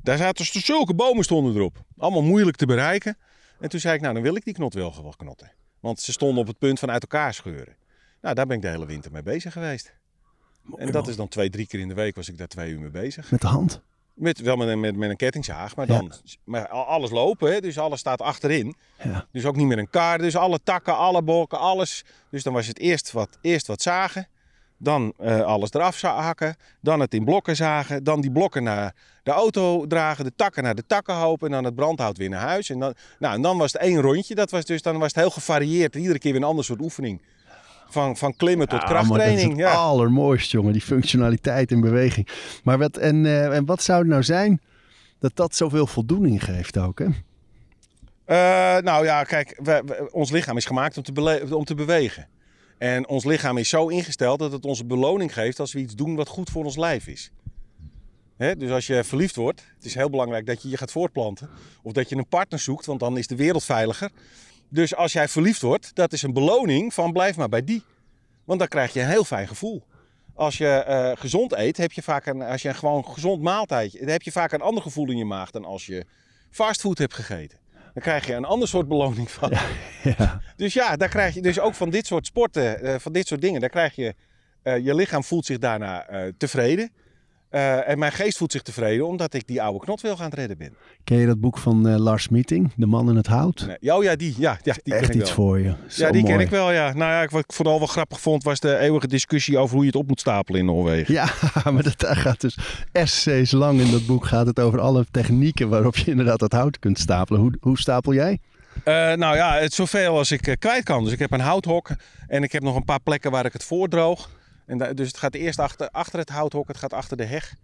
Daar 0.03 0.19
zaten 0.19 0.45
zulke 0.45 0.95
bomen 0.95 1.25
stonden 1.25 1.55
erop. 1.55 1.85
Allemaal 1.97 2.23
moeilijk 2.23 2.57
te 2.57 2.67
bereiken. 2.67 3.19
En 3.61 3.69
toen 3.69 3.81
zei 3.81 3.95
ik, 3.95 4.01
nou 4.01 4.15
dan 4.15 4.23
wil 4.23 4.37
ik 4.37 4.45
die 4.45 4.55
knotwilgen 4.55 5.03
wel 5.03 5.15
knotten. 5.17 5.53
Want 5.83 6.01
ze 6.01 6.13
stonden 6.13 6.39
op 6.41 6.47
het 6.47 6.59
punt 6.59 6.79
van 6.79 6.91
uit 6.91 7.03
elkaar 7.03 7.35
scheuren. 7.35 7.77
Nou, 8.21 8.35
daar 8.35 8.47
ben 8.47 8.57
ik 8.57 8.63
de 8.63 8.69
hele 8.69 8.87
winter 8.87 9.13
mee 9.13 9.23
bezig 9.23 9.53
geweest. 9.53 9.93
En 10.77 10.93
dat 10.93 11.09
is 11.09 11.17
dan 11.17 11.29
twee, 11.29 11.51
drie 11.51 11.67
keer 11.67 11.81
in 11.81 11.89
de 11.89 11.95
week 11.95 12.17
was 12.17 12.29
ik 12.29 12.39
daar 12.39 12.47
twee 12.47 12.71
uur 12.73 12.81
mee 12.81 12.91
bezig. 12.91 13.31
Met 13.31 13.41
de 13.41 13.47
hand. 13.47 13.81
Met, 14.15 14.41
wel 14.41 14.57
met, 14.57 14.69
een- 14.69 14.81
met, 14.81 14.97
met 14.97 15.11
een 15.11 15.17
kettingzaag, 15.17 15.77
maar 15.77 15.87
Ja. 15.91 15.99
dan 15.99 16.13
maar 16.45 16.69
al- 16.69 16.85
alles 16.85 17.11
lopen. 17.11 17.53
Hè, 17.53 17.61
dus 17.61 17.79
alles 17.79 18.01
staat 18.01 18.21
achterin. 18.21 18.77
Ja. 19.03 19.27
Dus 19.33 19.45
ook 19.45 19.57
niet 19.57 19.67
meer 19.67 19.79
een 19.79 19.91
kar. 19.91 20.19
Dus 20.19 20.37
alle 20.37 20.61
takken, 20.63 20.97
alle 20.97 21.23
bolken, 21.23 21.59
alles. 21.59 22.05
Dus 22.31 22.43
dan 22.43 22.53
was 22.53 22.67
het 22.67 22.79
eerst 22.79 23.13
wat, 23.13 23.39
eerst 23.41 23.67
wat 23.67 23.83
zagen. 23.83 24.29
Dan 24.83 25.13
eh, 25.19 25.41
alles 25.41 25.73
eraf 25.73 26.01
hakken. 26.01 26.57
Dan 26.81 27.01
het 27.01 27.15
in 27.15 27.25
blokken 27.25 27.57
zagen. 27.57 28.05
Dan 28.05 28.21
die 28.21 28.31
blokken 28.33 28.63
naar 28.63 28.95
de 29.23 29.31
auto 29.31 29.87
dragen. 29.87 30.25
De 30.25 30.33
takken 30.37 30.63
naar 30.63 30.75
de 30.75 30.87
takkenhoop. 30.87 31.43
En 31.45 31.51
dan 31.51 31.65
het 31.65 31.75
brandhout 31.75 32.17
weer 32.17 32.29
naar 32.29 32.41
huis. 32.41 32.71
En 32.71 32.79
dan, 32.79 32.95
nou, 33.19 33.35
en 33.35 33.43
dan 33.43 33.59
was 33.59 33.73
het 33.73 33.83
één 33.83 34.01
rondje. 34.01 34.35
Dat 34.35 34.51
was 34.51 34.65
dus, 34.65 34.83
dan 34.83 34.99
was 34.99 35.07
het 35.15 35.17
heel 35.23 35.31
gevarieerd. 35.31 35.97
Iedere 35.97 36.19
keer 36.19 36.33
weer 36.33 36.41
een 36.41 36.47
ander 36.47 36.65
soort 36.65 36.81
oefening. 36.81 37.23
Van, 37.89 38.17
van 38.17 38.37
klimmen 38.37 38.69
tot 38.69 38.81
Ja, 38.81 38.85
maar 38.87 38.95
dat 38.95 39.03
is 39.03 39.09
krachttraining. 39.11 39.51
het 39.51 39.59
Ja. 39.61 39.73
allermooiste, 39.75 40.57
jongen. 40.57 40.73
Die 40.73 40.83
functionaliteit 40.83 41.71
en 41.71 41.81
beweging. 41.81 42.29
Maar 42.65 42.79
wat, 42.79 42.97
en, 42.97 43.27
eh, 43.27 43.57
en 43.57 43.65
wat 43.65 43.83
zou 43.83 43.99
het 43.99 44.09
nou 44.09 44.23
zijn 44.23 44.61
dat 45.19 45.37
dat 45.37 45.55
zoveel 45.55 45.87
voldoening 45.87 46.45
geeft 46.45 46.79
ook, 46.79 46.99
hè? 46.99 47.07
Eh, 48.25 48.83
nou 48.83 49.05
ja, 49.05 49.23
kijk, 49.25 49.61
ons 50.11 50.31
lichaam 50.31 50.57
is 50.57 50.65
gemaakt 50.65 50.97
om 50.97 51.03
te, 51.03 51.47
om 51.55 51.65
te 51.65 51.75
bewegen. 51.75 52.29
En 52.83 53.09
ons 53.09 53.25
lichaam 53.25 53.59
is 53.59 53.69
zo 53.69 53.89
ingesteld 53.89 54.39
dat 54.39 54.53
het 54.53 54.65
ons 54.65 54.81
een 54.81 54.87
beloning 54.87 55.33
geeft 55.33 55.61
als 55.61 55.73
we 55.73 55.79
iets 55.79 55.95
doen 55.95 56.15
wat 56.15 56.29
goed 56.29 56.51
voor 56.51 56.65
ons 56.65 56.77
lijf 56.77 57.07
is. 57.07 57.31
Dus 58.37 58.71
als 58.71 58.87
je 58.87 59.05
verliefd 59.05 59.37
wordt, 59.37 59.65
het 59.75 59.85
is 59.85 59.95
heel 59.95 60.11
belangrijk 60.11 60.47
dat 60.47 60.63
je 60.63 60.69
je 60.69 60.77
gaat 60.77 60.93
voortplanten. 60.93 61.51
Of 61.83 61.93
dat 61.93 62.09
je 62.09 62.17
een 62.17 62.29
partner 62.29 62.59
zoekt, 62.59 62.87
want 62.87 63.01
dan 63.01 63.19
is 63.19 63.27
de 63.27 63.37
wereld 63.37 63.65
veiliger. 63.65 64.11
Dus 64.69 64.95
als 64.95 65.13
jij 65.13 65.29
verliefd 65.29 65.63
wordt, 65.63 65.95
dat 65.95 66.13
is 66.13 66.23
een 66.23 66.33
beloning 66.33 66.95
van 66.95 67.13
blijf 67.13 67.37
maar 67.37 67.49
bij 67.49 67.65
die. 67.65 67.83
Want 68.45 68.59
dan 68.59 68.69
krijg 68.69 68.93
je 68.93 69.01
een 69.01 69.09
heel 69.09 69.25
fijn 69.25 69.49
gevoel. 69.49 69.83
Als 70.35 70.59
je 70.59 70.69
eh, 70.69 71.11
gezond 71.15 71.53
eet, 71.53 71.77
heb 71.77 71.93
je 71.93 72.03
vaak 72.03 72.27
een, 72.27 72.43
als 72.43 72.63
je 72.63 72.69
een 72.69 72.75
gewoon 72.75 73.05
gezond 73.05 73.43
maaltijdje, 73.43 73.99
dan 73.99 74.09
heb 74.09 74.23
je 74.23 74.33
vaak 74.33 74.53
een 74.53 74.61
ander 74.61 74.83
gevoel 74.83 75.11
in 75.11 75.17
je 75.17 75.25
maag 75.25 75.51
dan 75.51 75.65
als 75.65 75.87
je 75.87 76.07
fastfood 76.51 76.99
hebt 76.99 77.15
gegeten. 77.15 77.59
Dan 77.93 78.03
krijg 78.03 78.27
je 78.27 78.35
een 78.35 78.45
ander 78.45 78.69
soort 78.69 78.89
beloning 78.89 79.31
van. 79.31 79.53
Ja. 80.03 80.41
Dus 80.57 80.75
ja, 80.75 80.97
daar 80.97 81.09
krijg 81.09 81.35
je 81.35 81.43
dus 81.43 81.61
ook 81.61 81.75
van 81.75 81.91
dit 81.91 82.07
soort 82.07 82.27
sporten, 82.27 82.83
eh, 82.83 82.99
van 82.99 83.13
dit 83.13 83.27
soort 83.27 83.41
dingen, 83.41 83.61
daar 83.61 83.71
krijg 83.71 83.95
je, 83.95 84.15
eh, 84.63 84.85
je 84.85 84.95
lichaam 84.95 85.25
voelt 85.25 85.47
zich 85.47 85.59
daarna 85.59 86.07
eh, 86.07 86.33
tevreden. 86.37 86.91
Eh, 87.53 87.89
en 87.89 87.99
mijn 87.99 88.13
geest 88.13 88.37
voelt 88.37 88.53
zich 88.53 88.63
tevreden 88.63 89.07
omdat 89.07 89.35
ik 89.35 89.47
die 89.47 89.63
oude 89.63 89.79
knotwilg 89.79 90.19
aan 90.21 90.25
het 90.25 90.35
redden 90.35 90.59
ben. 90.59 90.75
Ken 91.05 91.19
je 91.19 91.27
dat 91.27 91.41
boek 91.41 91.59
van 91.59 91.89
eh, 91.89 91.97
Lars 91.97 92.29
Meeting, 92.29 92.73
De 92.77 92.87
Man 92.87 93.11
in 93.11 93.17
het 93.17 93.27
Hout? 93.27 93.67
Nee, 93.67 93.95
oh 93.95 94.03
ja, 94.03 94.17
die, 94.17 94.35
ja, 94.39 94.59
ja, 94.63 94.75
die 94.83 94.95
Echt 94.95 95.07
ken 95.07 95.15
ik 95.15 95.21
iets 95.21 95.35
wel. 95.35 95.45
voor 95.47 95.59
je. 95.59 95.75
Zo 95.87 96.05
ja, 96.05 96.11
die 96.13 96.23
mooi. 96.23 96.35
ken 96.35 96.43
ik 96.45 96.51
wel, 96.51 96.73
ja. 96.73 96.93
Nou 96.93 97.13
ja, 97.13 97.29
wat 97.31 97.45
ik 97.45 97.53
vooral 97.53 97.79
wel 97.79 97.87
grappig 97.87 98.21
vond, 98.21 98.43
was 98.43 98.61
de 98.61 98.77
eeuwige 98.79 99.07
discussie 99.07 99.59
over 99.59 99.75
hoe 99.75 99.85
je 99.85 99.91
het 99.91 100.01
op 100.01 100.09
moet 100.09 100.21
stapelen 100.21 100.61
in 100.61 100.67
Noorwegen. 100.67 101.15
Ja, 101.15 101.29
maar 101.73 101.83
dat, 101.83 101.99
daar 101.99 102.17
gaat 102.17 102.41
dus 102.41 102.59
essays 102.93 103.51
lang 103.51 103.81
in 103.81 103.91
dat 103.91 104.07
boek 104.07 104.27
gaat 104.27 104.47
het 104.47 104.61
over 104.61 104.81
alle 104.81 105.07
technieken 105.11 105.69
waarop 105.69 105.97
je 105.97 106.11
inderdaad 106.11 106.39
dat 106.39 106.53
hout 106.53 106.79
kunt 106.79 106.99
stapelen. 106.99 107.41
Hoe, 107.41 107.53
hoe 107.61 107.79
stapel 107.79 108.15
jij? 108.15 108.39
Eh, 108.85 108.95
nou 108.95 109.37
ja, 109.37 109.55
het 109.55 109.75
zoveel 109.75 110.17
als 110.19 110.31
ik 110.31 110.57
kwijt 110.59 110.85
kan. 110.85 111.05
Dus 111.05 111.13
ik 111.13 111.19
heb 111.19 111.33
een 111.33 111.41
houthok 111.41 111.91
en 112.27 112.43
ik 112.43 112.53
heb 112.53 112.63
nog 112.63 112.77
een 112.77 112.85
paar 112.85 113.01
plekken 113.01 113.31
waar 113.31 113.45
ik 113.45 113.53
het 113.53 113.65
voordroog. 113.65 114.29
En 114.73 114.79
da- 114.79 114.93
dus 114.93 115.07
het 115.07 115.17
gaat 115.17 115.35
eerst 115.35 115.59
achter, 115.59 115.89
achter 115.91 116.19
het 116.19 116.29
houthok, 116.29 116.69
het 116.69 116.77
gaat 116.77 116.93
achter 116.93 117.17
de 117.17 117.25
heg. 117.25 117.55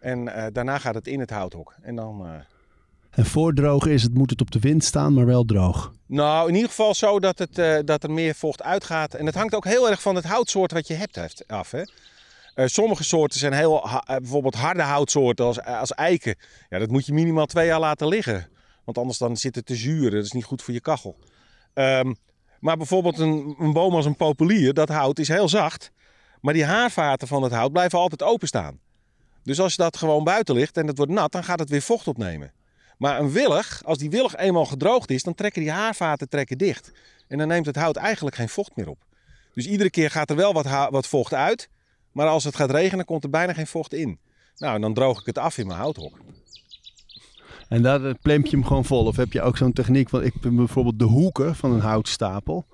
En 0.00 0.28
eh, 0.34 0.46
daarna 0.52 0.78
gaat 0.78 0.94
het 0.94 1.06
in 1.06 1.20
het 1.20 1.30
houthok. 1.30 1.74
En 1.82 1.96
dan... 1.96 2.24
eh, 2.26 2.30
En 3.10 3.26
voordrogen 3.26 3.90
is 3.90 4.02
het, 4.02 4.14
moet 4.14 4.30
het 4.30 4.40
op 4.40 4.50
de 4.50 4.58
wind 4.58 4.84
staan, 4.84 5.14
maar 5.14 5.26
wel 5.26 5.44
droog. 5.44 5.92
Nou, 6.06 6.48
in 6.48 6.54
ieder 6.54 6.68
geval 6.68 6.94
zo 6.94 7.20
dat, 7.20 7.38
het, 7.38 7.58
eh, 7.58 7.78
dat 7.84 8.02
er 8.02 8.10
meer 8.10 8.34
vocht 8.34 8.62
uitgaat. 8.62 9.14
En 9.14 9.26
het 9.26 9.34
hangt 9.34 9.54
ook 9.54 9.64
heel 9.64 9.90
erg 9.90 10.02
van 10.02 10.14
het 10.14 10.24
houtsoort 10.24 10.72
wat 10.72 10.86
je 10.86 10.94
hebt 10.94 11.44
af. 11.46 11.70
Hè? 11.70 11.82
Sommige 12.68 13.04
soorten 13.04 13.38
zijn 13.38 13.52
heel, 13.52 13.88
ha- 13.88 14.04
bijvoorbeeld 14.06 14.54
harde 14.54 14.82
houtsoorten 14.82 15.44
als, 15.44 15.62
als 15.62 15.92
eiken. 15.92 16.34
Ja, 16.68 16.78
dat 16.78 16.90
moet 16.90 17.06
je 17.06 17.12
minimaal 17.12 17.46
twee 17.46 17.66
jaar 17.66 17.80
laten 17.80 18.08
liggen. 18.08 18.48
Want 18.84 18.98
anders 18.98 19.18
dan 19.18 19.36
zit 19.36 19.54
het 19.54 19.66
te 19.66 19.74
zuur. 19.76 20.10
Dat 20.10 20.24
is 20.24 20.32
niet 20.32 20.44
goed 20.44 20.62
voor 20.62 20.74
je 20.74 20.80
kachel. 20.80 21.16
Ehm, 21.74 22.12
maar 22.60 22.76
bijvoorbeeld 22.76 23.18
een, 23.18 23.54
een 23.58 23.72
boom 23.72 23.94
als 23.94 24.04
een 24.06 24.16
populier, 24.16 24.74
dat 24.74 24.88
hout 24.88 25.18
is 25.18 25.28
heel 25.28 25.48
zacht. 25.48 25.90
Maar 26.46 26.54
die 26.54 26.64
haarvaten 26.64 27.28
van 27.28 27.42
het 27.42 27.52
hout 27.52 27.72
blijven 27.72 27.98
altijd 27.98 28.22
openstaan. 28.22 28.78
Dus 29.42 29.60
als 29.60 29.74
je 29.74 29.82
dat 29.82 29.96
gewoon 29.96 30.24
buiten 30.24 30.54
ligt 30.54 30.76
en 30.76 30.86
het 30.86 30.96
wordt 30.96 31.12
nat, 31.12 31.32
dan 31.32 31.44
gaat 31.44 31.58
het 31.58 31.70
weer 31.70 31.82
vocht 31.82 32.08
opnemen. 32.08 32.52
Maar 32.98 33.20
een 33.20 33.30
willig, 33.30 33.82
als 33.84 33.98
die 33.98 34.10
willig 34.10 34.36
eenmaal 34.36 34.64
gedroogd 34.64 35.10
is, 35.10 35.22
dan 35.22 35.34
trekken 35.34 35.62
die 35.62 35.70
haarvaten 35.70 36.28
trekken 36.28 36.58
dicht. 36.58 36.92
En 37.28 37.38
dan 37.38 37.48
neemt 37.48 37.66
het 37.66 37.76
hout 37.76 37.96
eigenlijk 37.96 38.36
geen 38.36 38.48
vocht 38.48 38.76
meer 38.76 38.88
op. 38.88 38.98
Dus 39.54 39.66
iedere 39.66 39.90
keer 39.90 40.10
gaat 40.10 40.30
er 40.30 40.36
wel 40.36 40.52
wat, 40.52 40.90
wat 40.90 41.06
vocht 41.06 41.34
uit. 41.34 41.68
Maar 42.12 42.26
als 42.26 42.44
het 42.44 42.56
gaat 42.56 42.70
regenen, 42.70 43.04
komt 43.04 43.24
er 43.24 43.30
bijna 43.30 43.52
geen 43.52 43.66
vocht 43.66 43.94
in. 43.94 44.18
Nou, 44.56 44.74
en 44.74 44.80
dan 44.80 44.94
droog 44.94 45.20
ik 45.20 45.26
het 45.26 45.38
af 45.38 45.58
in 45.58 45.66
mijn 45.66 45.78
houthok. 45.78 46.18
En 47.68 47.82
daar 47.82 48.04
eh, 48.04 48.14
plemp 48.22 48.44
je 48.44 48.56
hem 48.56 48.64
gewoon 48.64 48.84
vol. 48.84 49.04
Of 49.04 49.16
heb 49.16 49.32
je 49.32 49.42
ook 49.42 49.56
zo'n 49.56 49.72
techniek? 49.72 50.10
Want 50.10 50.24
ik 50.24 50.34
bijvoorbeeld 50.40 50.98
de 50.98 51.04
hoeken 51.04 51.56
van 51.56 51.72
een 51.72 51.80
houtstapel. 51.80 52.66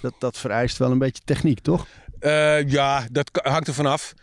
Dat, 0.00 0.14
dat 0.18 0.38
vereist 0.38 0.76
wel 0.76 0.90
een 0.90 0.98
beetje 0.98 1.22
techniek, 1.24 1.60
toch? 1.60 1.86
Eh, 2.20 2.68
ja, 2.68 3.06
dat 3.12 3.30
hangt 3.42 3.68
er 3.68 3.74
vanaf. 3.74 4.14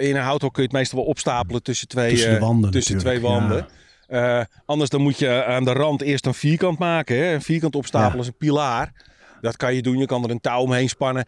In 0.00 0.16
een 0.16 0.22
houthok 0.22 0.52
kun 0.52 0.62
je 0.62 0.68
het 0.68 0.78
meestal 0.78 0.98
wel 0.98 1.08
opstapelen 1.08 1.62
tussen 1.62 1.88
twee, 1.88 2.10
Tussen 2.10 2.34
eh, 2.34 2.40
wanden 2.40 2.70
tussen 2.70 2.98
twee 2.98 3.20
wanden. 3.20 3.66
Eh, 4.06 4.40
anders 4.64 4.90
dan 4.90 5.00
moet 5.00 5.18
je 5.18 5.44
aan 5.44 5.64
de 5.64 5.72
rand 5.72 6.02
eerst 6.02 6.26
een 6.26 6.34
vierkant 6.34 6.78
maken. 6.78 7.16
Hè? 7.16 7.32
Een 7.34 7.42
vierkant 7.42 7.74
opstapelen 7.74 8.12
Ja. 8.12 8.18
als 8.18 8.26
een 8.26 8.36
pilaar. 8.36 8.92
Dat 9.40 9.56
kan 9.56 9.74
je 9.74 9.82
doen. 9.82 9.98
Je 9.98 10.06
kan 10.06 10.24
er 10.24 10.30
een 10.30 10.40
touw 10.40 10.60
omheen 10.60 10.88
spannen. 10.88 11.24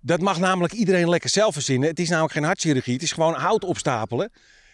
Dat 0.00 0.20
mag 0.20 0.38
namelijk 0.38 0.72
iedereen 0.72 1.08
lekker 1.08 1.30
zelf 1.30 1.52
verzinnen. 1.52 1.88
Het 1.88 1.98
is 1.98 2.08
namelijk 2.08 2.32
geen 2.32 2.44
hartchirurgie, 2.44 2.94
het 2.94 3.02
is 3.02 3.12
gewoon 3.12 3.34
hout 3.34 3.64
opstapelen. 3.64 4.30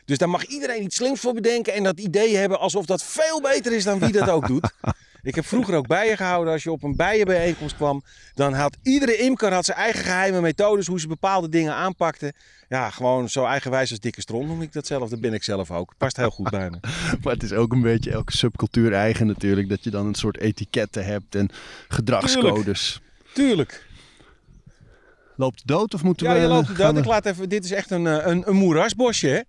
Dus 0.07 0.19
daar 0.19 0.29
mag 0.29 0.45
iedereen 0.45 0.83
iets 0.83 0.97
slims 0.97 1.21
voor 1.21 1.35
bedenken 1.35 1.73
en 1.73 1.83
dat 1.83 2.01
idee 2.01 2.37
hebben 2.37 2.61
alsof 2.61 2.87
dat 2.87 3.03
veel 3.03 3.41
beter 3.41 3.73
is 3.73 3.85
dan 3.85 3.99
wie 3.99 4.13
dat 4.13 4.29
ook 4.29 4.47
doet. 4.47 4.71
Ik 5.23 5.35
heb 5.35 5.47
vroeger 5.47 5.75
ook 5.75 5.87
bijen 5.87 6.17
gehouden. 6.17 6.53
Als 6.53 6.63
je 6.63 6.71
op 6.71 6.83
een 6.83 6.97
bijenbijeenkomst 6.97 7.77
kwam, 7.77 8.03
dan 8.35 8.53
had 8.53 8.77
iedere 8.83 9.17
imker 9.17 9.53
had 9.53 9.65
zijn 9.65 9.79
eigen 9.79 10.05
geheime 10.05 10.41
methodes 10.41 10.87
hoe 10.87 11.01
ze 11.01 11.07
bepaalde 11.07 11.49
dingen 11.49 11.75
aanpakten. 11.75 12.33
Ja, 12.69 12.91
gewoon 12.91 13.29
zo 13.29 13.45
eigenwijs 13.45 13.91
als 13.91 14.01
dikke 14.01 14.21
stron 14.21 14.47
noem 14.47 14.63
ik 14.63 14.73
dat 14.73 14.87
zelf. 14.87 15.09
Dat 15.09 15.21
ben 15.21 15.35
ik 15.35 15.43
zelf 15.43 15.71
ook. 15.71 15.95
Past 15.97 16.17
heel 16.17 16.31
goed 16.31 16.51
bij 16.51 16.71
me. 16.71 16.79
Maar 17.23 17.33
het 17.33 17.43
is 17.43 17.53
ook 17.53 17.73
een 17.73 17.83
beetje 17.83 18.11
elke 18.11 18.37
subcultuur 18.37 18.93
eigen 18.93 19.27
natuurlijk. 19.27 19.69
Dat 19.69 19.85
je 19.85 19.91
dan 19.91 20.07
een 20.07 20.15
soort 20.15 20.39
etiketten 20.39 21.05
hebt 21.05 21.35
en 21.35 21.51
gedragscodes. 21.89 23.01
Tuurlijk. 23.33 23.87
Loopt 25.37 25.59
het 25.59 25.69
dood 25.69 25.95
of 25.95 26.03
moeten 26.03 26.27
Ja, 26.27 26.35
we... 26.35 26.41
je 26.41 26.47
loopt 26.47 26.77
dood. 26.77 26.97
Ik 26.97 27.05
laat 27.05 27.27
even, 27.27 27.49
dit 27.49 27.65
is 27.65 27.71
echt 27.71 27.91
een, 27.91 28.07
eh, 28.07 28.27
een, 28.27 28.49
een 28.49 28.57
moerasbosje. 28.57 29.29
Hè? 29.29 29.41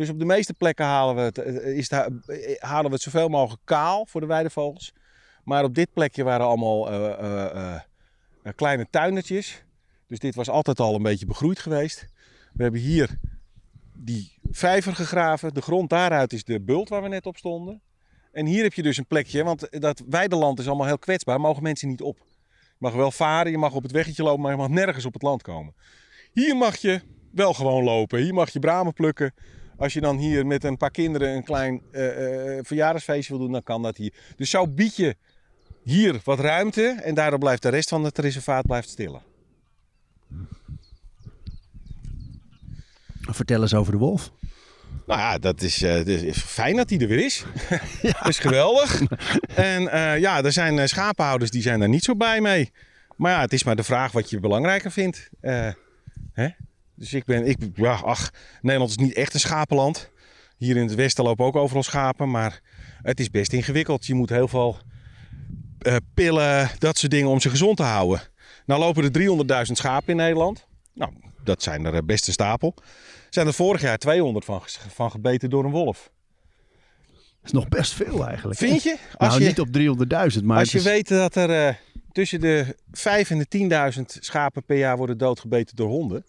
Dus 0.00 0.08
op 0.08 0.18
de 0.18 0.24
meeste 0.24 0.54
plekken 0.54 0.84
halen 0.84 1.14
we, 1.14 1.20
het, 1.20 1.38
eh, 1.38 1.76
is 1.76 1.90
het, 1.90 2.10
eh, 2.26 2.62
halen 2.62 2.86
we 2.86 2.92
het 2.92 3.02
zoveel 3.02 3.28
mogelijk 3.28 3.62
kaal 3.64 4.06
voor 4.06 4.20
de 4.20 4.26
weidevogels. 4.26 4.92
Maar 5.44 5.64
op 5.64 5.74
dit 5.74 5.92
plekje 5.92 6.24
waren 6.24 6.46
allemaal 6.46 6.90
eh, 6.90 7.06
eh, 7.06 7.44
eh, 7.44 7.80
eh, 8.42 8.52
kleine 8.54 8.86
tuinertjes. 8.90 9.64
Dus 10.06 10.18
dit 10.18 10.34
was 10.34 10.48
altijd 10.48 10.80
al 10.80 10.94
een 10.94 11.02
beetje 11.02 11.26
begroeid 11.26 11.58
geweest. 11.58 12.06
We 12.52 12.62
hebben 12.62 12.80
hier 12.80 13.18
die 13.94 14.38
vijver 14.50 14.94
gegraven. 14.94 15.54
De 15.54 15.62
grond 15.62 15.90
daaruit 15.90 16.32
is 16.32 16.44
de 16.44 16.60
bult 16.60 16.88
waar 16.88 17.02
we 17.02 17.08
net 17.08 17.26
op 17.26 17.36
stonden. 17.36 17.82
En 18.32 18.46
hier 18.46 18.62
heb 18.62 18.72
je 18.72 18.82
dus 18.82 18.96
een 18.96 19.06
plekje, 19.06 19.44
want 19.44 19.80
dat 19.80 20.02
weideland 20.08 20.58
is 20.58 20.66
allemaal 20.66 20.86
heel 20.86 20.98
kwetsbaar. 20.98 21.40
Mogen 21.40 21.62
mensen 21.62 21.88
niet 21.88 22.02
op. 22.02 22.16
Je 22.48 22.76
mag 22.78 22.92
wel 22.92 23.10
varen, 23.10 23.50
je 23.50 23.58
mag 23.58 23.74
op 23.74 23.82
het 23.82 23.92
weggetje 23.92 24.22
lopen, 24.22 24.42
maar 24.42 24.52
je 24.52 24.58
mag 24.58 24.68
nergens 24.68 25.04
op 25.04 25.12
het 25.12 25.22
land 25.22 25.42
komen. 25.42 25.74
Hier 26.32 26.56
mag 26.56 26.76
je 26.76 27.00
wel 27.32 27.54
gewoon 27.54 27.84
lopen. 27.84 28.20
Hier 28.22 28.34
mag 28.34 28.52
je 28.52 28.58
bramen 28.58 28.92
plukken. 28.92 29.34
Als 29.80 29.92
je 29.92 30.00
dan 30.00 30.16
hier 30.16 30.46
met 30.46 30.64
een 30.64 30.76
paar 30.76 30.90
kinderen 30.90 31.34
een 31.34 31.44
klein 31.44 31.82
eh, 31.90 32.02
verjaardagsfeestje 32.62 33.32
wil 33.32 33.42
doen, 33.42 33.52
dan 33.52 33.62
kan 33.62 33.82
dat 33.82 33.96
hier. 33.96 34.12
Dus 34.36 34.50
zo 34.50 34.66
bied 34.66 34.96
je 34.96 35.16
hier 35.82 36.20
wat 36.24 36.40
ruimte 36.40 37.00
en 37.02 37.14
daardoor 37.14 37.38
blijft 37.38 37.62
de 37.62 37.68
rest 37.68 37.88
van 37.88 38.04
het 38.04 38.18
reservaat 38.18 38.66
blijft 38.66 38.88
stillen. 38.88 39.22
Vertel 43.20 43.62
eens 43.62 43.74
over 43.74 43.92
de 43.92 43.98
wolf. 43.98 44.30
Nou 45.06 45.20
ja, 45.20 45.38
dat 45.38 45.62
is, 45.62 45.82
is 45.82 46.38
fijn 46.38 46.76
dat 46.76 46.90
hij 46.90 46.98
er 46.98 47.08
weer 47.08 47.24
is. 47.24 47.44
dat 48.02 48.28
is 48.28 48.38
geweldig. 48.38 49.02
En 49.54 49.82
ja, 50.20 50.42
er 50.42 50.52
zijn 50.52 50.88
schapenhouders 50.88 51.50
die 51.50 51.62
zijn 51.62 51.80
daar 51.80 51.88
niet 51.88 52.04
zo 52.04 52.16
bij 52.16 52.40
mee. 52.40 52.72
Maar 53.20 53.32
ja, 53.32 53.40
het 53.40 53.52
is 53.52 53.64
maar 53.64 53.76
de 53.76 53.82
vraag 53.82 54.12
wat 54.12 54.30
je 54.30 54.40
belangrijker 54.40 54.90
vindt. 54.90 55.30
Eh, 55.40 55.68
hè? 56.32 56.48
Dus 57.00 57.12
ik 57.12 57.24
ben, 57.24 57.46
ik, 57.46 57.56
ja, 57.74 57.92
ach, 57.94 58.30
Nederland 58.60 58.90
is 58.90 58.96
niet 58.96 59.12
echt 59.14 59.34
een 59.34 59.40
schapenland. 59.40 60.10
Hier 60.56 60.76
in 60.76 60.82
het 60.82 60.94
westen 60.94 61.24
lopen 61.24 61.44
ook 61.44 61.56
overal 61.56 61.82
schapen, 61.82 62.30
maar 62.30 62.60
het 63.02 63.20
is 63.20 63.30
best 63.30 63.52
ingewikkeld. 63.52 64.06
Je 64.06 64.14
moet 64.14 64.30
heel 64.30 64.48
veel 64.48 64.76
eh, 65.78 65.96
pillen, 66.14 66.70
dat 66.78 66.98
soort 66.98 67.12
dingen 67.12 67.28
om 67.28 67.40
ze 67.40 67.50
gezond 67.50 67.76
te 67.76 67.82
houden. 67.82 68.20
Nou 68.66 68.80
lopen 68.80 69.04
er 69.04 69.66
300.000 69.66 69.72
schapen 69.72 70.08
in 70.08 70.16
Nederland. 70.16 70.66
Nou, 70.94 71.12
dat 71.44 71.62
zijn 71.62 71.84
er 71.84 71.94
eh, 71.94 72.00
best 72.04 72.26
een 72.26 72.32
stapel. 72.32 72.74
Zijn 73.30 73.46
er 73.46 73.54
vorig 73.54 73.80
jaar 73.80 73.98
200 73.98 74.44
van, 74.44 74.60
van 74.88 75.10
gebeten 75.10 75.50
door 75.50 75.64
een 75.64 75.70
wolf. 75.70 76.10
Dat 77.08 77.44
is 77.44 77.52
nog 77.52 77.68
best 77.68 77.92
veel 77.92 78.26
eigenlijk. 78.26 78.58
Vind 78.58 78.82
je? 78.82 78.96
Als 79.16 79.28
Nou, 79.28 79.40
je, 79.42 79.46
niet 79.48 79.60
op 79.60 80.38
300.000, 80.38 80.44
maar 80.44 80.58
als 80.58 80.72
je 80.72 80.78
is- 80.78 80.84
weet 80.84 81.08
dat 81.08 81.34
er 81.36 81.66
eh, 81.66 81.74
tussen 82.12 82.40
de 82.40 82.76
5 82.92 83.30
en 83.30 83.38
de 83.38 83.46
10.000 83.94 84.02
schapen 84.24 84.64
per 84.64 84.76
jaar 84.76 84.96
worden 84.96 85.18
doodgebeten 85.18 85.76
door 85.76 85.88
honden. 85.88 86.24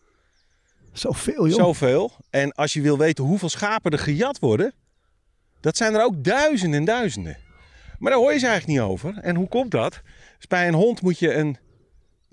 Zoveel, 0.91 1.47
joh. 1.47 1.57
Zoveel. 1.57 2.11
En 2.29 2.51
als 2.51 2.73
je 2.73 2.81
wil 2.81 2.97
weten 2.97 3.23
hoeveel 3.23 3.49
schapen 3.49 3.91
er 3.91 3.99
gejat 3.99 4.39
worden, 4.39 4.73
dat 5.59 5.77
zijn 5.77 5.93
er 5.93 6.03
ook 6.03 6.23
duizenden 6.23 6.79
en 6.79 6.85
duizenden. 6.85 7.37
Maar 7.99 8.11
daar 8.11 8.19
hoor 8.19 8.33
je 8.33 8.39
ze 8.39 8.47
eigenlijk 8.47 8.79
niet 8.79 8.89
over. 8.89 9.17
En 9.17 9.35
hoe 9.35 9.47
komt 9.47 9.71
dat? 9.71 10.01
Dus 10.37 10.47
bij 10.47 10.67
een 10.67 10.73
hond 10.73 11.01
moet 11.01 11.19
je 11.19 11.33
een, 11.33 11.57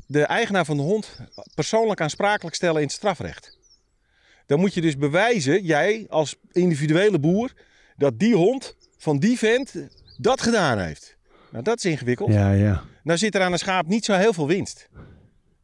de 0.06 0.22
eigenaar 0.22 0.64
van 0.64 0.76
de 0.76 0.82
hond 0.82 1.18
persoonlijk 1.54 2.00
aansprakelijk 2.00 2.56
stellen 2.56 2.76
in 2.76 2.86
het 2.86 2.92
strafrecht. 2.92 3.58
Dan 4.46 4.60
moet 4.60 4.74
je 4.74 4.80
dus 4.80 4.96
bewijzen, 4.96 5.64
jij 5.64 6.06
als 6.08 6.36
individuele 6.52 7.18
boer, 7.18 7.52
dat 7.96 8.18
die 8.18 8.34
hond 8.34 8.76
van 8.96 9.18
die 9.18 9.38
vent 9.38 9.74
dat 10.16 10.42
gedaan 10.42 10.78
heeft. 10.78 11.16
Nou, 11.50 11.64
dat 11.64 11.76
is 11.76 11.84
ingewikkeld. 11.84 12.32
Ja, 12.32 12.52
ja. 12.52 12.82
Nou 13.02 13.18
zit 13.18 13.34
er 13.34 13.42
aan 13.42 13.52
een 13.52 13.58
schaap 13.58 13.86
niet 13.86 14.04
zo 14.04 14.12
heel 14.12 14.32
veel 14.32 14.46
winst. 14.46 14.88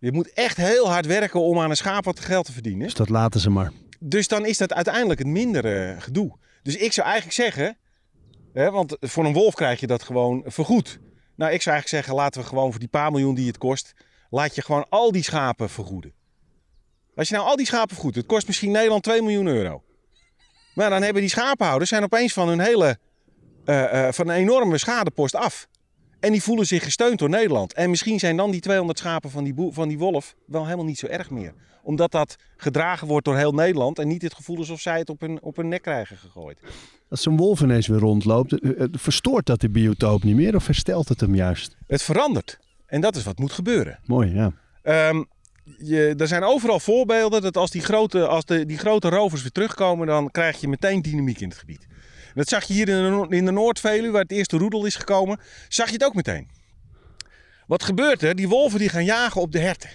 Je 0.04 0.12
moet 0.12 0.32
echt 0.32 0.56
heel 0.56 0.90
hard 0.90 1.06
werken 1.06 1.40
om 1.40 1.58
aan 1.60 1.70
een 1.70 1.76
schaap 1.76 2.04
wat 2.04 2.20
geld 2.20 2.46
te 2.46 2.52
verdienen. 2.52 2.84
Dus 2.84 2.94
dat 2.94 3.08
laten 3.08 3.40
ze 3.40 3.50
maar. 3.50 3.72
Dus 4.00 4.28
dan 4.28 4.46
is 4.46 4.58
dat 4.58 4.72
uiteindelijk 4.72 5.18
het 5.18 5.28
mindere 5.28 5.96
gedoe. 5.98 6.36
Dus 6.62 6.76
ik 6.76 6.92
zou 6.92 7.06
eigenlijk 7.06 7.36
zeggen, 7.36 7.76
hè, 8.52 8.70
want 8.70 8.96
voor 9.00 9.24
een 9.24 9.32
wolf 9.32 9.54
krijg 9.54 9.80
je 9.80 9.86
dat 9.86 10.02
gewoon 10.02 10.42
vergoed. 10.46 10.98
Nou, 11.36 11.52
ik 11.52 11.62
zou 11.62 11.74
eigenlijk 11.74 11.88
zeggen, 11.88 12.14
laten 12.14 12.40
we 12.40 12.46
gewoon 12.46 12.70
voor 12.70 12.80
die 12.80 12.88
paar 12.88 13.10
miljoen 13.10 13.34
die 13.34 13.46
het 13.46 13.58
kost, 13.58 13.94
laat 14.30 14.54
je 14.54 14.62
gewoon 14.62 14.86
al 14.88 15.12
die 15.12 15.22
schapen 15.22 15.70
vergoeden. 15.70 16.12
Als 17.14 17.28
je 17.28 17.34
nou 17.34 17.46
al 17.46 17.56
die 17.56 17.66
schapen 17.66 17.94
vergoedt, 17.94 18.16
het 18.16 18.26
kost 18.26 18.46
misschien 18.46 18.70
Nederland 18.70 19.02
2 19.02 19.22
miljoen 19.22 19.46
euro. 19.46 19.82
Maar 20.74 20.90
dan 20.90 21.02
hebben 21.02 21.22
die 21.22 21.30
schapenhouders 21.30 21.90
zijn 21.90 22.02
opeens 22.02 22.32
van 22.32 22.48
hun 22.48 22.60
hele, 22.60 22.98
eh, 23.64 24.06
eh, 24.06 24.12
van 24.12 24.28
een 24.28 24.36
enorme 24.36 24.78
schadepost 24.78 25.34
af. 25.34 25.68
En 26.24 26.32
die 26.32 26.42
voelen 26.42 26.66
zich 26.66 26.82
gesteund 26.82 27.18
door 27.18 27.28
Nederland. 27.28 27.72
En 27.72 27.90
misschien 27.90 28.18
zijn 28.18 28.36
dan 28.36 28.50
die 28.50 28.60
200 28.60 28.98
schapen 28.98 29.30
van 29.30 29.44
die, 29.44 29.54
van 29.70 29.88
die 29.88 29.98
wolf 29.98 30.34
wel 30.46 30.64
helemaal 30.64 30.84
niet 30.84 30.98
zo 30.98 31.06
erg 31.06 31.30
meer. 31.30 31.54
Omdat 31.82 32.12
dat 32.12 32.36
gedragen 32.56 33.06
wordt 33.06 33.24
door 33.24 33.36
heel 33.36 33.52
Nederland. 33.52 33.98
En 33.98 34.08
niet 34.08 34.22
het 34.22 34.34
gevoel 34.34 34.56
alsof 34.56 34.80
zij 34.80 34.98
het 34.98 35.10
op 35.10 35.20
hun, 35.20 35.42
op 35.42 35.56
hun 35.56 35.68
nek 35.68 35.82
krijgen 35.82 36.16
gegooid. 36.16 36.58
Als 37.08 37.22
zo'n 37.22 37.36
wolf 37.36 37.60
ineens 37.60 37.86
weer 37.86 37.98
rondloopt, 37.98 38.60
eh, 38.60 38.82
eh, 38.82 38.88
verstoort 38.92 39.46
dat 39.46 39.60
de 39.60 39.70
biotoop 39.70 40.22
niet 40.22 40.36
meer 40.36 40.54
of 40.54 40.66
herstelt 40.66 41.08
het 41.08 41.20
hem 41.20 41.34
juist? 41.34 41.76
Het 41.86 42.02
verandert. 42.02 42.58
En 42.86 43.00
dat 43.00 43.16
is 43.16 43.24
wat 43.24 43.38
moet 43.38 43.52
gebeuren. 43.52 43.98
Mooi, 44.04 44.34
ja. 44.34 44.52
Ehm, 44.82 45.22
je, 45.78 46.14
er 46.18 46.28
zijn 46.28 46.42
overal 46.42 46.80
voorbeelden 46.80 47.42
dat 47.42 47.56
als 47.56 47.70
die 47.70 47.82
grote, 47.82 48.26
als 48.26 48.44
de, 48.44 48.66
die 48.66 48.78
grote 48.78 49.08
rovers 49.08 49.42
weer 49.42 49.52
terugkomen, 49.52 50.06
dan 50.06 50.30
krijg 50.30 50.60
je 50.60 50.68
meteen 50.68 51.02
dynamiek 51.02 51.40
in 51.40 51.48
het 51.48 51.58
gebied. 51.58 51.86
Dat 52.34 52.48
zag 52.48 52.64
je 52.64 52.72
hier 52.72 52.88
in 52.88 53.02
de, 53.02 53.10
Noor- 53.10 53.32
in 53.32 53.44
de 53.44 53.50
Noordveluwe, 53.50 54.10
waar 54.10 54.22
het 54.22 54.30
eerste 54.30 54.56
roedel 54.56 54.84
is 54.84 54.96
gekomen, 54.96 55.40
zag 55.68 55.86
je 55.86 55.92
het 55.92 56.04
ook 56.04 56.14
meteen. 56.14 56.50
Wat 57.66 57.82
gebeurt 57.82 58.22
er? 58.22 58.34
Die 58.34 58.48
wolven 58.48 58.78
die 58.78 58.88
gaan 58.88 59.04
jagen 59.04 59.40
op 59.40 59.52
de 59.52 59.58
herten. 59.58 59.90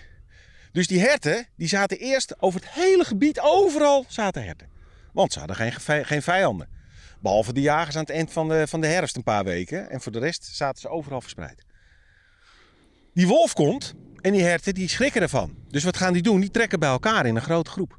Dus 0.72 0.88
die 0.88 1.00
herten, 1.00 1.48
die 1.56 1.68
zaten 1.68 1.98
eerst 1.98 2.42
over 2.42 2.60
het 2.60 2.70
hele 2.70 3.04
gebied, 3.04 3.40
overal 3.40 4.06
zaten 4.08 4.44
herten. 4.44 4.70
Want 5.14 5.34
ze 5.34 5.40
hadden 5.40 5.56
geen, 5.56 6.06
geen 6.06 6.22
vijanden. 6.22 6.68
Behalve 7.22 7.54
de 7.54 7.62
jagers 7.62 7.96
aan 7.96 8.02
het 8.02 8.12
eind 8.12 8.32
van 8.32 8.48
de, 8.48 8.68
van 8.68 8.82
de 8.82 8.88
herfst 8.88 9.16
een 9.16 9.24
paar 9.24 9.44
weken. 9.44 9.90
En 9.90 10.02
voor 10.02 10.12
de 10.12 10.20
rest 10.20 10.46
zaten 10.46 10.82
ze 10.82 10.90
overal 10.90 11.22
verspreid. 11.22 11.66
Die 13.14 13.28
wolf 13.28 13.54
komt 13.54 13.94
en 14.22 14.32
die 14.32 14.44
herten 14.44 14.74
die 14.74 14.90
schrikken 14.90 15.22
ervan. 15.22 15.56
Dus 15.68 15.84
wat 15.84 15.98
gaan 15.98 16.14
die 16.14 16.22
doen? 16.22 16.40
Die 16.40 16.52
trekken 16.52 16.80
bij 16.80 16.90
elkaar 16.90 17.26
in 17.26 17.36
een 17.36 17.42
grote 17.42 17.72
groep. 17.72 17.99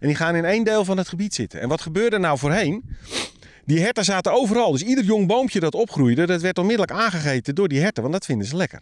En 0.00 0.06
die 0.06 0.16
gaan 0.16 0.34
in 0.36 0.44
één 0.44 0.64
deel 0.64 0.84
van 0.84 0.96
het 0.98 1.08
gebied 1.08 1.34
zitten. 1.34 1.60
En 1.60 1.68
wat 1.68 1.80
gebeurde 1.80 2.18
nou 2.18 2.38
voorheen? 2.38 2.96
Die 3.64 3.80
herten 3.80 4.04
zaten 4.04 4.32
overal. 4.32 4.72
Dus 4.72 4.82
ieder 4.82 5.04
jong 5.04 5.26
boompje 5.26 5.60
dat 5.60 5.74
opgroeide, 5.74 6.26
dat 6.26 6.40
werd 6.40 6.58
onmiddellijk 6.58 6.98
aangegeten 7.00 7.54
door 7.54 7.68
die 7.68 7.80
herten. 7.80 8.02
Want 8.02 8.14
dat 8.14 8.24
vinden 8.24 8.46
ze 8.46 8.56
lekker. 8.56 8.80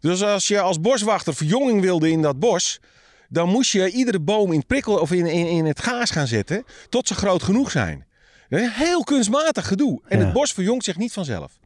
Dus 0.00 0.22
als 0.22 0.48
je 0.48 0.60
als 0.60 0.80
boswachter 0.80 1.34
verjonging 1.34 1.80
wilde 1.80 2.10
in 2.10 2.22
dat 2.22 2.38
bos, 2.38 2.80
dan 3.28 3.48
moest 3.48 3.72
je 3.72 3.90
iedere 3.90 4.20
boom 4.20 4.52
in 4.52 4.66
prikkel, 4.66 4.98
of 4.98 5.12
in, 5.12 5.26
in, 5.26 5.46
in 5.46 5.64
het 5.66 5.80
gaas 5.82 6.10
gaan 6.10 6.26
zetten 6.26 6.64
tot 6.88 7.08
ze 7.08 7.14
groot 7.14 7.42
genoeg 7.42 7.70
zijn. 7.70 8.06
Een 8.48 8.70
heel 8.70 9.04
kunstmatig 9.04 9.66
gedoe. 9.68 10.00
En 10.08 10.18
Ja. 10.18 10.24
het 10.24 10.32
bos 10.32 10.52
verjongt 10.52 10.84
zich 10.84 10.96
niet 10.96 11.12
vanzelf. 11.12 11.58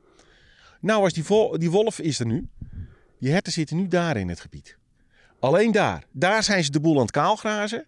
Nou, 0.81 1.03
als 1.03 1.13
die, 1.13 1.25
vo- 1.25 1.57
die 1.59 1.71
wolf 1.71 1.99
is 2.01 2.19
er 2.21 2.27
nu. 2.27 2.49
Die 3.21 3.33
herten 3.33 3.53
zitten 3.53 3.77
nu 3.77 3.89
daar 3.89 4.17
in 4.17 4.29
het 4.29 4.41
gebied. 4.41 4.77
Alleen 5.41 5.73
daar. 5.73 6.05
Daar 6.13 6.43
zijn 6.43 6.65
ze 6.65 6.71
de 6.71 6.81
boel 6.81 6.95
aan 6.95 7.01
het 7.03 7.11
kaalgrazen. 7.11 7.85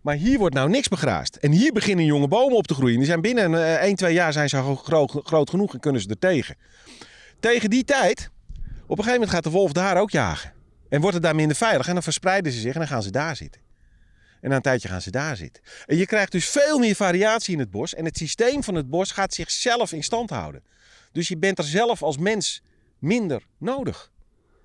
Maar 0.00 0.14
hier 0.14 0.38
wordt 0.38 0.54
nou 0.54 0.68
niks 0.68 0.88
begraasd. 0.88 1.36
En 1.36 1.52
hier 1.52 1.72
beginnen 1.72 2.04
jonge 2.04 2.28
bomen 2.28 2.56
op 2.56 2.66
te 2.66 2.74
groeien. 2.74 2.96
Die 2.96 3.06
zijn 3.06 3.20
binnen 3.20 3.54
eh, 3.54 3.82
1, 3.82 3.96
2 3.96 4.12
jaar 4.12 4.32
zijn 4.32 4.48
ze 4.48 4.76
groot 5.22 5.50
genoeg 5.50 5.74
en 5.74 5.80
kunnen 5.80 6.00
ze 6.00 6.08
er 6.08 6.18
tegen. 6.18 6.56
Tegen 7.40 7.70
die 7.70 7.84
tijd, 7.84 8.30
op 8.62 8.98
een 8.98 9.04
gegeven 9.04 9.12
moment 9.12 9.30
gaat 9.30 9.44
de 9.44 9.50
wolf 9.50 9.72
daar 9.72 10.00
ook 10.00 10.10
jagen. 10.10 10.52
En 10.88 11.00
wordt 11.00 11.14
het 11.14 11.24
daar 11.24 11.34
minder 11.34 11.56
veilig. 11.56 11.86
En 11.86 11.92
dan 11.92 12.02
verspreiden 12.02 12.52
ze 12.52 12.60
zich 12.60 12.72
en 12.72 12.78
dan 12.78 12.88
gaan 12.88 13.02
ze 13.02 13.10
daar 13.10 13.36
zitten. 13.36 13.60
En 14.40 14.50
na 14.50 14.56
een 14.56 14.62
tijdje 14.62 14.88
gaan 14.88 15.02
ze 15.02 15.10
daar 15.10 15.36
zitten. 15.36 15.62
En 15.86 15.96
je 15.96 16.06
krijgt 16.06 16.32
dus 16.32 16.48
veel 16.48 16.78
meer 16.78 16.94
variatie 16.94 17.52
in 17.52 17.58
het 17.58 17.70
bos. 17.70 17.94
En 17.94 18.04
het 18.04 18.16
systeem 18.16 18.62
van 18.62 18.74
het 18.74 18.90
bos 18.90 19.12
gaat 19.12 19.34
zichzelf 19.34 19.92
in 19.92 20.02
stand 20.02 20.30
houden. 20.30 20.62
Dus 21.12 21.28
je 21.28 21.36
bent 21.36 21.58
er 21.58 21.64
zelf 21.64 22.02
als 22.02 22.18
mens 22.18 22.62
minder 22.98 23.42
nodig. 23.58 24.10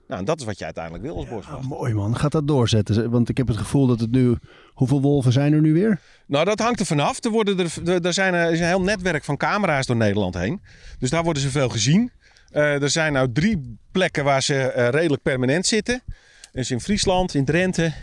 Nou, 0.08 0.20
en 0.20 0.26
dat 0.26 0.40
is 0.40 0.46
wat 0.46 0.58
je 0.58 0.66
uiteindelijk 0.66 1.04
wil 1.04 1.16
als 1.16 1.28
boswachter. 1.28 1.68
Mooi 1.68 1.94
man, 1.94 2.18
gaat 2.18 2.32
dat 2.32 2.48
doorzetten? 2.48 3.10
Want 3.10 3.30
ik 3.30 3.38
heb 3.38 3.48
het 3.48 3.58
gevoel 3.58 3.88
dat 3.88 4.00
het 4.00 4.12
nu... 4.12 4.38
Hoeveel 4.74 5.02
wolven 5.02 5.32
zijn 5.32 5.54
er 5.54 5.62
nu 5.62 5.74
weer? 5.74 6.00
Nou, 6.26 6.46
dat 6.46 6.60
hangt 6.60 6.80
er 6.80 6.86
vanaf. 6.86 7.24
Er, 7.24 7.32
worden 7.32 7.60
er, 7.60 8.06
er, 8.06 8.14
zijn, 8.14 8.34
er 8.34 8.52
is 8.52 8.60
een 8.60 8.66
heel 8.66 8.82
netwerk 8.82 9.24
van 9.24 9.38
camera's 9.38 9.86
door 9.86 9.96
Nederland 9.96 10.34
heen. 10.34 10.62
Dus 11.00 11.10
daar 11.10 11.24
worden 11.24 11.42
ze 11.42 11.50
veel 11.50 11.70
gezien. 11.70 12.12
Eh, 12.52 12.82
er 12.82 12.90
zijn 12.90 13.14
nou 13.14 13.32
drie 13.32 13.78
plekken 13.92 14.24
waar 14.24 14.44
ze 14.44 14.56
eh, 14.56 14.90
redelijk 14.90 15.22
permanent 15.22 15.66
zitten. 15.66 16.04
is 16.52 16.72
in 16.72 16.82
Friesland, 16.82 17.34
in 17.34 17.46
Drenthe, 17.46 17.94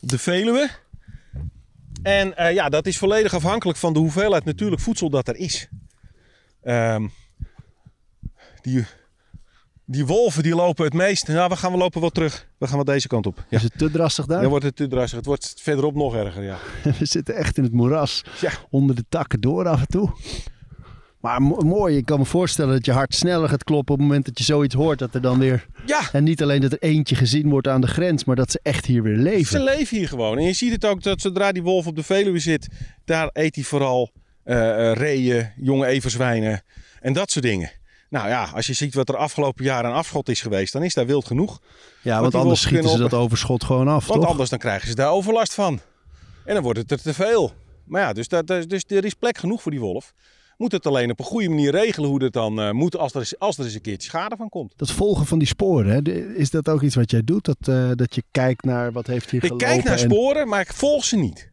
op 0.00 0.08
de 0.08 0.18
Veluwe. 0.18 0.68
En 2.02 2.36
eh, 2.36 2.54
ja, 2.54 2.68
dat 2.68 2.86
is 2.86 2.98
volledig 2.98 3.34
afhankelijk 3.34 3.78
van 3.78 3.92
de 3.92 3.98
hoeveelheid 3.98 4.44
natuurlijk 4.44 4.80
voedsel 4.82 5.10
dat 5.10 5.28
er 5.28 5.36
is. 5.36 5.68
Ehm, 6.62 7.06
die, 8.60 8.86
die 9.90 10.06
wolven 10.06 10.42
die 10.42 10.54
lopen 10.54 10.84
het 10.84 10.94
meest. 10.94 11.26
Ja, 11.26 11.48
we 11.48 11.56
gaan 11.56 11.72
we 11.72 11.78
lopen 11.78 12.00
wel 12.00 12.10
terug. 12.10 12.46
We 12.58 12.66
gaan 12.66 12.76
wel 12.76 12.84
deze 12.84 13.08
kant 13.08 13.26
op. 13.26 13.44
Ja. 13.48 13.56
Is 13.56 13.62
het 13.62 13.72
te 13.78 13.90
drassig 13.90 14.26
daar? 14.26 14.40
Dan 14.40 14.50
wordt 14.50 14.64
het 14.64 14.76
te 14.76 14.86
drassig. 14.86 15.16
Het 15.16 15.26
wordt 15.26 15.54
verderop 15.60 15.94
nog 15.94 16.14
erger, 16.14 16.42
ja. 16.42 16.58
We 16.98 17.04
zitten 17.04 17.34
echt 17.36 17.56
in 17.56 17.62
het 17.62 17.72
moeras. 17.72 18.24
Ja. 18.40 18.50
Onder 18.70 18.96
de 18.96 19.04
takken 19.08 19.40
door 19.40 19.68
af 19.68 19.80
en 19.80 19.86
toe. 19.86 20.10
Maar 21.20 21.42
mo- 21.42 21.56
mooi, 21.60 21.96
ik 21.96 22.04
kan 22.04 22.18
me 22.18 22.24
voorstellen 22.24 22.72
dat 22.74 22.84
je 22.84 22.92
hart 22.92 23.14
sneller 23.14 23.48
gaat 23.48 23.64
kloppen 23.64 23.94
op 23.94 24.00
het 24.00 24.08
moment 24.08 24.26
dat 24.26 24.38
je 24.38 24.44
zoiets 24.44 24.74
hoort. 24.74 24.98
Dat 24.98 25.14
er 25.14 25.20
dan 25.20 25.38
weer. 25.38 25.66
Ja, 25.86 26.00
En 26.12 26.24
niet 26.24 26.42
alleen 26.42 26.60
dat 26.60 26.72
er 26.72 26.78
eentje 26.82 27.14
gezien 27.14 27.48
wordt 27.50 27.68
aan 27.68 27.80
de 27.80 27.86
grens, 27.86 28.24
maar 28.24 28.36
dat 28.36 28.50
ze 28.50 28.60
echt 28.62 28.86
hier 28.86 29.02
weer 29.02 29.16
leven. 29.16 29.46
Ze 29.46 29.60
leven 29.64 29.96
hier 29.96 30.08
gewoon. 30.08 30.38
En 30.38 30.44
je 30.44 30.52
ziet 30.52 30.72
het 30.72 30.84
ook 30.84 31.02
dat 31.02 31.20
zodra 31.20 31.52
die 31.52 31.62
wolf 31.62 31.86
op 31.86 31.96
de 31.96 32.02
Veluwe 32.02 32.38
zit, 32.38 32.68
daar 33.04 33.30
eet 33.32 33.54
hij 33.54 33.64
vooral 33.64 34.10
eh, 34.44 34.92
reeën, 34.92 35.50
jonge 35.56 35.86
everzwijnen 35.86 36.62
en 37.00 37.12
dat 37.12 37.30
soort 37.30 37.44
dingen. 37.44 37.70
Nou 38.08 38.28
ja, 38.28 38.50
als 38.54 38.66
je 38.66 38.72
ziet 38.72 38.94
wat 38.94 39.08
er 39.08 39.16
afgelopen 39.16 39.64
jaar 39.64 39.84
aan 39.84 39.92
afschot 39.92 40.28
is 40.28 40.40
geweest, 40.40 40.72
dan 40.72 40.82
is 40.82 40.94
daar 40.94 41.06
wild 41.06 41.26
genoeg. 41.26 41.60
Ja, 42.02 42.20
want 42.20 42.34
anders 42.34 42.60
schieten 42.60 42.90
ze 42.90 42.98
dat 42.98 43.14
overschot 43.14 43.64
gewoon 43.64 43.88
af, 43.88 44.06
Want 44.06 44.20
toch? 44.20 44.30
anders 44.30 44.50
dan 44.50 44.58
krijgen 44.58 44.88
ze 44.88 44.94
daar 44.94 45.10
overlast 45.10 45.54
van. 45.54 45.80
En 46.44 46.54
dan 46.54 46.62
wordt 46.62 46.78
het 46.78 46.90
er 46.90 47.02
te 47.02 47.14
veel. 47.14 47.52
Maar 47.84 48.00
ja, 48.02 48.12
dus, 48.12 48.28
dat, 48.28 48.46
dus 48.46 48.84
er 48.86 49.04
is 49.04 49.14
plek 49.14 49.38
genoeg 49.38 49.62
voor 49.62 49.70
die 49.70 49.80
wolf. 49.80 50.12
Moet 50.56 50.72
het 50.72 50.86
alleen 50.86 51.10
op 51.10 51.18
een 51.18 51.24
goede 51.24 51.48
manier 51.48 51.70
regelen 51.70 52.08
hoe 52.08 52.18
dat 52.18 52.32
dan 52.32 52.60
eh, 52.60 52.70
moet 52.70 52.96
als 52.96 53.12
er, 53.12 53.18
eens- 53.18 53.38
als 53.38 53.58
er 53.58 53.64
eens 53.64 53.74
een 53.74 53.80
keertje 53.80 54.08
schade 54.08 54.36
van 54.36 54.48
komt. 54.48 54.72
Dat 54.76 54.90
volgen 54.90 55.26
van 55.26 55.38
die 55.38 55.48
sporen, 55.48 55.92
hè? 55.92 56.02
de- 56.02 56.34
is 56.36 56.50
dat 56.50 56.68
ook 56.68 56.82
iets 56.82 56.94
wat 56.94 57.10
jij 57.10 57.22
doet? 57.24 57.44
Dat, 57.44 57.56
eh, 57.60 57.90
dat 57.94 58.14
je 58.14 58.22
kijkt 58.30 58.64
naar 58.64 58.92
wat 58.92 59.06
heeft 59.06 59.30
hier 59.30 59.42
Ik 59.42 59.46
gelopen? 59.46 59.66
kijk 59.66 59.84
naar 59.84 59.92
en- 59.98 60.10
sporen, 60.10 60.48
maar 60.48 60.60
ik 60.60 60.72
volg 60.72 61.04
ze 61.04 61.16
niet. 61.16 61.50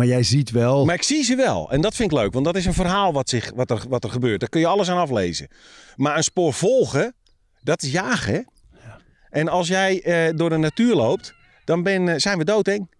Maar 0.00 0.08
jij 0.08 0.22
ziet 0.22 0.50
wel... 0.50 0.84
Maar 0.84 0.94
ik 0.94 1.02
zie 1.02 1.24
ze 1.24 1.36
wel. 1.36 1.70
En 1.70 1.80
dat 1.80 1.94
vind 1.94 2.12
ik 2.12 2.18
leuk, 2.18 2.32
want 2.32 2.44
dat 2.44 2.56
is 2.56 2.66
een 2.66 2.74
verhaal 2.74 3.12
wat, 3.12 3.28
zich, 3.28 3.52
wat, 3.54 3.70
er, 3.70 3.84
wat 3.88 4.04
er 4.04 4.10
gebeurt. 4.10 4.40
Daar 4.40 4.48
kun 4.48 4.60
je 4.60 4.66
alles 4.66 4.90
aan 4.90 4.98
aflezen. 4.98 5.48
Maar 5.96 6.16
een 6.16 6.22
spoor 6.22 6.52
volgen, 6.52 7.14
dat 7.62 7.82
is 7.82 7.92
jagen. 7.92 8.34
Hè? 8.34 8.40
En 9.30 9.48
als 9.48 9.68
jij 9.68 10.02
eh, 10.02 10.36
door 10.36 10.50
de 10.50 10.56
natuur 10.56 10.94
loopt, 10.94 11.34
dan 11.64 11.82
ben, 11.82 12.08
eh, 12.08 12.14
zijn 12.16 12.38
we 12.38 12.44
doodeng. 12.44 12.90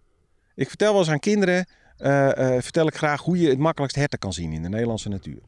Ik 0.55 0.67
vertel 0.67 0.91
wel 0.91 0.99
eens 0.99 1.09
aan 1.09 1.19
kinderen, 1.19 1.67
eh, 1.97 2.55
eh, 2.55 2.61
vertel 2.61 2.87
ik 2.87 2.95
graag 2.95 3.21
hoe 3.21 3.39
je 3.39 3.49
het 3.49 3.59
makkelijkst 3.59 3.97
herten 3.97 4.19
kan 4.19 4.33
zien 4.33 4.51
in 4.51 4.61
de 4.61 4.69
Nederlandse 4.69 5.09
natuur. 5.09 5.41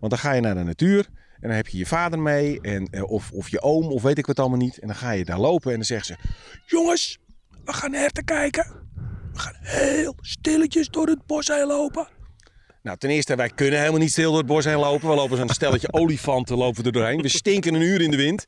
Want 0.00 0.12
dan 0.12 0.20
ga 0.20 0.32
je 0.32 0.40
naar 0.40 0.54
de 0.54 0.62
natuur 0.62 1.08
en 1.40 1.48
dan 1.48 1.56
heb 1.56 1.68
je 1.68 1.78
je 1.78 1.86
vader 1.86 2.18
mee 2.18 2.60
en, 2.60 3.04
of, 3.08 3.30
of 3.32 3.48
je 3.48 3.60
oom 3.60 3.86
of 3.86 4.02
weet 4.02 4.18
ik 4.18 4.26
wat 4.26 4.38
allemaal 4.38 4.58
niet. 4.58 4.78
En 4.78 4.86
dan 4.86 4.96
ga 4.96 5.10
je 5.10 5.24
daar 5.24 5.40
lopen 5.40 5.70
en 5.70 5.76
dan 5.76 5.86
zeggen 5.86 6.06
ze, 6.06 6.28
jongens, 6.66 7.18
we 7.64 7.72
gaan 7.72 7.92
herten 7.92 8.24
kijken. 8.24 8.87
We 9.38 9.44
gaan 9.44 9.56
heel 9.60 10.14
stilletjes 10.20 10.88
door 10.88 11.06
het 11.06 11.26
bos 11.26 11.46
heen 11.46 11.66
lopen. 11.66 12.08
Nou, 12.82 12.98
ten 12.98 13.10
eerste, 13.10 13.36
wij 13.36 13.48
kunnen 13.48 13.78
helemaal 13.78 14.00
niet 14.00 14.10
stil 14.10 14.28
door 14.28 14.38
het 14.38 14.46
bos 14.46 14.64
heen 14.64 14.78
lopen. 14.78 15.08
We 15.08 15.14
lopen 15.14 15.36
zo'n 15.36 15.48
stelletje 15.48 15.92
olifanten 16.00 16.56
lopen 16.56 16.84
er 16.84 16.92
doorheen. 16.92 17.22
We 17.22 17.28
stinken 17.28 17.74
een 17.74 17.80
uur 17.80 18.00
in 18.00 18.10
de 18.10 18.16
wind. 18.16 18.46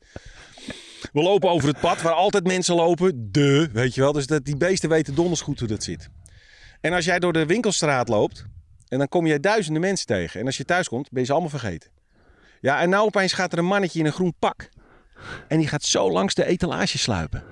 We 1.13 1.21
lopen 1.21 1.49
over 1.49 1.67
het 1.67 1.79
pad 1.79 2.01
waar 2.01 2.13
altijd 2.13 2.47
mensen 2.47 2.75
lopen. 2.75 3.31
De, 3.31 3.69
weet 3.73 3.95
je 3.95 4.01
wel. 4.01 4.11
Dus 4.11 4.27
dat, 4.27 4.45
die 4.45 4.57
beesten 4.57 4.89
weten 4.89 5.15
donders 5.15 5.41
goed 5.41 5.59
hoe 5.59 5.67
dat 5.67 5.83
zit. 5.83 6.09
En 6.81 6.93
als 6.93 7.05
jij 7.05 7.19
door 7.19 7.33
de 7.33 7.45
winkelstraat 7.45 8.09
loopt, 8.09 8.45
en 8.87 8.97
dan 8.97 9.07
kom 9.07 9.25
je 9.25 9.39
duizenden 9.39 9.81
mensen 9.81 10.05
tegen. 10.05 10.39
En 10.39 10.45
als 10.45 10.57
je 10.57 10.65
thuis 10.65 10.87
komt, 10.87 11.09
ben 11.11 11.19
je 11.19 11.25
ze 11.25 11.31
allemaal 11.31 11.49
vergeten. 11.49 11.89
Ja, 12.61 12.81
en 12.81 12.89
nou 12.89 13.05
opeens 13.05 13.33
gaat 13.33 13.51
er 13.51 13.59
een 13.59 13.65
mannetje 13.65 13.99
in 13.99 14.05
een 14.05 14.11
groen 14.11 14.33
pak. 14.39 14.69
En 15.47 15.57
die 15.57 15.67
gaat 15.67 15.83
zo 15.83 16.11
langs 16.11 16.33
de 16.33 16.45
etalage 16.45 16.97
sluipen. 16.97 17.43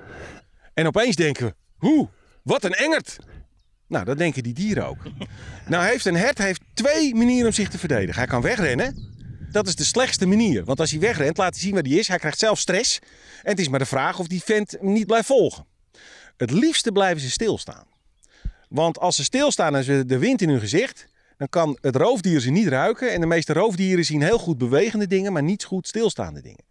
En 0.73 0.87
opeens 0.87 1.15
denken 1.15 1.45
we, 1.45 1.53
hoe, 1.77 2.09
wat 2.49 2.63
een 2.63 2.73
engert. 2.73 3.17
Nou, 3.87 4.05
dat 4.05 4.17
denken 4.17 4.43
die 4.43 4.53
dieren 4.53 4.87
ook. 4.87 4.97
Nou 5.67 5.85
heeft 5.85 6.05
een 6.05 6.15
hert 6.15 6.37
heeft 6.37 6.61
twee 6.73 7.15
manieren 7.15 7.45
om 7.45 7.53
zich 7.53 7.69
te 7.69 7.77
verdedigen. 7.77 8.15
Hij 8.15 8.27
kan 8.27 8.41
wegrennen. 8.41 9.17
Dat 9.51 9.67
is 9.67 9.75
de 9.75 9.83
slechtste 9.83 10.25
manier. 10.25 10.65
Want 10.65 10.79
als 10.79 10.91
hij 10.91 10.99
wegrent, 10.99 11.37
laat 11.37 11.53
hij 11.53 11.61
zien 11.61 11.73
waar 11.73 11.83
hij 11.83 11.91
is. 11.91 12.07
Hij 12.07 12.17
krijgt 12.17 12.39
zelf 12.39 12.59
stress. 12.59 12.99
En 13.43 13.51
het 13.51 13.59
is 13.59 13.69
maar 13.69 13.79
de 13.79 13.85
vraag 13.85 14.19
of 14.19 14.27
die 14.27 14.43
vent 14.43 14.71
hem 14.71 14.91
niet 14.91 15.05
blijft 15.05 15.25
volgen. 15.25 15.65
Het 16.37 16.51
liefste 16.51 16.91
blijven 16.91 17.21
ze 17.21 17.29
stilstaan. 17.29 17.85
Want 18.69 18.99
als 18.99 19.15
ze 19.15 19.23
stilstaan 19.23 19.75
en 19.75 19.83
ze 19.83 20.05
de 20.05 20.17
wind 20.17 20.41
in 20.41 20.49
hun 20.49 20.59
gezicht, 20.59 21.07
dan 21.37 21.49
kan 21.49 21.77
het 21.81 21.95
roofdier 21.95 22.39
ze 22.39 22.49
niet 22.49 22.67
ruiken. 22.67 23.11
En 23.13 23.19
de 23.19 23.27
meeste 23.27 23.53
roofdieren 23.53 24.05
zien 24.05 24.21
heel 24.21 24.39
goed 24.39 24.57
bewegende 24.57 25.07
dingen, 25.07 25.33
maar 25.33 25.43
niet 25.43 25.63
goed 25.63 25.87
stilstaande 25.87 26.41
dingen. 26.41 26.63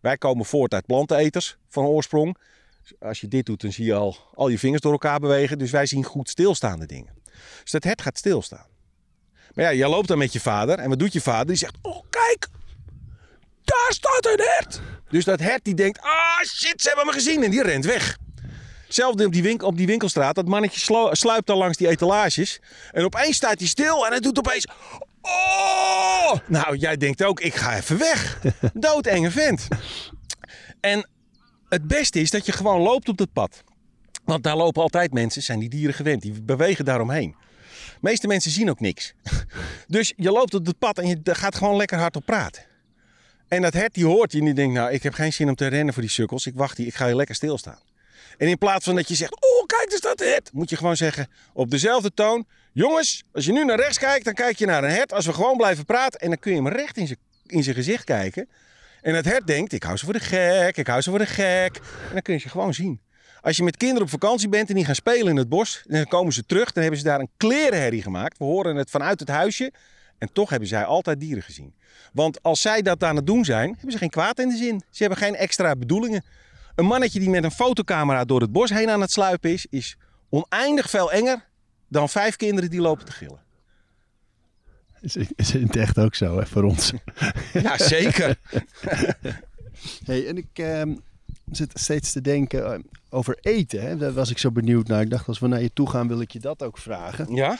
Wij 0.00 0.18
komen 0.18 0.44
voort 0.44 0.74
uit 0.74 0.86
planteneters 0.86 1.56
van 1.68 1.84
oorsprong. 1.84 2.36
Als 3.00 3.20
je 3.20 3.28
dit 3.28 3.46
doet, 3.46 3.60
dan 3.60 3.72
zie 3.72 3.84
je 3.84 3.94
al, 3.94 4.16
al 4.34 4.48
je 4.48 4.58
vingers 4.58 4.82
door 4.82 4.92
elkaar 4.92 5.20
bewegen. 5.20 5.58
Dus 5.58 5.70
wij 5.70 5.86
zien 5.86 6.04
goed 6.04 6.28
stilstaande 6.28 6.86
dingen. 6.86 7.14
Dus 7.62 7.70
dat 7.70 7.84
hert 7.84 8.02
gaat 8.02 8.18
stilstaan. 8.18 8.66
Maar 9.54 9.64
ja, 9.64 9.72
jij 9.72 9.88
loopt 9.88 10.08
dan 10.08 10.18
met 10.18 10.32
je 10.32 10.40
vader. 10.40 10.78
En 10.78 10.88
wat 10.88 10.98
doet 10.98 11.12
je 11.12 11.20
vader? 11.20 11.46
Die 11.46 11.56
zegt, 11.56 11.74
oh 11.82 12.02
kijk, 12.10 12.48
daar 13.64 13.88
staat 13.88 14.26
een 14.26 14.44
hert. 14.58 14.80
Dus 15.08 15.24
dat 15.24 15.40
hert 15.40 15.64
die 15.64 15.74
denkt, 15.74 16.00
ah 16.00 16.42
shit, 16.44 16.82
ze 16.82 16.88
hebben 16.88 17.06
me 17.06 17.12
gezien. 17.12 17.42
En 17.42 17.50
die 17.50 17.62
rent 17.62 17.84
weg. 17.84 18.18
Hetzelfde 18.84 19.26
op 19.26 19.32
die, 19.32 19.42
winkel, 19.42 19.68
op 19.68 19.76
die 19.76 19.86
winkelstraat. 19.86 20.34
Dat 20.34 20.46
mannetje 20.46 20.80
slu- 20.80 21.14
sluipt 21.14 21.50
al 21.50 21.56
langs 21.56 21.76
die 21.76 21.88
etalages. 21.88 22.60
En 22.90 23.04
opeens 23.04 23.36
staat 23.36 23.58
hij 23.58 23.68
stil 23.68 24.04
en 24.04 24.10
hij 24.10 24.20
doet 24.20 24.38
opeens... 24.38 24.66
Oh! 25.22 26.32
Nou, 26.46 26.76
jij 26.76 26.96
denkt 26.96 27.24
ook, 27.24 27.40
ik 27.40 27.54
ga 27.54 27.76
even 27.76 27.98
weg. 27.98 28.40
Doodenge 28.74 29.30
vent. 29.30 29.68
En 30.80 31.08
het 31.72 31.86
beste 31.86 32.20
is 32.20 32.30
dat 32.30 32.46
je 32.46 32.52
gewoon 32.52 32.80
loopt 32.80 33.08
op 33.08 33.16
dat 33.16 33.32
pad. 33.32 33.62
Want 34.24 34.42
daar 34.42 34.56
lopen 34.56 34.82
altijd 34.82 35.12
mensen, 35.12 35.42
zijn 35.42 35.58
die 35.58 35.68
dieren 35.68 35.94
gewend. 35.94 36.22
Die 36.22 36.42
bewegen 36.42 36.84
daaromheen. 36.84 37.34
De 37.72 37.98
meeste 38.00 38.26
mensen 38.26 38.50
zien 38.50 38.70
ook 38.70 38.80
niks. 38.80 39.12
Dus 39.86 40.12
je 40.16 40.30
loopt 40.30 40.54
op 40.54 40.66
het 40.66 40.78
pad 40.78 40.98
en 40.98 41.08
je 41.08 41.20
gaat 41.22 41.54
gewoon 41.54 41.76
lekker 41.76 41.98
hard 41.98 42.16
op 42.16 42.26
praten. 42.26 42.62
En 43.48 43.62
dat 43.62 43.72
hert 43.72 43.94
die 43.94 44.04
hoort 44.04 44.32
je 44.32 44.38
en 44.38 44.44
die 44.44 44.54
denkt, 44.54 44.74
nou, 44.74 44.90
ik 44.92 45.02
heb 45.02 45.12
geen 45.12 45.32
zin 45.32 45.48
om 45.48 45.54
te 45.54 45.66
rennen 45.66 45.94
voor 45.94 46.02
die 46.02 46.10
sukkels. 46.10 46.46
Ik 46.46 46.54
wacht 46.54 46.76
hier, 46.76 46.86
ik 46.86 46.94
ga 46.94 47.06
hier 47.06 47.14
lekker 47.14 47.34
stilstaan. 47.34 47.78
En 48.38 48.48
in 48.48 48.58
plaats 48.58 48.84
van 48.84 48.94
dat 48.94 49.08
je 49.08 49.14
zegt, 49.14 49.34
oh 49.34 49.66
kijk, 49.66 49.86
daar 49.88 49.98
staat 49.98 50.20
een 50.20 50.26
hert. 50.26 50.52
Moet 50.52 50.70
je 50.70 50.76
gewoon 50.76 50.96
zeggen, 50.96 51.28
op 51.52 51.70
dezelfde 51.70 52.14
toon. 52.14 52.46
Jongens, 52.72 53.22
als 53.32 53.44
je 53.44 53.52
nu 53.52 53.64
naar 53.64 53.76
rechts 53.76 53.98
kijkt, 53.98 54.24
dan 54.24 54.34
kijk 54.34 54.58
je 54.58 54.66
naar 54.66 54.84
een 54.84 54.90
hert. 54.90 55.12
Als 55.12 55.26
we 55.26 55.32
gewoon 55.32 55.56
blijven 55.56 55.84
praten 55.84 56.20
en 56.20 56.28
dan 56.28 56.38
kun 56.38 56.50
je 56.54 56.62
hem 56.62 56.68
recht 56.68 56.96
in 57.46 57.62
zijn 57.62 57.76
gezicht 57.76 58.04
kijken. 58.04 58.48
En 59.02 59.14
het 59.14 59.24
hert 59.24 59.46
denkt, 59.46 59.72
ik 59.72 59.82
hou 59.82 59.96
ze 59.96 60.04
voor 60.04 60.14
de 60.14 60.20
gek, 60.20 60.76
ik 60.76 60.86
hou 60.86 61.00
ze 61.00 61.10
voor 61.10 61.18
de 61.18 61.26
gek. 61.26 61.76
En 61.76 62.12
dan 62.12 62.22
kun 62.22 62.34
je 62.34 62.40
ze 62.40 62.48
gewoon 62.48 62.74
zien. 62.74 63.00
Als 63.40 63.56
je 63.56 63.62
met 63.62 63.76
kinderen 63.76 64.02
op 64.02 64.10
vakantie 64.10 64.48
bent 64.48 64.68
en 64.68 64.74
die 64.74 64.84
gaan 64.84 64.94
spelen 64.94 65.28
in 65.28 65.36
het 65.36 65.48
bos, 65.48 65.82
dan 65.86 66.06
komen 66.06 66.32
ze 66.32 66.46
terug, 66.46 66.72
dan 66.72 66.82
hebben 66.82 67.00
ze 67.00 67.06
daar 67.06 67.20
een 67.20 67.30
klerenherrie 67.36 68.02
gemaakt. 68.02 68.38
We 68.38 68.44
horen 68.44 68.76
het 68.76 68.90
vanuit 68.90 69.20
het 69.20 69.28
huisje. 69.28 69.72
En 70.18 70.32
toch 70.32 70.50
hebben 70.50 70.68
zij 70.68 70.84
altijd 70.84 71.20
dieren 71.20 71.42
gezien. 71.42 71.74
Want 72.12 72.42
als 72.42 72.60
zij 72.60 72.82
dat 72.82 73.04
aan 73.04 73.16
het 73.16 73.26
doen 73.26 73.44
zijn, 73.44 73.70
hebben 73.72 73.92
ze 73.92 73.98
geen 73.98 74.10
kwaad 74.10 74.38
in 74.38 74.48
de 74.48 74.56
zin. 74.56 74.82
Ze 74.90 75.02
hebben 75.02 75.18
geen 75.18 75.36
extra 75.36 75.76
bedoelingen. 75.76 76.24
Een 76.74 76.84
mannetje 76.84 77.18
die 77.18 77.30
met 77.30 77.44
een 77.44 77.50
fotocamera 77.50 78.24
door 78.24 78.40
het 78.40 78.52
bos 78.52 78.70
heen 78.70 78.90
aan 78.90 79.00
het 79.00 79.12
sluipen 79.12 79.50
is, 79.50 79.66
is 79.70 79.96
oneindig 80.30 80.90
veel 80.90 81.12
enger 81.12 81.44
dan 81.88 82.08
vijf 82.08 82.36
kinderen 82.36 82.70
die 82.70 82.80
lopen 82.80 83.04
te 83.04 83.12
gillen. 83.12 83.40
Is, 85.02 85.16
is 85.36 85.52
het 85.52 85.76
echt 85.76 85.98
ook 85.98 86.14
zo, 86.14 86.38
hè, 86.38 86.46
voor 86.46 86.62
ons? 86.62 86.92
Ja, 87.52 87.78
zeker. 87.78 88.36
Hey, 90.04 90.26
en 90.26 90.36
ik 90.36 90.48
ehm, 90.52 90.94
zit 91.50 91.70
steeds 91.74 92.12
te 92.12 92.20
denken 92.20 92.72
eh, 92.72 92.78
over 93.10 93.38
eten. 93.40 93.82
Hè? 93.82 93.96
Daar 93.96 94.12
was 94.12 94.30
ik 94.30 94.38
zo 94.38 94.50
benieuwd 94.50 94.88
naar. 94.88 95.00
Ik 95.00 95.10
dacht, 95.10 95.28
als 95.28 95.38
we 95.38 95.46
naar 95.46 95.62
je 95.62 95.72
toe 95.72 95.90
gaan, 95.90 96.08
wil 96.08 96.20
ik 96.20 96.30
je 96.30 96.38
dat 96.38 96.62
ook 96.62 96.78
vragen. 96.78 97.34
Ja? 97.34 97.58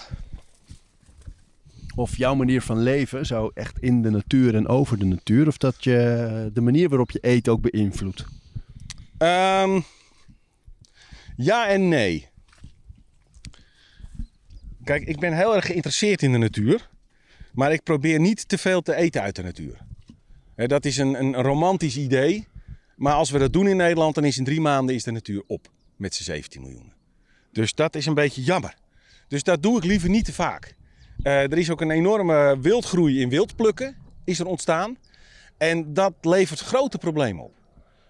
Of 1.94 2.16
jouw 2.16 2.34
manier 2.34 2.62
van 2.62 2.82
leven 2.82 3.26
zou 3.26 3.50
echt 3.54 3.78
in 3.78 4.02
de 4.02 4.10
natuur 4.10 4.54
en 4.54 4.68
over 4.68 4.98
de 4.98 5.04
natuur. 5.04 5.46
Of 5.46 5.56
dat 5.56 5.84
je 5.84 6.50
de 6.52 6.60
manier 6.60 6.88
waarop 6.88 7.10
je 7.10 7.18
eet 7.20 7.48
ook 7.48 7.70
beïnvloedt. 7.70 8.24
Ehm, 9.18 9.80
ja 11.36 11.68
en 11.68 11.88
nee. 11.88 12.28
Kijk, 14.84 15.06
ik 15.06 15.20
ben 15.20 15.36
heel 15.36 15.54
erg 15.54 15.66
geïnteresseerd 15.66 16.22
in 16.22 16.32
de 16.32 16.38
natuur. 16.38 16.90
Maar 17.52 17.72
ik 17.72 17.82
probeer 17.82 18.20
niet 18.20 18.48
te 18.48 18.58
veel 18.58 18.82
te 18.82 18.94
eten 18.94 19.22
uit 19.22 19.36
de 19.36 19.42
natuur. 19.42 19.78
Dat 20.56 20.84
is 20.84 20.96
een, 20.96 21.14
een 21.14 21.34
romantisch 21.34 21.96
idee. 21.96 22.48
Maar 22.96 23.14
als 23.14 23.30
we 23.30 23.38
dat 23.38 23.52
doen 23.52 23.66
in 23.68 23.76
Nederland, 23.76 24.14
dan 24.14 24.24
is 24.24 24.38
in 24.38 24.44
drie 24.44 24.60
maanden 24.60 24.94
is 24.94 25.04
de 25.04 25.10
natuur 25.10 25.42
op. 25.46 25.68
Met 25.96 26.14
z'n 26.14 26.22
17 26.22 26.62
miljoen. 26.62 26.92
Dus 27.52 27.74
dat 27.74 27.94
is 27.94 28.06
een 28.06 28.14
beetje 28.14 28.42
jammer. 28.42 28.74
Dus 29.28 29.42
dat 29.42 29.62
doe 29.62 29.76
ik 29.76 29.84
liever 29.84 30.08
niet 30.08 30.24
te 30.24 30.32
vaak. 30.32 30.74
Eh, 31.22 31.42
er 31.42 31.58
is 31.58 31.70
ook 31.70 31.80
een 31.80 31.90
enorme 31.90 32.60
wildgroei 32.60 33.20
in 33.20 33.28
wildplukken 33.28 33.96
is 34.24 34.38
er 34.38 34.46
ontstaan. 34.46 34.96
En 35.58 35.94
dat 35.94 36.12
levert 36.20 36.60
grote 36.60 36.98
problemen 36.98 37.44
op. 37.44 37.54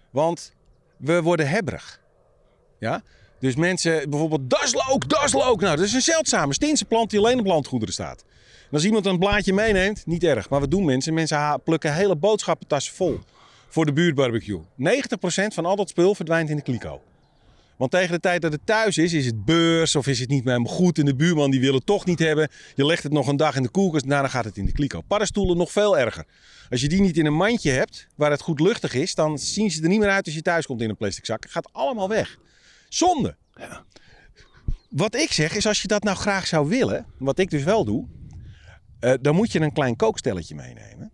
Want 0.09 0.53
we 0.97 1.21
worden 1.21 1.49
hebberig. 1.49 2.01
Ja? 2.79 3.01
Dus 3.39 3.55
mensen, 3.55 4.09
bijvoorbeeld 4.09 4.49
daslook, 4.49 5.09
daslook. 5.09 5.61
Nou, 5.61 5.75
dat 5.75 5.85
is 5.85 5.93
een 5.93 6.01
zeldzame 6.01 6.53
Steense 6.53 6.85
plant 6.85 7.09
die 7.09 7.19
alleen 7.19 7.39
op 7.39 7.45
landgoederen 7.45 7.93
staat. 7.93 8.25
Als 8.73 8.85
iemand 8.85 9.05
een 9.05 9.19
blaadje 9.19 9.53
meeneemt, 9.53 10.05
niet 10.05 10.23
erg. 10.23 10.49
Maar 10.49 10.59
wat 10.59 10.71
doen 10.71 10.85
mensen? 10.85 11.13
Mensen 11.13 11.61
plukken 11.63 11.93
hele 11.93 12.15
boodschappentassen 12.15 12.95
vol 12.95 13.19
voor 13.67 13.85
de 13.85 13.93
buurtbarbecue. 13.93 14.59
90% 14.59 14.63
van 15.53 15.65
al 15.65 15.75
dat 15.75 15.89
spul 15.89 16.15
verdwijnt 16.15 16.49
in 16.49 16.55
de 16.55 16.61
kliko. 16.61 17.01
Want 17.77 17.91
tegen 17.91 18.11
de 18.11 18.19
tijd 18.19 18.41
dat 18.41 18.51
het 18.51 18.65
thuis 18.65 18.97
is, 18.97 19.13
is 19.13 19.25
het 19.25 19.45
beurs 19.45 19.95
of 19.95 20.07
is 20.07 20.19
het 20.19 20.29
niet 20.29 20.43
meer 20.43 20.53
helemaal 20.53 20.75
goed. 20.75 20.99
En 20.99 21.05
de 21.05 21.15
buurman 21.15 21.51
die 21.51 21.59
wil 21.59 21.73
het 21.73 21.85
toch 21.85 22.05
niet 22.05 22.19
hebben. 22.19 22.49
Je 22.75 22.85
legt 22.85 23.03
het 23.03 23.11
nog 23.11 23.27
een 23.27 23.37
dag 23.37 23.55
in 23.55 23.63
de 23.63 23.69
koelkast, 23.69 24.09
daarna 24.09 24.27
gaat 24.27 24.45
het 24.45 24.57
in 24.57 24.65
de 24.65 24.71
kliko. 24.71 25.01
Paddenstoelen 25.01 25.57
nog 25.57 25.71
veel 25.71 25.97
erger. 25.97 26.25
Als 26.69 26.81
je 26.81 26.87
die 26.87 27.01
niet 27.01 27.17
in 27.17 27.25
een 27.25 27.35
mandje 27.35 27.71
hebt, 27.71 28.07
waar 28.15 28.31
het 28.31 28.41
goed 28.41 28.59
luchtig 28.59 28.93
is, 28.93 29.15
dan 29.15 29.39
zien 29.39 29.71
ze 29.71 29.81
er 29.81 29.89
niet 29.89 29.99
meer 29.99 30.09
uit 30.09 30.25
als 30.25 30.35
je 30.35 30.41
thuis 30.41 30.65
komt 30.65 30.81
in 30.81 30.89
een 30.89 30.97
plastic 30.97 31.25
zak. 31.25 31.43
Het 31.43 31.51
gaat 31.51 31.69
allemaal 31.71 32.09
weg. 32.09 32.37
Zonde. 32.89 33.35
Ja. 33.55 33.83
Wat 34.89 35.15
ik 35.15 35.31
zeg 35.31 35.55
is, 35.55 35.67
als 35.67 35.81
je 35.81 35.87
dat 35.87 36.03
nou 36.03 36.17
graag 36.17 36.47
zou 36.47 36.69
willen, 36.69 37.05
wat 37.17 37.39
ik 37.39 37.49
dus 37.49 37.63
wel 37.63 37.85
doe, 37.85 38.07
eh, 39.03 39.13
dan 39.21 39.35
moet 39.35 39.51
je 39.51 39.61
een 39.61 39.73
klein 39.73 39.95
kookstelletje 39.95 40.55
meenemen. 40.55 41.11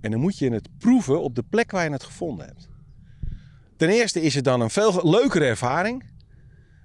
En 0.00 0.10
dan 0.10 0.20
moet 0.20 0.38
je 0.38 0.50
het 0.50 0.68
proeven 0.78 1.22
op 1.22 1.34
de 1.34 1.42
plek 1.42 1.70
waar 1.70 1.84
je 1.84 1.90
het 1.90 2.02
gevonden 2.02 2.46
hebt. 2.46 2.68
Ten 3.76 3.88
eerste 3.88 4.22
is 4.22 4.34
het 4.34 4.44
dan 4.44 4.60
een 4.60 4.70
veel 4.70 5.10
leukere 5.10 5.44
ervaring. 5.44 6.10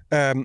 Ehm, 0.08 0.44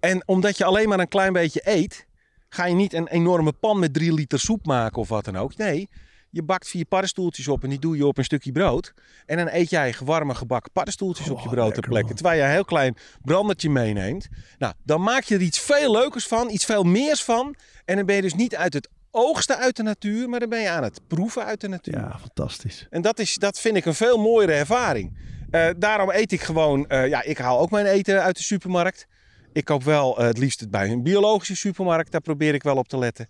en 0.00 0.28
omdat 0.28 0.56
je 0.56 0.64
alleen 0.64 0.88
maar 0.88 0.98
een 1.00 1.08
klein 1.08 1.32
beetje 1.32 1.60
eet, 1.64 2.06
ga 2.48 2.64
je 2.64 2.74
niet 2.74 2.92
een 2.92 3.08
enorme 3.08 3.52
pan 3.52 3.78
met 3.78 3.94
drie 3.94 4.12
liter 4.12 4.40
soep 4.40 4.66
maken 4.66 5.00
of 5.00 5.08
wat 5.08 5.24
dan 5.24 5.36
ook. 5.36 5.56
Nee, 5.56 5.88
je 6.30 6.42
bakt 6.42 6.68
vier 6.68 6.84
paddenstoeltjes 6.84 7.48
op 7.48 7.62
en 7.62 7.68
die 7.68 7.78
doe 7.78 7.96
je 7.96 8.06
op 8.06 8.18
een 8.18 8.24
stukje 8.24 8.52
brood. 8.52 8.94
En 9.26 9.36
dan 9.36 9.48
eet 9.50 9.70
jij 9.70 9.94
warme 10.04 10.34
gebakken 10.34 10.72
paddenstoeltjes 10.72 11.30
op 11.30 11.38
je 11.38 11.46
Oh, 11.46 11.52
brood 11.52 11.74
ter 11.74 11.88
plekke. 11.88 12.14
Terwijl 12.14 12.38
je 12.38 12.44
een 12.44 12.50
heel 12.50 12.64
klein 12.64 12.96
brandertje 13.22 13.70
meeneemt. 13.70 14.28
Nou, 14.58 14.74
dan 14.82 15.02
maak 15.02 15.22
je 15.22 15.34
er 15.34 15.40
iets 15.40 15.60
veel 15.60 15.92
leukers 15.92 16.26
van, 16.26 16.50
iets 16.50 16.64
veel 16.64 16.82
meers 16.82 17.24
van. 17.24 17.54
En 17.84 17.96
dan 17.96 18.06
ben 18.06 18.16
je 18.16 18.22
dus 18.22 18.34
niet 18.34 18.56
uit 18.56 18.74
het 18.74 18.88
oogsten 19.12 19.56
uit 19.56 19.76
de 19.76 19.82
natuur, 19.82 20.28
maar 20.28 20.40
dan 20.40 20.48
ben 20.48 20.60
je 20.60 20.68
aan 20.68 20.82
het 20.82 21.00
proeven 21.06 21.44
uit 21.44 21.60
de 21.60 21.68
natuur. 21.68 21.94
Ja, 21.94 22.18
fantastisch. 22.20 22.86
En 22.90 23.02
dat, 23.02 23.18
is, 23.18 23.34
dat 23.34 23.60
vind 23.60 23.76
ik 23.76 23.84
een 23.84 23.94
veel 23.94 24.18
mooiere 24.18 24.52
ervaring. 24.52 25.16
Eh, 25.50 25.68
daarom 25.76 26.10
eet 26.10 26.32
ik 26.32 26.40
gewoon, 26.40 26.88
eh, 26.88 27.08
ja, 27.08 27.22
ik 27.22 27.38
haal 27.38 27.58
ook 27.58 27.70
mijn 27.70 27.86
eten 27.86 28.22
uit 28.22 28.36
de 28.36 28.42
supermarkt. 28.42 29.06
Ik 29.52 29.64
koop 29.64 29.82
wel 29.82 30.18
eh, 30.18 30.26
het 30.26 30.38
liefst 30.38 30.60
het 30.60 30.70
bij 30.70 30.90
een 30.90 31.02
biologische 31.02 31.56
supermarkt, 31.56 32.12
daar 32.12 32.20
probeer 32.20 32.54
ik 32.54 32.62
wel 32.62 32.76
op 32.76 32.88
te 32.88 32.98
letten. 32.98 33.28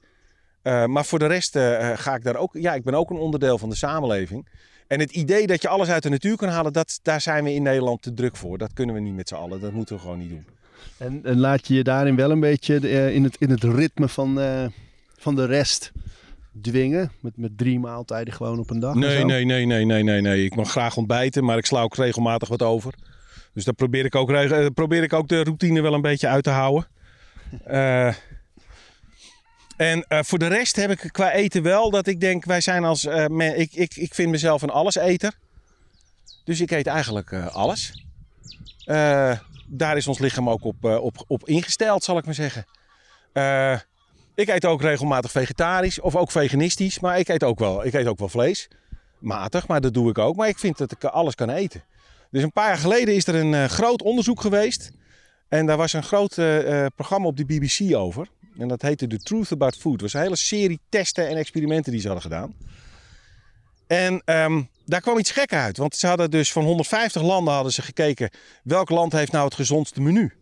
Maar 0.63 1.05
voor 1.05 1.19
de 1.19 1.27
rest 1.27 1.59
ga 1.95 2.15
ik 2.15 2.25
daar 2.25 2.37
ook, 2.37 2.55
ja, 2.55 2.75
ik 2.75 2.83
ben 2.83 2.95
ook 2.95 3.11
een 3.11 3.17
onderdeel 3.17 3.59
van 3.59 3.69
de 3.69 3.75
samenleving. 3.75 4.49
En 4.87 5.01
het 5.01 5.13
idee 5.13 5.47
dat 5.47 5.63
je 5.63 5.69
alles 5.69 5.89
uit 5.89 6.03
de 6.03 6.09
natuur 6.09 6.37
kan 6.37 6.49
halen, 6.49 6.73
dat, 6.73 6.99
daar 7.03 7.21
zijn 7.21 7.45
we 7.45 7.53
in 7.53 7.63
Nederland 7.63 8.03
te 8.03 8.15
druk 8.15 8.37
voor. 8.37 8.59
Dat 8.59 8.73
kunnen 8.73 8.95
we 8.95 9.01
niet 9.01 9.15
met 9.15 9.29
z'n 9.29 9.35
allen, 9.35 9.61
dat 9.61 9.73
moeten 9.73 9.95
we 9.95 10.01
gewoon 10.01 10.19
niet 10.19 10.29
doen. 10.29 10.45
En, 10.99 11.21
en 11.25 11.39
laat 11.39 11.67
je 11.67 11.75
je 11.75 11.83
daarin 11.83 12.17
wel 12.17 12.31
een 12.31 12.41
beetje 12.41 12.75
in, 13.13 13.25
het, 13.25 13.37
in 13.39 13.51
het 13.51 13.63
ritme 13.63 14.09
van, 14.09 14.39
van 15.23 15.35
de 15.35 15.45
rest 15.45 15.93
dwingen? 16.63 17.13
Met, 17.21 17.37
met 17.37 17.59
drie 17.59 17.79
maaltijden 17.79 18.35
gewoon 18.35 18.59
op 18.59 18.71
een 18.71 18.81
dag? 18.81 18.95
Nee, 18.95 19.25
nee, 19.25 19.45
nee, 19.45 19.67
nee, 19.67 19.85
nee, 19.85 20.03
nee, 20.03 20.21
nee. 20.21 20.45
Ik 20.45 20.55
mag 20.55 20.71
graag 20.71 20.97
ontbijten, 20.97 21.45
maar 21.45 21.59
ik 21.59 21.67
sla 21.67 21.83
ook 21.83 21.97
regelmatig 21.97 22.49
wat 22.49 22.63
over. 22.63 22.95
Dus 23.55 23.65
daar 23.65 23.75
probeer 23.75 24.05
ik 24.05 24.15
ook, 24.15 24.31
eh, 24.31 24.67
probeer 24.75 25.03
ik 25.03 25.13
ook 25.13 25.29
de 25.29 25.43
routine 25.43 25.81
wel 25.81 25.95
een 25.95 26.01
beetje 26.01 26.29
uit 26.29 26.45
te 26.45 26.51
houden. 26.51 26.87
Eh, 27.65 28.15
en 29.77 30.05
eh, 30.09 30.19
voor 30.23 30.39
de 30.39 30.47
rest 30.47 30.77
heb 30.77 30.91
ik 30.91 31.09
qua 31.13 31.33
eten 31.33 31.63
wel 31.63 31.91
dat 31.91 32.07
ik 32.07 32.21
denk, 32.21 32.45
wij 32.45 32.61
zijn 32.61 32.85
als... 32.85 33.05
me- 33.29 33.57
ik, 33.57 33.73
ik, 33.73 33.97
ik 33.97 34.15
vind 34.15 34.31
mezelf 34.31 34.63
een 34.63 34.71
alleseter. 34.71 35.33
Dus 36.45 36.61
ik 36.61 36.71
eet 36.71 36.87
eigenlijk 36.87 37.33
alles. 37.33 38.05
Daar 39.67 39.97
is 39.97 40.07
ons 40.07 40.19
lichaam 40.19 40.51
ook 40.51 40.65
op, 40.65 40.85
op, 40.85 41.25
op 41.27 41.49
ingesteld, 41.49 42.05
zal 42.05 42.19
ik 42.19 42.25
maar 42.25 42.35
zeggen. 42.35 42.67
Ik 44.35 44.49
eet 44.49 44.65
ook 44.65 44.83
regelmatig 44.83 45.31
vegetarisch 45.31 46.01
of 46.01 46.17
ook 46.17 46.31
veganistisch, 46.31 47.01
maar 47.01 47.19
ik 47.19 47.29
eet 47.29 47.45
ook 47.45 47.59
wel, 47.59 47.85
ik 47.85 47.93
eet 47.93 48.07
ook 48.07 48.19
wel 48.19 48.29
vlees. 48.29 48.69
Matig, 49.19 49.69
maar 49.69 49.81
dat 49.81 49.95
doe 49.95 50.11
ik 50.11 50.19
ook. 50.19 50.37
Maar 50.37 50.49
ik 50.49 50.59
vind 50.59 50.79
dat 50.79 50.93
ik 50.93 51.05
alles 51.05 51.35
kan 51.35 51.51
eten. 51.51 51.85
Dus 52.31 52.43
een 52.43 52.53
paar 52.53 52.69
jaar 52.69 52.79
geleden 52.79 53.15
is 53.15 53.27
er 53.27 53.35
een 53.35 53.55
eh, 53.55 53.65
groot 53.65 54.03
onderzoek 54.03 54.41
geweest. 54.41 54.91
En 55.49 55.67
daar 55.67 55.77
was 55.77 55.93
een 55.93 56.03
groot 56.03 56.39
eh, 56.39 56.85
eh, 56.85 56.93
programma 56.95 57.27
op 57.27 57.37
de 57.37 57.45
BBC 57.45 57.95
over. 57.95 58.29
En 58.59 58.69
dat 58.69 58.83
heette 58.83 59.07
The 59.07 59.19
Truth 59.19 59.53
About 59.53 59.77
Food. 59.77 59.93
Het 59.93 60.01
was 60.01 60.13
een 60.13 60.21
hele 60.21 60.37
serie 60.37 60.81
testen 60.89 61.29
en 61.29 61.37
experimenten 61.37 61.93
die 61.93 62.01
ze 62.01 62.07
hadden 62.07 62.31
gedaan. 62.31 62.55
En 63.87 64.23
ehm, 64.25 64.63
daar 64.87 65.01
kwam 65.01 65.19
iets 65.19 65.31
gek 65.31 65.53
uit. 65.53 65.77
Want 65.77 65.97
ze 65.97 66.07
hadden 66.07 66.31
dus 66.31 66.53
van 66.53 66.65
150 66.65 67.23
landen 67.23 67.55
hadden 67.55 67.73
ze 67.73 67.83
gekeken... 67.83 68.31
welk 68.63 68.91
land 68.91 69.13
heeft 69.13 69.33
nou 69.33 69.45
het 69.45 69.55
gezondste 69.55 70.01
menu? 70.01 70.33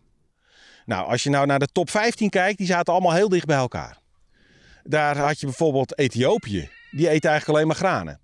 Nou, 0.85 1.07
als 1.07 1.23
je 1.23 1.29
nou 1.29 1.45
naar 1.45 1.59
de 1.59 1.67
top 1.71 1.89
15 1.89 2.29
kijkt, 2.29 2.57
die 2.57 2.67
zaten 2.67 2.93
allemaal 2.93 3.13
heel 3.13 3.29
dicht 3.29 3.45
bij 3.45 3.57
elkaar. 3.57 3.97
Daar 4.83 5.17
had 5.17 5.39
je 5.39 5.45
bijvoorbeeld 5.45 5.97
Ethiopië. 5.97 6.69
Die 6.91 7.09
eten 7.09 7.29
eigenlijk 7.29 7.47
alleen 7.47 7.67
maar 7.67 7.75
granen. 7.75 8.19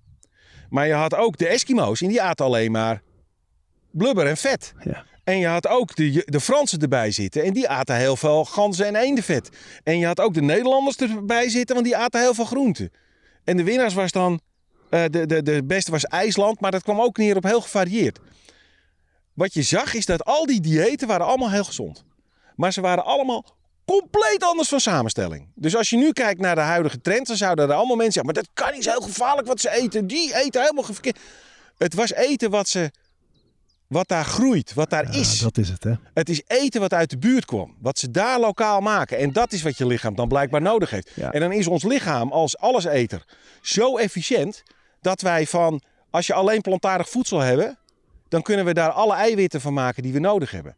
Maar 0.69 0.87
je 0.87 0.93
had 0.93 1.15
ook 1.15 1.37
de 1.37 1.47
Eskimo's 1.47 2.01
en 2.01 2.07
die 2.07 2.21
aten 2.21 2.45
alleen 2.45 2.71
maar 2.71 3.01
blubber 3.91 4.27
en 4.27 4.37
vet. 4.37 4.73
Ja. 4.83 5.05
En 5.23 5.37
je 5.37 5.47
had 5.47 5.67
ook 5.67 5.95
de, 5.95 6.23
de 6.25 6.39
Fransen 6.39 6.79
erbij 6.79 7.11
zitten 7.11 7.43
en 7.43 7.53
die 7.53 7.69
aten 7.69 7.95
heel 7.95 8.15
veel 8.15 8.45
ganzen 8.45 8.85
en 8.85 8.95
eendenvet. 8.95 9.49
En 9.83 9.99
je 9.99 10.05
had 10.05 10.19
ook 10.19 10.33
de 10.33 10.41
Nederlanders 10.41 10.95
erbij 10.95 11.49
zitten, 11.49 11.75
want 11.75 11.87
die 11.87 11.97
aten 11.97 12.21
heel 12.21 12.33
veel 12.33 12.45
groenten. 12.45 12.91
En 13.43 13.57
de 13.57 13.63
winnaars 13.63 13.93
was 13.93 14.11
dan, 14.11 14.41
eh, 14.89 15.03
de, 15.09 15.25
de, 15.25 15.43
de 15.43 15.63
beste 15.63 15.91
was 15.91 16.03
IJsland, 16.03 16.59
maar 16.59 16.71
dat 16.71 16.83
kwam 16.83 17.01
ook 17.01 17.17
neer 17.17 17.35
op 17.35 17.43
heel 17.43 17.61
gevarieerd. 17.61 18.19
Wat 19.33 19.53
je 19.53 19.61
zag 19.61 19.93
is 19.93 20.05
dat 20.05 20.23
al 20.23 20.45
die 20.45 20.61
diëten 20.61 21.07
waren 21.07 21.25
allemaal 21.25 21.51
heel 21.51 21.63
gezond. 21.63 22.05
Maar 22.57 22.73
ze 22.73 22.81
waren 22.81 23.05
allemaal 23.05 23.45
compleet 23.85 24.43
anders 24.43 24.69
van 24.69 24.79
samenstelling. 24.79 25.47
Dus 25.55 25.75
als 25.75 25.89
je 25.89 25.97
nu 25.97 26.11
kijkt 26.11 26.41
naar 26.41 26.55
de 26.55 26.61
huidige 26.61 27.01
trend, 27.01 27.27
dan 27.27 27.37
zouden 27.37 27.69
er 27.69 27.75
allemaal 27.75 27.95
mensen 27.95 28.13
zeggen... 28.13 28.33
maar 28.33 28.43
dat 28.43 28.53
kan 28.53 28.71
niet, 28.71 28.85
is 28.85 28.91
heel 28.91 29.01
gevaarlijk 29.01 29.47
wat 29.47 29.59
ze 29.59 29.71
eten. 29.71 30.07
Die 30.07 30.35
eten 30.35 30.61
helemaal 30.61 30.83
verkeerd. 30.83 31.19
Het 31.77 31.93
was 31.93 32.13
eten 32.13 32.49
wat, 32.49 32.67
ze, 32.69 32.91
wat 33.87 34.07
daar 34.07 34.25
groeit, 34.25 34.73
wat 34.73 34.89
daar 34.89 35.11
Ja, 35.11 35.19
is. 35.19 35.39
dat 35.39 35.57
is 35.57 35.69
het, 35.69 35.83
hè? 35.83 35.93
Het 36.13 36.29
is 36.29 36.41
eten 36.47 36.81
wat 36.81 36.93
uit 36.93 37.09
de 37.09 37.17
buurt 37.17 37.45
kwam. 37.45 37.75
Wat 37.79 37.99
ze 37.99 38.11
daar 38.11 38.39
lokaal 38.39 38.81
maken. 38.81 39.17
En 39.17 39.33
dat 39.33 39.51
is 39.53 39.61
wat 39.61 39.77
je 39.77 39.85
lichaam 39.85 40.15
dan 40.15 40.27
blijkbaar 40.27 40.61
nodig 40.61 40.89
heeft. 40.89 41.11
Ja. 41.15 41.31
En 41.31 41.39
dan 41.39 41.51
is 41.51 41.67
ons 41.67 41.83
lichaam 41.83 42.31
als 42.31 42.57
alleseter 42.57 43.25
zo 43.61 43.97
efficiënt... 43.97 44.63
dat 45.01 45.21
wij 45.21 45.47
van, 45.47 45.81
als 46.09 46.27
je 46.27 46.33
alleen 46.33 46.61
plantaardig 46.61 47.09
voedsel 47.09 47.39
hebben... 47.39 47.77
dan 48.29 48.41
kunnen 48.41 48.65
we 48.65 48.73
daar 48.73 48.91
alle 48.91 49.13
eiwitten 49.13 49.61
van 49.61 49.73
maken 49.73 50.03
die 50.03 50.13
we 50.13 50.19
nodig 50.19 50.51
hebben. 50.51 50.75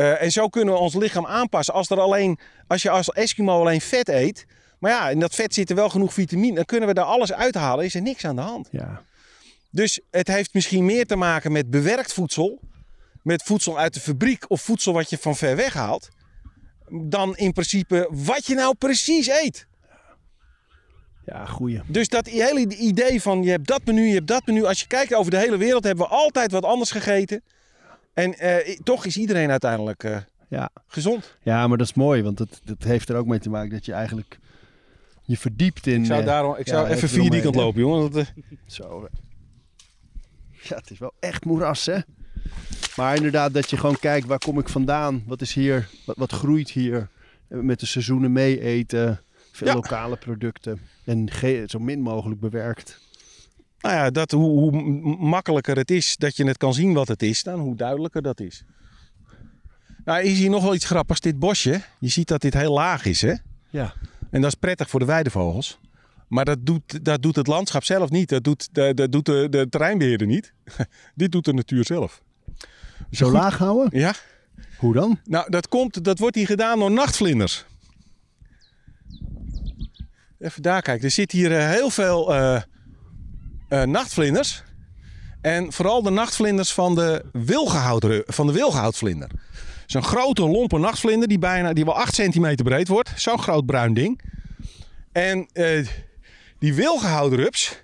Eh, 0.00 0.22
en 0.22 0.32
zo 0.32 0.48
kunnen 0.48 0.74
we 0.74 0.80
ons 0.80 0.94
lichaam 0.94 1.26
aanpassen. 1.26 1.74
Als, 1.74 1.90
er 1.90 2.00
alleen, 2.00 2.38
als 2.66 2.82
je 2.82 2.90
als 2.90 3.10
Eskimo 3.10 3.60
alleen 3.60 3.80
vet 3.80 4.08
eet... 4.08 4.46
maar 4.78 4.90
ja, 4.90 5.10
in 5.10 5.20
dat 5.20 5.34
vet 5.34 5.54
zit 5.54 5.70
er 5.70 5.76
wel 5.76 5.88
genoeg 5.88 6.12
vitamine... 6.12 6.54
dan 6.54 6.64
kunnen 6.64 6.88
we 6.88 6.94
daar 6.94 7.04
alles 7.04 7.32
uithalen. 7.32 7.84
Is 7.84 7.94
er 7.94 8.02
niks 8.02 8.24
aan 8.24 8.36
de 8.36 8.42
hand. 8.42 8.68
Ja. 8.70 9.02
Dus 9.70 10.00
het 10.10 10.28
heeft 10.28 10.54
misschien 10.54 10.84
meer 10.84 11.06
te 11.06 11.16
maken 11.16 11.52
met 11.52 11.70
bewerkt 11.70 12.12
voedsel, 12.12 12.60
met 13.22 13.42
voedsel 13.42 13.78
uit 13.78 13.94
de 13.94 14.00
fabriek 14.00 14.50
of 14.50 14.60
voedsel 14.62 14.92
wat 14.92 15.10
je 15.10 15.18
van 15.18 15.36
ver 15.36 15.56
weg 15.56 15.72
haalt, 15.72 16.08
dan 16.88 17.36
in 17.36 17.52
principe 17.52 18.08
wat 18.10 18.46
je 18.46 18.54
nou 18.54 18.74
precies 18.74 19.28
eet. 19.28 19.66
Ja, 21.24 21.46
goeie. 21.46 21.80
Dus 21.86 22.08
dat 22.08 22.26
hele 22.26 22.76
idee 22.76 23.22
van 23.22 23.42
je 23.42 23.50
hebt 23.50 23.66
dat 23.66 23.84
menu, 23.84 24.06
je 24.06 24.14
hebt 24.14 24.26
dat 24.26 24.46
menu. 24.46 24.64
Als 24.64 24.80
je 24.80 24.86
kijkt 24.86 25.14
over 25.14 25.30
de 25.30 25.38
hele 25.38 25.56
wereld 25.56 25.84
hebben 25.84 26.04
we 26.04 26.10
altijd 26.10 26.52
wat 26.52 26.64
anders 26.64 26.90
gegeten. 26.90 27.42
En 28.22 28.38
eh, 28.38 28.78
toch 28.82 29.04
is 29.04 29.16
iedereen 29.16 29.50
uiteindelijk 29.50 30.04
eh, 30.04 30.16
Ja. 30.48 30.70
gezond. 30.86 31.36
ja, 31.42 31.66
maar 31.66 31.78
dat 31.78 31.86
is 31.86 31.94
mooi, 31.94 32.22
want 32.22 32.38
dat, 32.38 32.60
dat 32.64 32.82
heeft 32.82 33.08
er 33.08 33.16
ook 33.16 33.26
mee 33.26 33.38
te 33.38 33.50
maken 33.50 33.70
dat 33.70 33.84
je 33.84 33.92
eigenlijk 33.92 34.38
je 35.22 35.36
verdiept 35.36 35.86
in... 35.86 36.00
Ik 36.00 36.06
zou, 36.06 36.20
eh, 36.20 36.26
daarom, 36.26 36.56
ik 36.56 36.66
ja, 36.66 36.72
zou 36.72 36.84
even 36.84 36.96
even 36.96 37.08
vier 37.08 37.30
die 37.30 37.42
kant 37.42 37.54
lopen, 37.54 37.80
jongen. 37.80 38.10
Dat, 38.12 38.32
Zo. 38.66 39.08
Ja, 40.62 40.76
het 40.76 40.90
is 40.90 40.98
wel 40.98 41.12
echt 41.20 41.44
moeras, 41.44 41.86
hè? 41.86 41.98
Maar 42.96 43.16
inderdaad, 43.16 43.52
dat 43.54 43.70
je 43.70 43.76
gewoon 43.76 43.98
kijkt, 43.98 44.26
waar 44.26 44.38
kom 44.38 44.58
ik 44.58 44.68
vandaan? 44.68 45.22
Wat 45.26 45.40
is 45.40 45.54
hier? 45.54 45.88
Wat, 46.06 46.16
wat 46.16 46.32
groeit 46.32 46.70
hier? 46.70 47.08
Met 47.48 47.80
de 47.80 47.86
seizoenen 47.86 48.32
mee 48.32 48.60
eten. 48.60 49.20
Veel 49.52 49.66
Ja. 49.66 49.74
lokale 49.74 50.16
producten. 50.16 50.80
En 51.04 51.28
zo 51.66 51.78
min 51.78 52.00
mogelijk 52.00 52.40
bewerkt. 52.40 53.00
Nou 53.80 53.94
ja, 53.94 54.10
dat, 54.10 54.30
hoe, 54.30 54.58
hoe 54.60 55.16
makkelijker 55.18 55.76
het 55.76 55.90
is 55.90 56.16
dat 56.16 56.36
je 56.36 56.44
het 56.44 56.56
kan 56.56 56.74
zien 56.74 56.92
wat 56.92 57.08
het 57.08 57.22
is, 57.22 57.42
dan 57.42 57.60
hoe 57.60 57.76
duidelijker 57.76 58.22
dat 58.22 58.40
is. 58.40 58.64
Nou, 60.04 60.22
is 60.22 60.38
hier 60.38 60.50
nog 60.50 60.62
wel 60.62 60.74
iets 60.74 60.84
grappigs. 60.84 61.20
Dit 61.20 61.38
bosje, 61.38 61.80
je 61.98 62.08
ziet 62.08 62.28
dat 62.28 62.40
dit 62.40 62.54
heel 62.54 62.72
laag 62.72 63.04
is, 63.04 63.22
hè? 63.22 63.34
Ja. 63.70 63.94
En 64.30 64.40
dat 64.40 64.52
is 64.52 64.58
prettig 64.58 64.90
voor 64.90 65.00
de 65.00 65.06
weidevogels. 65.06 65.78
Maar 66.28 66.44
dat 66.44 66.66
doet, 66.66 67.04
dat 67.04 67.22
doet 67.22 67.36
het 67.36 67.46
landschap 67.46 67.84
zelf 67.84 68.10
niet. 68.10 68.28
Dat 68.28 68.44
doet, 68.44 68.68
dat, 68.74 68.96
dat 68.96 69.12
doet 69.12 69.26
de, 69.26 69.46
de 69.50 69.68
terreinbeheerder 69.68 70.26
niet. 70.26 70.52
Dit 71.14 71.32
doet 71.32 71.44
de 71.44 71.52
natuur 71.52 71.84
zelf. 71.84 72.22
Zo 73.10 73.24
goed- 73.26 73.34
laag 73.34 73.58
houden? 73.58 74.00
Ja, 74.00 74.14
Hoe 74.78 74.94
dan? 74.94 75.18
nou 75.24 75.50
dat, 75.50 75.68
komt, 75.68 76.04
dat 76.04 76.18
wordt 76.18 76.36
hier 76.36 76.46
gedaan 76.46 76.78
door 76.78 76.90
nachtvlinders. 76.90 77.64
Even 80.38 80.62
daar 80.62 80.82
kijken. 80.82 81.04
Er 81.04 81.10
zit 81.10 81.32
hier 81.32 81.56
eh, 81.56 81.70
heel 81.70 81.90
veel 81.90 82.34
eh, 82.34 82.62
eh, 83.70 83.82
nachtvlinders. 83.82 84.62
En 85.40 85.72
vooral 85.72 86.02
de 86.02 86.10
nachtvlinders 86.10 86.72
van 86.72 86.94
de, 86.94 87.24
van 88.26 88.46
de 88.46 88.52
wilgehoutvlinder. 88.52 89.30
Zo'n 89.86 90.02
grote 90.02 90.42
lompe 90.48 90.78
nachtvlinder 90.78 91.28
die, 91.28 91.38
bijna, 91.38 91.72
die 91.72 91.84
wel 91.84 91.96
8 91.96 92.14
centimeter 92.14 92.64
breed 92.64 92.88
wordt. 92.88 93.12
Zo'n 93.16 93.38
groot 93.38 93.66
bruin 93.66 93.94
ding. 93.94 94.20
En 95.12 95.48
eh, 95.52 95.86
die 96.58 96.74
wilgehoudrups, 96.74 97.80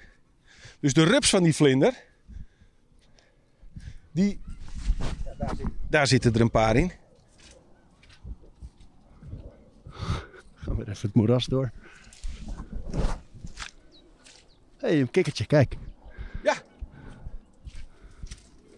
dus 0.81 0.93
de 0.93 1.05
rups 1.05 1.31
van 1.31 1.43
die 1.43 1.55
vlinder, 1.55 1.95
die, 4.13 4.41
daar, 5.39 5.55
zit- 5.57 5.67
daar 5.91 6.07
zitten 6.07 6.35
er 6.35 6.41
een 6.41 6.51
paar 6.51 6.77
in. 6.77 6.93
Gaan 10.55 10.77
we 10.77 10.81
even 10.89 10.97
het 11.07 11.15
moeras 11.15 11.47
door. 11.47 11.73
Hé, 14.87 14.93
hey, 14.93 15.01
een 15.01 15.11
kikkertje, 15.11 15.47
kijk. 15.47 15.77
Ja. 16.43 16.55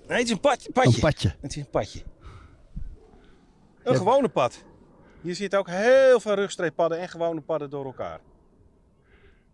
Nee, 0.06 0.18
het 0.18 0.26
is 0.26 0.30
een 0.30 0.40
padje. 0.40 0.72
padje. 0.72 0.94
Een 0.94 1.00
padje. 1.00 1.34
Het 1.40 1.50
is 1.50 1.56
een 1.56 1.70
padje. 1.70 2.02
Een 3.82 3.96
gewone 3.96 4.28
pad. 4.28 4.64
Hier 5.20 5.34
zitten 5.34 5.58
ook 5.58 5.68
heel 5.68 6.20
veel 6.20 6.34
rugstreeppadden 6.34 6.98
en 6.98 7.08
gewone 7.08 7.40
padden 7.40 7.70
door 7.70 7.84
elkaar. 7.84 8.20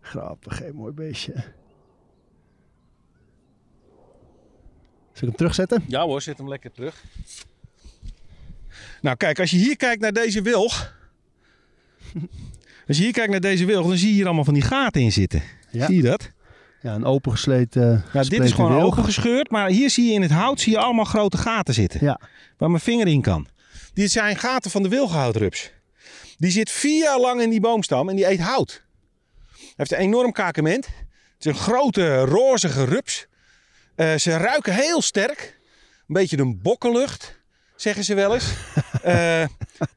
Grappig, 0.01 0.59
hé, 0.59 0.73
mooi 0.73 0.93
beestje. 0.93 1.33
Zal 1.33 1.43
ik 5.13 5.19
hem 5.21 5.35
terugzetten? 5.35 5.83
Ja 5.87 6.03
hoor, 6.03 6.21
zet 6.21 6.37
hem 6.37 6.49
lekker 6.49 6.71
terug. 6.71 7.03
Nou 9.01 9.15
kijk, 9.15 9.39
als 9.39 9.51
je 9.51 9.57
hier 9.57 9.75
kijkt 9.77 10.01
naar 10.01 10.13
deze 10.13 10.41
wilg. 10.41 10.93
Als 12.87 12.97
je 12.97 13.03
hier 13.03 13.13
kijkt 13.13 13.31
naar 13.31 13.39
deze 13.39 13.65
wilg, 13.65 13.87
dan 13.87 13.97
zie 13.97 14.07
je 14.07 14.13
hier 14.13 14.25
allemaal 14.25 14.43
van 14.43 14.53
die 14.53 14.63
gaten 14.63 15.01
in 15.01 15.11
zitten. 15.11 15.43
Ja. 15.71 15.85
Zie 15.85 15.95
je 15.95 16.01
dat? 16.01 16.33
Ja, 16.85 16.93
een 16.93 17.05
opengesleten 17.05 18.03
Nou, 18.13 18.27
dit 18.27 18.43
is 18.43 18.51
gewoon 18.51 18.71
wilg. 18.71 18.83
opengescheurd, 18.85 19.49
maar 19.49 19.69
hier 19.69 19.89
zie 19.89 20.05
je 20.05 20.13
in 20.13 20.21
het 20.21 20.31
hout 20.31 20.59
zie 20.59 20.71
je 20.71 20.79
allemaal 20.79 21.05
grote 21.05 21.37
gaten 21.37 21.73
zitten. 21.73 22.03
Ja, 22.03 22.19
Waar 22.57 22.69
mijn 22.69 22.81
vinger 22.81 23.07
in 23.07 23.21
kan. 23.21 23.47
Dit 23.93 24.11
zijn 24.11 24.37
gaten 24.37 24.71
van 24.71 24.83
de 24.83 24.89
wilgenhoutrups. 24.89 25.71
Die 26.37 26.51
zit 26.51 26.71
vier 26.71 27.03
jaar 27.03 27.19
lang 27.19 27.41
in 27.41 27.49
die 27.49 27.59
boomstam 27.59 28.09
en 28.09 28.15
die 28.15 28.29
eet 28.29 28.39
hout. 28.39 28.83
Hij 29.51 29.73
heeft 29.75 29.91
een 29.91 29.97
enorm 29.97 30.31
kakement. 30.31 30.85
Het 30.85 30.95
is 31.39 31.45
een 31.45 31.55
grote 31.55 32.17
rozige 32.19 32.83
rups. 32.83 33.25
Eh, 33.95 34.15
ze 34.15 34.37
ruiken 34.37 34.73
heel 34.73 35.01
sterk. 35.01 35.59
Een 36.07 36.13
beetje 36.13 36.37
een 36.37 36.61
bokkenlucht, 36.61 37.34
zeggen 37.75 38.03
ze 38.03 38.13
wel 38.13 38.33
eens. 38.33 38.53
Eh, 39.05 39.45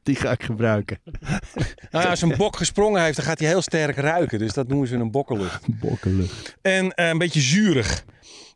die 0.03 0.15
ga 0.15 0.31
ik 0.31 0.43
gebruiken. 0.43 0.99
nou 1.91 2.03
ja, 2.03 2.09
als 2.09 2.21
een 2.21 2.37
bok 2.37 2.55
gesprongen 2.55 3.03
heeft, 3.03 3.15
dan 3.15 3.25
gaat 3.25 3.39
hij 3.39 3.47
heel 3.47 3.61
sterk 3.61 3.95
ruiken. 3.95 4.39
Dus 4.39 4.53
dat 4.53 4.67
noemen 4.67 4.87
ze 4.87 4.95
een 4.95 5.11
bokkenlucht. 5.11 5.65
Bokkenlucht. 5.79 6.57
En 6.61 6.93
eh, 6.93 7.07
een 7.07 7.17
beetje 7.17 7.41
zuurig. 7.41 8.05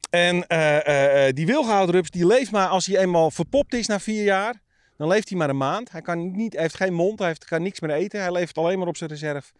En 0.10 0.48
eh, 0.48 1.34
die 1.34 1.46
wilgehoutrups 1.46 2.10
die 2.10 2.26
leeft 2.26 2.52
maar 2.52 2.68
als 2.68 2.86
hij 2.86 2.98
eenmaal 2.98 3.32
verpopt 3.32 3.74
is 3.74 3.88
na 3.88 4.00
vier 4.00 4.24
jaar. 4.24 4.62
Dan 4.98 5.08
leeft 5.08 5.30
hij 5.30 5.38
maar 5.38 5.50
een 5.50 5.58
maand. 5.58 5.92
Hij, 5.92 6.02
kan 6.02 6.32
niet, 6.32 6.54
hij 6.54 6.62
heeft 6.62 6.76
geen 6.76 6.94
mond, 6.94 7.20
hij 7.20 7.28
heeft, 7.28 7.46
kan 7.46 7.62
niks 7.62 7.80
meer 7.80 7.92
eten. 7.92 8.22
Hij 8.22 8.32
leeft 8.32 8.58
alleen 8.58 8.80
maar 8.80 8.88
op 8.88 8.98
zijn 8.98 9.10
reserve 9.10 9.52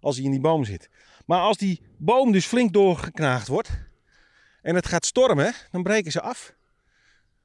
als 0.00 0.16
hij 0.16 0.24
in 0.24 0.30
die 0.30 0.40
boom 0.40 0.64
zit. 0.64 0.88
Maar 1.26 1.40
als 1.40 1.56
die 1.56 1.80
boom 1.98 2.32
dus 2.32 2.46
flink 2.46 2.72
doorgeknaagd 2.72 3.48
wordt 3.48 3.70
en 4.62 4.74
het 4.74 4.86
gaat 4.86 5.06
stormen, 5.06 5.52
dan 5.70 5.82
breken 5.82 6.12
ze 6.12 6.20
af. 6.20 6.54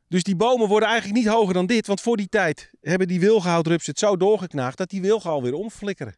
Dus 0.07 0.23
die 0.23 0.35
bomen 0.35 0.67
worden 0.67 0.89
eigenlijk 0.89 1.19
niet 1.19 1.33
hoger 1.33 1.53
dan 1.53 1.65
dit. 1.65 1.87
Want 1.87 2.01
voor 2.01 2.17
die 2.17 2.29
tijd 2.29 2.71
hebben 2.81 3.07
die 3.07 3.19
wilgehoutrups 3.19 3.87
het 3.87 3.99
zo 3.99 4.17
doorgeknaagd 4.17 4.77
dat 4.77 4.89
die 4.89 5.01
wilgen 5.01 5.29
alweer 5.29 5.53
omflikkeren. 5.53 6.15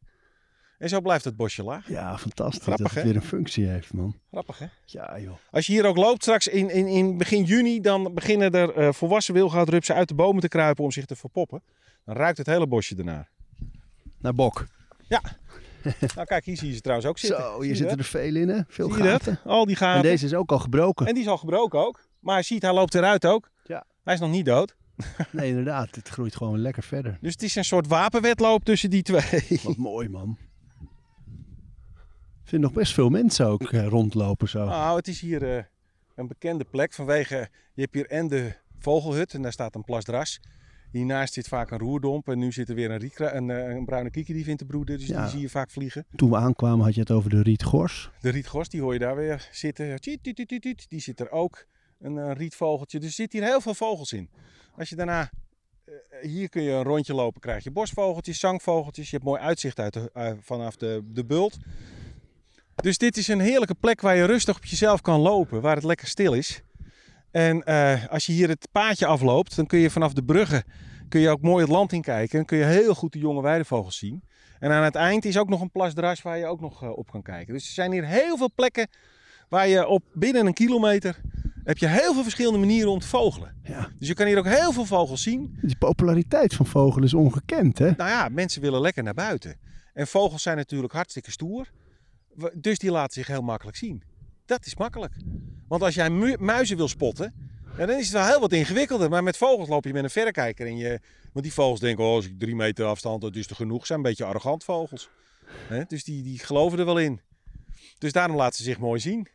En 0.77 0.89
zo 0.89 1.01
blijft 1.01 1.25
het 1.25 1.35
bosje 1.35 1.63
laag. 1.63 1.89
Ja, 1.89 2.17
fantastisch 2.17 2.63
Grappig, 2.63 2.85
dat 2.85 2.93
het 2.93 3.03
hè? 3.03 3.03
weer 3.03 3.15
een 3.15 3.27
functie 3.27 3.65
heeft, 3.65 3.93
man. 3.93 4.15
Grappig 4.31 4.59
hè? 4.59 4.65
Ja, 4.85 5.19
joh. 5.19 5.35
Als 5.51 5.67
je 5.67 5.73
hier 5.73 5.85
ook 5.85 5.97
loopt 5.97 6.21
straks 6.21 6.47
in, 6.47 6.69
in, 6.69 6.87
in 6.87 7.17
begin 7.17 7.43
juni, 7.43 7.79
dan 7.81 8.13
beginnen 8.13 8.51
er 8.51 8.73
eh, 8.75 8.91
volwassen 8.91 9.33
wilgoutrupsen 9.33 9.95
uit 9.95 10.07
de 10.07 10.15
bomen 10.15 10.41
te 10.41 10.47
kruipen 10.47 10.83
om 10.83 10.91
zich 10.91 11.05
te 11.05 11.15
verpoppen. 11.15 11.63
Dan 12.05 12.15
ruikt 12.15 12.37
het 12.37 12.47
hele 12.47 12.67
bosje 12.67 12.95
ernaar. 12.95 13.29
Naar 14.19 14.33
bok. 14.33 14.65
Nou 16.15 16.27
kijk, 16.27 16.45
hier 16.45 16.57
zie 16.57 16.67
je 16.67 16.73
ze 16.73 16.81
trouwens 16.81 17.09
ook 17.09 17.17
zitten. 17.17 17.41
Zo, 17.41 17.61
hier 17.61 17.75
zitten 17.75 17.97
er 17.97 18.03
veel 18.03 18.35
in, 18.35 18.49
hè? 18.49 18.59
Veel 18.67 18.91
Zie 18.91 19.03
gaten. 19.03 19.39
Al 19.45 19.65
die 19.65 19.75
En 19.75 19.81
gaten. 19.81 20.01
deze 20.01 20.25
is 20.25 20.33
ook 20.33 20.51
al 20.51 20.59
gebroken. 20.59 21.05
En 21.07 21.13
die 21.13 21.23
is 21.23 21.29
al 21.29 21.37
gebroken 21.37 21.79
ook. 21.79 22.07
Maar 22.19 22.37
je 22.37 22.43
ziet, 22.43 22.61
hij 22.61 22.73
loopt 22.73 22.95
eruit 22.95 23.25
ook. 23.25 23.49
Hij 24.09 24.17
is 24.17 24.23
nog 24.23 24.33
niet 24.33 24.45
dood. 24.45 24.75
Nee, 25.31 25.49
inderdaad. 25.49 25.95
Het 25.95 26.09
groeit 26.09 26.35
gewoon 26.35 26.59
lekker 26.59 26.83
verder. 26.83 27.17
Dus 27.21 27.31
het 27.33 27.41
is 27.41 27.55
een 27.55 27.65
soort 27.65 27.87
wapenwedloop 27.87 28.63
tussen 28.63 28.89
die 28.89 29.01
twee. 29.01 29.59
Wat 29.63 29.77
mooi, 29.77 30.09
man. 30.09 30.37
Ik 32.43 32.49
vind 32.49 32.61
nog 32.61 32.73
best 32.73 32.93
veel 32.93 33.09
mensen 33.09 33.45
ook 33.47 33.61
eh, 33.71 33.87
rondlopen 33.87 34.49
zo. 34.49 34.65
Nou, 34.65 34.97
het 34.97 35.07
is 35.07 35.19
hier 35.19 35.55
eh, 35.57 35.63
een 36.15 36.27
bekende 36.27 36.63
plek 36.63 36.93
vanwege... 36.93 37.49
Je 37.73 37.81
hebt 37.81 37.93
hier 37.93 38.05
en 38.07 38.27
de 38.27 38.53
vogelhut 38.79 39.33
en 39.33 39.41
daar 39.41 39.51
staat 39.51 39.75
een 39.75 39.83
plasdras. 39.83 40.39
Hiernaast 40.91 41.33
zit 41.33 41.47
vaak 41.47 41.71
een 41.71 41.79
roerdomp 41.79 42.27
en 42.29 42.39
nu 42.39 42.51
zit 42.51 42.69
er 42.69 42.75
weer 42.75 42.91
een, 42.91 42.97
riekra, 42.99 43.35
een, 43.35 43.49
eh, 43.49 43.75
een 43.75 43.85
bruine 43.85 44.11
kiekendief 44.11 44.47
in 44.47 44.57
te 44.57 44.65
broeden. 44.65 44.97
Dus 44.97 45.07
Ja. 45.07 45.21
die 45.21 45.29
zie 45.31 45.41
je 45.41 45.49
vaak 45.49 45.69
vliegen. 45.69 46.05
Toen 46.15 46.29
we 46.29 46.37
aankwamen 46.37 46.85
had 46.85 46.93
je 46.93 46.99
het 47.01 47.11
over 47.11 47.29
de 47.29 47.41
rietgors. 47.41 48.09
De 48.21 48.29
rietgors, 48.29 48.69
die 48.69 48.81
hoor 48.81 48.93
je 48.93 48.99
daar 48.99 49.15
weer 49.15 49.47
zitten. 49.51 49.99
Die 50.87 50.99
zit 50.99 51.19
er 51.19 51.31
ook. 51.31 51.65
Een, 51.99 52.17
eh, 52.17 52.31
rietvogeltje. 52.33 52.99
Dus 52.99 53.07
er 53.07 53.13
zitten 53.13 53.39
hier 53.39 53.47
heel 53.47 53.61
veel 53.61 53.73
vogels 53.73 54.13
in. 54.13 54.29
Als 54.75 54.89
je 54.89 54.95
daarna... 54.95 55.29
eh, 55.85 55.93
hier 56.21 56.49
kun 56.49 56.61
je 56.61 56.71
een 56.71 56.83
rondje 56.83 57.13
lopen, 57.13 57.41
krijg 57.41 57.63
je 57.63 57.71
bosvogeltjes, 57.71 58.39
zangvogeltjes. 58.39 59.09
Je 59.09 59.15
hebt 59.15 59.27
mooi 59.27 59.41
uitzicht 59.41 59.79
uit 59.79 59.95
eh, 59.95 60.31
vanaf 60.41 60.75
de, 60.75 61.01
de 61.05 61.25
bult. 61.25 61.57
Dus 62.75 62.97
dit 62.97 63.17
is 63.17 63.27
een 63.27 63.39
heerlijke 63.39 63.75
plek 63.75 64.01
waar 64.01 64.15
je 64.15 64.25
rustig 64.25 64.55
op 64.55 64.65
jezelf 64.65 65.01
kan 65.01 65.19
lopen. 65.19 65.61
Waar 65.61 65.75
het 65.75 65.83
lekker 65.83 66.07
stil 66.07 66.33
is. 66.33 66.61
En 67.31 67.63
eh, 67.63 68.07
als 68.07 68.25
je 68.25 68.31
hier 68.31 68.47
het 68.47 68.67
paadje 68.71 69.05
afloopt, 69.05 69.55
dan 69.55 69.65
kun 69.65 69.79
je 69.79 69.89
vanaf 69.89 70.13
de 70.13 70.23
bruggen 70.23 70.63
kun 71.09 71.21
je 71.21 71.29
ook 71.29 71.41
mooi 71.41 71.63
het 71.63 71.71
land 71.71 71.93
in 71.93 72.01
kijken. 72.01 72.39
En 72.39 72.45
kun 72.45 72.57
je 72.57 72.63
heel 72.63 72.95
goed 72.95 73.13
de 73.13 73.19
jonge 73.19 73.41
weidevogels 73.41 73.97
zien. 73.97 74.23
En 74.59 74.71
aan 74.71 74.83
het 74.83 74.95
eind 74.95 75.25
is 75.25 75.37
ook 75.37 75.49
nog 75.49 75.61
een 75.61 75.71
plasdras 75.71 76.21
waar 76.21 76.37
je 76.37 76.45
ook 76.45 76.59
nog 76.59 76.83
eh, 76.83 76.97
op 76.97 77.11
kan 77.11 77.21
kijken. 77.21 77.53
Dus 77.53 77.67
er 77.67 77.73
zijn 77.73 77.91
hier 77.91 78.05
heel 78.05 78.37
veel 78.37 78.51
plekken 78.55 78.87
waar 79.49 79.67
je 79.67 79.87
op 79.87 80.03
binnen 80.13 80.45
een 80.45 80.53
kilometer 80.53 81.21
heb 81.69 81.77
je 81.77 81.87
heel 81.87 82.13
veel 82.13 82.23
verschillende 82.23 82.59
manieren 82.59 82.91
om 82.91 82.99
te 82.99 83.07
vogelen. 83.07 83.55
Ja. 83.63 83.89
Dus 83.99 84.07
je 84.07 84.13
kan 84.13 84.27
hier 84.27 84.37
ook 84.37 84.45
heel 84.45 84.71
veel 84.71 84.85
vogels 84.85 85.21
zien. 85.21 85.57
Die 85.61 85.77
populariteit 85.77 86.53
van 86.53 86.65
vogelen 86.65 87.03
is 87.03 87.13
ongekend, 87.13 87.77
hè? 87.77 87.91
Nou 87.91 88.09
ja, 88.09 88.29
mensen 88.29 88.61
willen 88.61 88.81
lekker 88.81 89.03
naar 89.03 89.13
buiten. 89.13 89.57
En 89.93 90.07
vogels 90.07 90.41
zijn 90.41 90.57
natuurlijk 90.57 90.93
hartstikke 90.93 91.31
stoer. 91.31 91.69
Dus 92.53 92.79
die 92.79 92.91
laten 92.91 93.13
zich 93.13 93.27
heel 93.27 93.41
makkelijk 93.41 93.77
zien. 93.77 94.03
Dat 94.45 94.65
is 94.65 94.75
makkelijk. 94.75 95.13
Want 95.67 95.81
als 95.81 95.95
jij 95.95 96.09
mu- 96.09 96.37
muizen 96.39 96.77
wil 96.77 96.87
spotten, 96.87 97.33
dan 97.77 97.89
is 97.89 98.03
het 98.03 98.11
wel 98.13 98.25
heel 98.25 98.39
wat 98.39 98.51
ingewikkelder. 98.51 99.09
Maar 99.09 99.23
met 99.23 99.37
vogels 99.37 99.69
loop 99.69 99.85
je 99.85 99.93
met 99.93 100.03
een 100.03 100.09
verrekijker. 100.09 100.67
En 100.67 100.77
je, 100.77 100.99
want 101.33 101.45
die 101.45 101.53
vogels 101.53 101.79
denken, 101.79 102.03
oh, 102.03 102.13
als 102.13 102.25
ik 102.25 102.39
drie 102.39 102.55
meter 102.55 102.85
afstand, 102.85 103.21
dat 103.21 103.35
is 103.35 103.49
er 103.49 103.55
genoeg. 103.55 103.85
zijn 103.85 103.99
een 103.99 104.05
beetje 104.05 104.25
arrogant 104.25 104.63
vogels. 104.63 105.09
Dus 105.87 106.03
die, 106.03 106.23
die 106.23 106.39
geloven 106.39 106.79
er 106.79 106.85
wel 106.85 106.99
in. 106.99 107.21
Dus 107.97 108.11
daarom 108.11 108.35
laten 108.35 108.57
ze 108.57 108.63
zich 108.63 108.79
mooi 108.79 108.99
zien. 108.99 109.27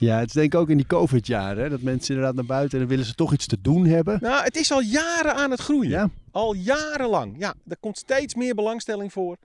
Ja, 0.00 0.18
het 0.18 0.26
is 0.26 0.32
denk 0.32 0.52
ik 0.54 0.60
ook 0.60 0.68
in 0.70 0.76
die 0.76 0.86
COVID-jaren, 0.86 1.70
dat 1.70 1.80
mensen 1.80 2.14
inderdaad 2.14 2.36
naar 2.36 2.44
buiten 2.56 2.72
en 2.72 2.78
dan 2.78 2.88
willen 2.88 3.04
ze 3.04 3.14
toch 3.14 3.32
iets 3.32 3.46
te 3.46 3.58
doen 3.60 3.86
hebben. 3.86 4.18
Nou, 4.20 4.44
het 4.44 4.56
is 4.56 4.72
al 4.72 4.80
jaren 4.80 5.34
aan 5.34 5.50
het 5.50 5.60
groeien. 5.60 5.90
Ja, 5.90 6.10
Al 6.30 6.54
jarenlang. 6.54 7.34
Ja, 7.38 7.54
er 7.68 7.76
komt 7.80 7.98
steeds 7.98 8.34
meer 8.34 8.54
belangstelling 8.54 9.12
voor. 9.12 9.36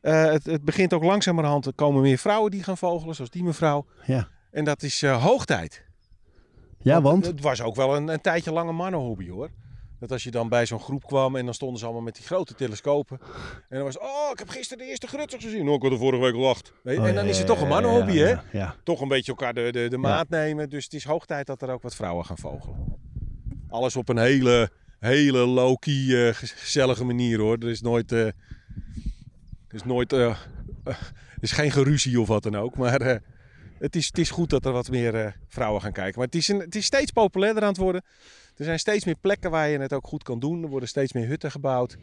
Eh, 0.00 0.24
het, 0.24 0.44
het 0.44 0.64
begint 0.64 0.92
ook 0.92 1.02
langzamerhand. 1.02 1.66
Er 1.66 1.72
komen 1.72 2.02
meer 2.02 2.18
vrouwen 2.18 2.50
die 2.50 2.62
gaan 2.62 2.78
vogelen, 2.78 3.14
zoals 3.14 3.30
die 3.30 3.44
mevrouw. 3.44 3.86
ja. 4.06 4.28
En 4.50 4.64
dat 4.64 4.82
is 4.82 5.02
eh 5.02 5.22
hoog 5.22 5.44
tijd. 5.44 5.84
Ja, 6.78 7.00
want? 7.02 7.26
Het 7.26 7.40
was 7.40 7.62
ook 7.62 7.74
wel 7.76 7.96
een, 7.96 8.08
een 8.08 8.20
tijdje 8.20 8.52
lang 8.52 8.68
een 8.68 8.74
mannenhobby 8.74 9.28
hoor. 9.28 9.50
Dat 10.02 10.12
als 10.12 10.22
je 10.22 10.30
dan 10.30 10.48
bij 10.48 10.66
zo'n 10.66 10.80
groep 10.80 11.06
kwam 11.06 11.36
en 11.36 11.44
dan 11.44 11.54
stonden 11.54 11.78
ze 11.78 11.84
allemaal 11.84 12.02
met 12.02 12.14
die 12.14 12.24
grote 12.24 12.54
telescopen. 12.54 13.20
En 13.68 13.76
dan 13.76 13.82
was 13.82 13.94
het, 13.94 14.02
oh, 14.02 14.28
ik 14.32 14.38
heb 14.38 14.48
gisteren 14.48 14.84
de 14.84 14.90
eerste 14.90 15.06
grutsers 15.06 15.44
gezien. 15.44 15.68
Oh, 15.68 15.74
ik 15.74 15.82
had 15.82 15.92
er 15.92 15.98
vorige 15.98 16.22
week 16.22 16.34
al 16.34 16.48
acht. 16.48 16.72
Oh, 16.84 16.92
en 16.92 17.14
dan 17.14 17.24
ja, 17.24 17.30
is 17.30 17.38
het 17.38 17.46
toch 17.46 17.60
een 17.60 17.68
mannenhobby 17.68 18.16
hè? 18.16 18.34
Toch 18.84 19.00
een 19.00 19.08
beetje 19.08 19.32
elkaar 19.32 19.54
de, 19.54 19.72
de, 19.72 19.88
de 19.88 19.96
maat 19.98 20.28
nemen. 20.28 20.70
Dus 20.70 20.84
het 20.84 20.94
is 20.94 21.04
hoog 21.04 21.26
tijd 21.26 21.46
dat 21.46 21.62
er 21.62 21.70
ook 21.70 21.82
wat 21.82 21.94
vrouwen 21.94 22.24
gaan 22.24 22.38
vogelen. 22.38 22.98
Alles 23.68 23.96
op 23.96 24.08
een 24.08 24.18
hele, 24.18 24.70
hele 24.98 25.38
low-key 25.38 26.28
eh, 26.28 26.34
gezellige 26.34 27.04
manier 27.04 27.38
hoor. 27.38 27.56
Er 27.58 27.70
is 27.70 27.80
nooit... 27.80 28.12
eh, 28.12 28.26
er 28.26 28.34
is 29.68 29.84
nooit... 29.84 30.12
er 30.12 30.48
is 31.40 31.52
geen 31.52 31.70
geruzie 31.70 32.20
of 32.20 32.28
wat 32.28 32.42
dan 32.42 32.56
ook. 32.56 32.76
Maar 32.76 33.20
het, 33.78 33.96
is, 33.96 34.06
het 34.06 34.18
is 34.18 34.30
goed 34.30 34.50
dat 34.50 34.64
er 34.66 34.72
wat 34.72 34.90
meer 34.90 35.36
vrouwen 35.48 35.82
gaan 35.82 35.92
kijken. 35.92 36.18
Maar 36.18 36.26
het 36.26 36.36
is, 36.36 36.48
een, 36.48 36.58
het 36.58 36.74
is 36.74 36.84
steeds 36.84 37.10
populairder 37.10 37.62
aan 37.62 37.68
het 37.68 37.78
worden. 37.78 38.02
Er 38.62 38.68
zijn 38.68 38.80
steeds 38.80 39.04
meer 39.04 39.16
plekken 39.20 39.50
waar 39.50 39.68
je 39.68 39.78
het 39.78 39.92
ook 39.92 40.06
goed 40.06 40.22
kan 40.22 40.38
doen. 40.38 40.62
Er 40.62 40.68
worden 40.68 40.88
steeds 40.88 41.12
meer 41.12 41.26
hutten 41.26 41.50
gebouwd. 41.50 41.96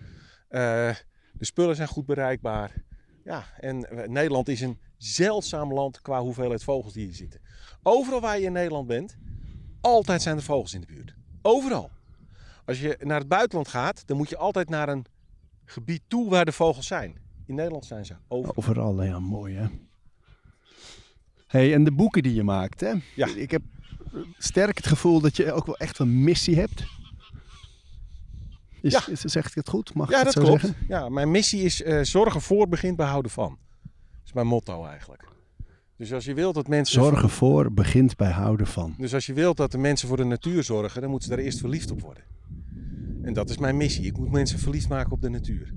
Eh, 0.48 0.96
de 1.34 1.46
spullen 1.46 1.76
zijn 1.76 1.88
goed 1.88 2.06
bereikbaar. 2.06 2.74
Ja, 3.24 3.44
en 3.60 3.90
eh, 3.90 4.08
Nederland 4.08 4.48
is 4.48 4.62
een 4.62 4.80
zeldzaam 4.98 5.74
land 5.74 6.02
qua 6.02 6.22
hoeveelheid 6.22 6.64
vogels 6.64 6.94
die 6.94 7.06
hier 7.06 7.16
zitten. 7.16 7.42
Overal 7.84 8.22
waar 8.22 8.40
je 8.40 8.46
in 8.46 8.52
Nederland 8.52 8.88
bent, 8.88 9.18
altijd 9.82 10.22
zijn 10.22 10.36
er 10.36 10.44
vogels 10.44 10.74
in 10.74 10.82
de 10.82 10.88
buurt. 10.88 11.14
Overal. 11.42 11.90
Als 12.66 12.80
je 12.80 12.98
naar 13.00 13.20
het 13.20 13.28
buitenland 13.28 13.68
gaat, 13.68 14.08
dan 14.08 14.18
moet 14.18 14.30
je 14.30 14.38
altijd 14.38 14.70
naar 14.70 14.90
een 14.90 15.06
gebied 15.66 16.02
toe 16.08 16.30
waar 16.30 16.46
de 16.46 16.52
vogels 16.52 16.88
zijn. 16.88 17.16
In 17.46 17.56
Nederland 17.56 17.86
zijn 17.86 18.06
ze 18.06 18.16
overal. 18.28 18.56
Overal, 18.56 19.04
ja, 19.04 19.20
mooi 19.20 19.56
hè. 19.56 19.68
hey, 21.48 21.74
en 21.74 21.84
de 21.84 21.92
boeken 21.92 22.24
die 22.24 22.34
je 22.34 22.44
maakt, 22.44 22.80
hè? 22.80 22.94
Ja. 23.16 23.28
Ik 23.36 23.52
heb 23.52 23.62
sterk 24.38 24.78
het 24.78 24.88
gevoel 24.88 25.20
dat 25.20 25.36
je 25.38 25.52
ook 25.52 25.66
wel 25.66 25.78
echt 25.78 26.00
een 26.00 26.24
missie 26.24 26.56
hebt. 26.56 26.84
Is, 28.82 28.92
Ja. 28.94 29.08
is, 29.08 29.20
zeg 29.22 29.48
ik 29.48 29.54
het 29.54 29.70
goed? 29.70 29.94
Mag 29.94 30.10
Ja, 30.10 30.18
ik 30.20 30.24
dat 30.24 30.34
zo 30.34 30.42
klopt. 30.42 30.62
zeggen? 30.62 30.86
Ja, 30.88 31.10
mijn 31.10 31.32
missie 31.32 31.62
is 31.62 31.82
eh, 31.84 32.02
zorgen 32.02 32.42
voor 32.42 32.68
begint 32.68 32.96
bij 32.98 33.08
houden 33.08 33.32
van. 33.32 33.58
Dat 33.84 34.26
is 34.26 34.34
mijn 34.34 34.48
motto 34.48 34.86
eigenlijk. 34.86 35.28
Dus 35.98 36.14
als 36.14 36.26
je 36.26 36.34
wilt 36.34 36.56
dat 36.56 36.68
mensen... 36.68 37.02
Zorgen 37.02 37.30
voor 37.30 37.72
begint 37.74 38.16
bij 38.16 38.32
houden 38.32 38.68
van. 38.68 38.96
Dus 38.98 39.14
als 39.14 39.26
je 39.26 39.34
wilt 39.34 39.58
dat 39.58 39.72
de 39.72 39.78
mensen 39.78 40.08
voor 40.08 40.18
de 40.18 40.24
natuur 40.24 40.64
zorgen, 40.64 41.02
dan 41.02 41.10
moeten 41.10 41.30
ze 41.30 41.36
daar 41.36 41.46
eerst 41.46 41.60
verliefd 41.60 41.92
op 41.92 42.02
worden. 42.02 42.24
En 43.22 43.34
dat 43.34 43.50
is 43.50 43.58
mijn 43.58 43.78
missie. 43.78 44.06
Ik 44.06 44.18
moet 44.18 44.32
mensen 44.32 44.60
verliefd 44.60 44.90
maken 44.90 45.12
op 45.12 45.22
de 45.22 45.30
natuur. 45.30 45.74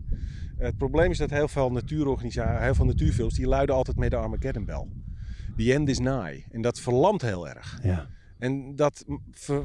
Het 0.58 0.76
probleem 0.76 1.10
is 1.10 1.18
dat 1.18 1.30
heel 1.30 1.48
veel 1.48 1.70
natuurorganisaties, 1.72 2.62
heel 2.64 2.74
veel 2.74 2.84
natuurfilms, 2.84 3.34
die 3.34 3.46
luiden 3.46 3.74
altijd 3.74 3.96
met 3.96 4.10
de 4.10 4.16
Armageddon 4.16 4.64
bel. 4.64 4.88
The 5.56 5.72
end 5.74 5.88
is 5.88 5.98
nigh. 5.98 6.46
En 6.50 6.62
dat 6.62 6.80
verlamt 6.80 7.22
heel 7.22 7.48
erg. 7.48 7.78
Ja. 7.82 8.08
En 8.42 8.76
dat, 8.76 9.04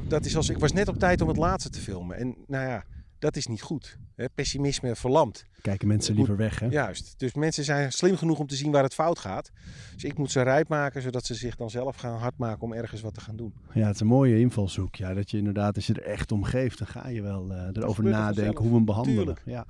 dat 0.08 0.24
is 0.24 0.36
als, 0.36 0.48
ik 0.48 0.58
was 0.58 0.72
net 0.72 0.88
op 0.88 0.98
tijd 0.98 1.20
om 1.20 1.28
het 1.28 1.36
laatste 1.36 1.70
te 1.70 1.80
filmen. 1.80 2.16
En 2.16 2.36
nou 2.46 2.68
ja, 2.68 2.84
dat 3.18 3.36
is 3.36 3.46
niet 3.46 3.62
goed. 3.62 3.98
Hè? 4.14 4.28
Pessimisme 4.28 4.96
verlamt. 4.96 5.44
Kijken 5.62 5.88
mensen 5.88 6.14
liever 6.14 6.36
weg, 6.36 6.58
hè? 6.58 6.66
Juist. 6.66 7.14
Dus 7.18 7.34
mensen 7.34 7.64
zijn 7.64 7.92
slim 7.92 8.16
genoeg 8.16 8.38
om 8.38 8.46
te 8.46 8.54
zien 8.56 8.70
waar 8.70 8.82
het 8.82 8.94
fout 8.94 9.18
gaat. 9.18 9.50
Dus 9.94 10.04
ik 10.04 10.18
moet 10.18 10.30
ze 10.30 10.42
rijp 10.42 10.68
maken, 10.68 11.02
zodat 11.02 11.26
ze 11.26 11.34
zich 11.34 11.56
dan 11.56 11.70
zelf 11.70 11.96
gaan 11.96 12.18
hard 12.18 12.38
maken 12.38 12.62
om 12.62 12.72
ergens 12.72 13.00
wat 13.00 13.14
te 13.14 13.20
gaan 13.20 13.36
doen. 13.36 13.54
Ja, 13.72 13.86
het 13.86 13.94
is 13.94 14.00
een 14.00 14.06
mooie 14.06 14.38
invalshoek. 14.38 14.94
Ja, 14.94 15.14
dat 15.14 15.30
je 15.30 15.36
inderdaad, 15.36 15.76
als 15.76 15.86
je 15.86 15.94
er 15.94 16.02
echt 16.02 16.32
om 16.32 16.44
geeft, 16.44 16.78
dan 16.78 16.86
ga 16.86 17.08
je 17.08 17.22
wel 17.22 17.50
uh, 17.50 17.68
erover 17.72 18.04
nadenken 18.04 18.58
hoe 18.58 18.68
we 18.68 18.74
hem 18.74 18.84
behandelen. 18.84 19.24
Tuurlijk. 19.24 19.42
Ja. 19.44 19.66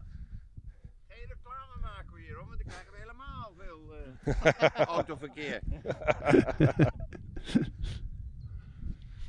Geen 1.09 1.27
reclame 1.29 1.81
maken 1.83 2.15
we 2.15 2.21
hier, 2.21 2.37
hoor, 2.37 2.47
want 2.47 2.59
dan 2.59 2.69
krijgen 2.69 2.93
we 2.93 2.99
helemaal 2.99 3.53
veel 3.59 3.81
uh, 4.77 4.87
autoverkeer. 4.97 5.61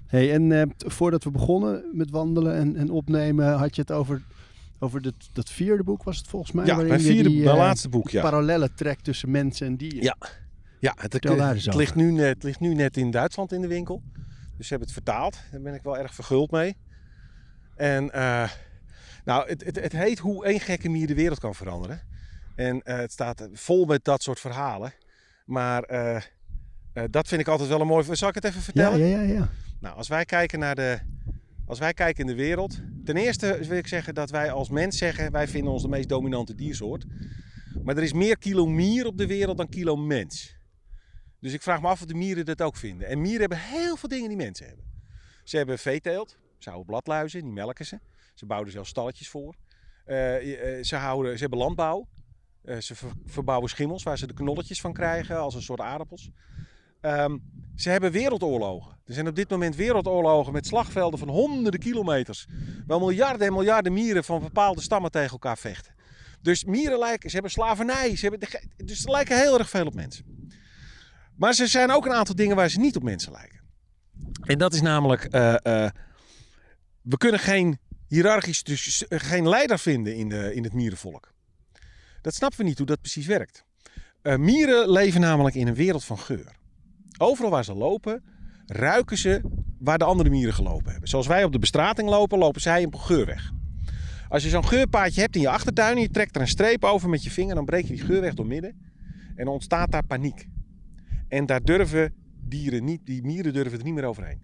Hey, 0.09 0.33
en 0.33 0.49
uh, 0.49 0.63
voordat 0.77 1.23
we 1.23 1.31
begonnen 1.31 1.83
met 1.93 2.11
wandelen 2.11 2.55
en, 2.55 2.75
en, 2.75 2.89
opnemen, 2.89 3.53
had 3.53 3.75
je 3.75 3.81
het 3.81 3.91
over, 3.91 4.21
over 4.79 5.01
dat, 5.01 5.13
dat 5.33 5.49
vierde 5.49 5.83
boek, 5.83 6.03
was 6.03 6.17
het 6.17 6.27
volgens 6.27 6.51
mij? 6.51 6.65
Ja, 6.65 6.75
mijn 6.75 7.01
vierde, 7.01 7.29
die, 7.29 7.37
uh, 7.37 7.45
mijn 7.45 7.57
laatste 7.57 7.89
boek, 7.89 8.09
ja. 8.09 8.21
parallellen 8.21 8.75
trekt 8.75 9.03
tussen 9.03 9.31
mensen 9.31 9.67
en 9.67 9.77
dieren. 9.77 10.03
Ja, 10.03 10.15
ja 10.79 10.95
het, 10.99 11.13
het, 11.13 11.23
het 11.23 11.75
ligt 11.75 11.95
nu, 11.95 12.21
het 12.21 12.43
ligt 12.43 12.59
nu 12.59 12.73
net 12.73 12.97
in 12.97 13.11
Duitsland 13.11 13.51
in 13.51 13.61
de 13.61 13.67
winkel. 13.67 14.01
Dus 14.57 14.67
ze 14.67 14.73
hebben 14.73 14.87
het 14.87 14.97
vertaald. 15.03 15.37
Daar 15.51 15.61
ben 15.61 15.73
ik 15.73 15.83
wel 15.83 15.97
erg 15.97 16.13
verguld 16.13 16.51
mee. 16.51 16.77
En 17.75 18.03
uh, 18.03 18.49
nou, 19.25 19.49
het, 19.49 19.65
het, 19.65 19.79
het 19.79 19.91
heet 19.91 20.19
Hoe 20.19 20.45
één 20.45 20.59
gekke 20.59 20.89
mier 20.89 21.07
de 21.07 21.15
wereld 21.15 21.39
kan 21.39 21.55
veranderen. 21.55 22.01
En 22.55 22.81
het 22.83 23.11
staat 23.11 23.47
vol 23.53 23.85
met 23.85 24.03
dat 24.03 24.23
soort 24.23 24.39
verhalen. 24.39 24.93
Maar 25.45 25.81
dat 27.09 27.27
vind 27.27 27.41
ik 27.41 27.47
altijd 27.47 27.69
wel 27.69 27.81
een 27.81 27.87
mooi... 27.87 28.15
Zal 28.15 28.29
ik 28.29 28.35
het 28.35 28.43
even 28.43 28.61
vertellen? 28.61 28.99
Ja, 28.99 29.05
ja, 29.05 29.21
ja. 29.21 29.33
ja. 29.33 29.49
Nou, 29.79 29.95
als 29.95 30.07
wij 30.07 30.25
kijken 30.25 30.59
naar 30.59 30.75
de. 30.75 30.99
Als 31.65 31.79
wij 31.79 31.93
kijken 31.93 32.21
in 32.21 32.27
de 32.27 32.41
wereld. 32.41 32.81
Ten 33.05 33.17
eerste 33.17 33.57
wil 33.67 33.77
ik 33.77 33.87
zeggen 33.87 34.13
dat 34.13 34.29
wij 34.29 34.51
als 34.51 34.69
mens 34.69 34.97
zeggen. 34.97 35.31
Wij 35.31 35.47
vinden 35.47 35.71
ons 35.71 35.81
de 35.81 35.87
meest 35.87 36.09
dominante 36.09 36.55
diersoort. 36.55 37.05
Maar 37.83 37.97
er 37.97 38.03
is 38.03 38.13
meer 38.13 38.37
kilo 38.37 38.65
mier 38.65 39.05
op 39.05 39.17
de 39.17 39.27
wereld 39.27 39.57
dan 39.57 39.69
kilo 39.69 39.95
mens. 39.95 40.57
Dus 41.39 41.53
ik 41.53 41.61
vraag 41.61 41.81
me 41.81 41.87
af 41.87 42.01
of 42.01 42.07
de 42.07 42.13
mieren 42.13 42.45
dat 42.45 42.61
ook 42.61 42.75
vinden. 42.75 43.07
En 43.07 43.21
mieren 43.21 43.39
hebben 43.39 43.57
heel 43.57 43.95
veel 43.95 44.09
dingen 44.09 44.27
die 44.27 44.37
mensen 44.37 44.67
hebben. 44.67 44.85
Ze 45.43 45.57
hebben 45.57 45.79
veeteelt. 45.79 46.37
Ze 46.57 46.69
houden 46.69 46.87
bladluizen, 46.87 47.41
die 47.41 47.51
melken 47.51 47.85
ze. 47.85 47.99
Ze 48.33 48.45
bouwen 48.45 48.71
zelfs 48.71 48.89
stalletjes 48.89 49.29
voor. 49.29 49.55
Uh, 50.05 50.15
ze, 50.83 50.95
houden, 50.95 51.33
ze 51.33 51.39
hebben 51.39 51.59
landbouw. 51.59 52.07
Uh, 52.63 52.77
ze 52.77 52.95
ver, 52.95 53.11
verbouwen 53.25 53.69
schimmels 53.69 54.03
waar 54.03 54.17
ze 54.17 54.27
de 54.27 54.33
knolletjes 54.33 54.81
van 54.81 54.93
krijgen 54.93 55.39
als 55.39 55.55
een 55.55 55.61
soort 55.61 55.79
aardappels. 55.79 56.31
Um, 57.01 57.41
ze 57.75 57.89
hebben 57.89 58.11
wereldoorlogen. 58.11 58.97
Er 59.05 59.13
zijn 59.13 59.27
op 59.27 59.35
dit 59.35 59.49
moment 59.49 59.75
wereldoorlogen 59.75 60.53
met 60.53 60.67
slagvelden 60.67 61.19
van 61.19 61.29
honderden 61.29 61.79
kilometers. 61.79 62.47
Waar 62.87 62.99
miljarden 62.99 63.47
en 63.47 63.53
miljarden 63.53 63.93
mieren 63.93 64.23
van 64.23 64.39
bepaalde 64.39 64.81
stammen 64.81 65.11
tegen 65.11 65.31
elkaar 65.31 65.57
vechten. 65.57 65.93
Dus 66.41 66.63
mieren 66.63 66.99
lijken, 66.99 67.29
ze 67.29 67.33
hebben 67.35 67.51
slavernij, 67.51 68.15
ze 68.15 68.27
hebben 68.27 68.49
dus 68.85 69.01
ze 69.01 69.11
lijken 69.11 69.37
heel 69.37 69.59
erg 69.59 69.69
veel 69.69 69.85
op 69.85 69.93
mensen. 69.93 70.49
Maar 71.35 71.59
er 71.59 71.67
zijn 71.67 71.91
ook 71.91 72.05
een 72.05 72.13
aantal 72.13 72.35
dingen 72.35 72.55
waar 72.55 72.69
ze 72.69 72.79
niet 72.79 72.95
op 72.95 73.03
mensen 73.03 73.31
lijken. 73.31 73.59
En 74.43 74.57
dat 74.57 74.73
is 74.73 74.81
namelijk, 74.81 75.35
uh, 75.35 75.55
uh, 75.63 75.89
we 77.01 77.17
kunnen 77.17 77.39
geen 77.39 77.79
hiërarchisch, 78.07 78.63
dus 78.63 79.05
geen 79.09 79.49
leider 79.49 79.79
vinden 79.79 80.15
in, 80.15 80.29
de, 80.29 80.55
in 80.55 80.63
het 80.63 80.73
mierenvolk. 80.73 81.33
Dat 82.21 82.33
snappen 82.33 82.59
we 82.59 82.65
niet 82.65 82.77
hoe 82.77 82.87
dat 82.87 83.01
precies 83.01 83.25
werkt. 83.25 83.63
Mieren 84.21 84.89
leven 84.89 85.21
namelijk 85.21 85.55
in 85.55 85.67
een 85.67 85.75
wereld 85.75 86.03
van 86.03 86.19
geur. 86.19 86.57
Overal 87.21 87.51
waar 87.51 87.63
ze 87.63 87.73
lopen, 87.73 88.23
ruiken 88.65 89.17
ze 89.17 89.41
waar 89.79 89.97
de 89.97 90.03
andere 90.03 90.29
mieren 90.29 90.53
gelopen 90.53 90.91
hebben. 90.91 91.09
Zoals 91.09 91.27
wij 91.27 91.43
op 91.43 91.51
de 91.51 91.59
bestrating 91.59 92.09
lopen, 92.09 92.37
lopen 92.37 92.61
zij 92.61 92.83
een 92.83 92.99
geur 92.99 93.25
weg. 93.25 93.51
Als 94.29 94.43
je 94.43 94.49
zo'n 94.49 94.65
geurpaadje 94.65 95.21
hebt 95.21 95.35
in 95.35 95.41
je 95.41 95.49
achtertuin 95.49 95.95
en 95.95 96.01
je 96.01 96.09
trekt 96.09 96.35
er 96.35 96.41
een 96.41 96.47
streep 96.47 96.83
over 96.83 97.09
met 97.09 97.23
je 97.23 97.31
vinger, 97.31 97.55
dan 97.55 97.65
breek 97.65 97.85
je 97.85 97.93
die 97.93 98.05
geur 98.05 98.21
weg 98.21 98.33
door 98.33 98.47
midden. 98.47 98.75
En 99.35 99.45
dan 99.45 99.53
ontstaat 99.53 99.91
daar 99.91 100.05
paniek. 100.05 100.47
En 101.27 101.45
daar 101.45 101.63
durven 101.63 102.13
dieren 102.41 102.83
niet, 102.83 103.05
die 103.05 103.23
mieren 103.23 103.53
durven 103.53 103.77
er 103.77 103.85
niet 103.85 103.93
meer 103.93 104.05
overheen. 104.05 104.41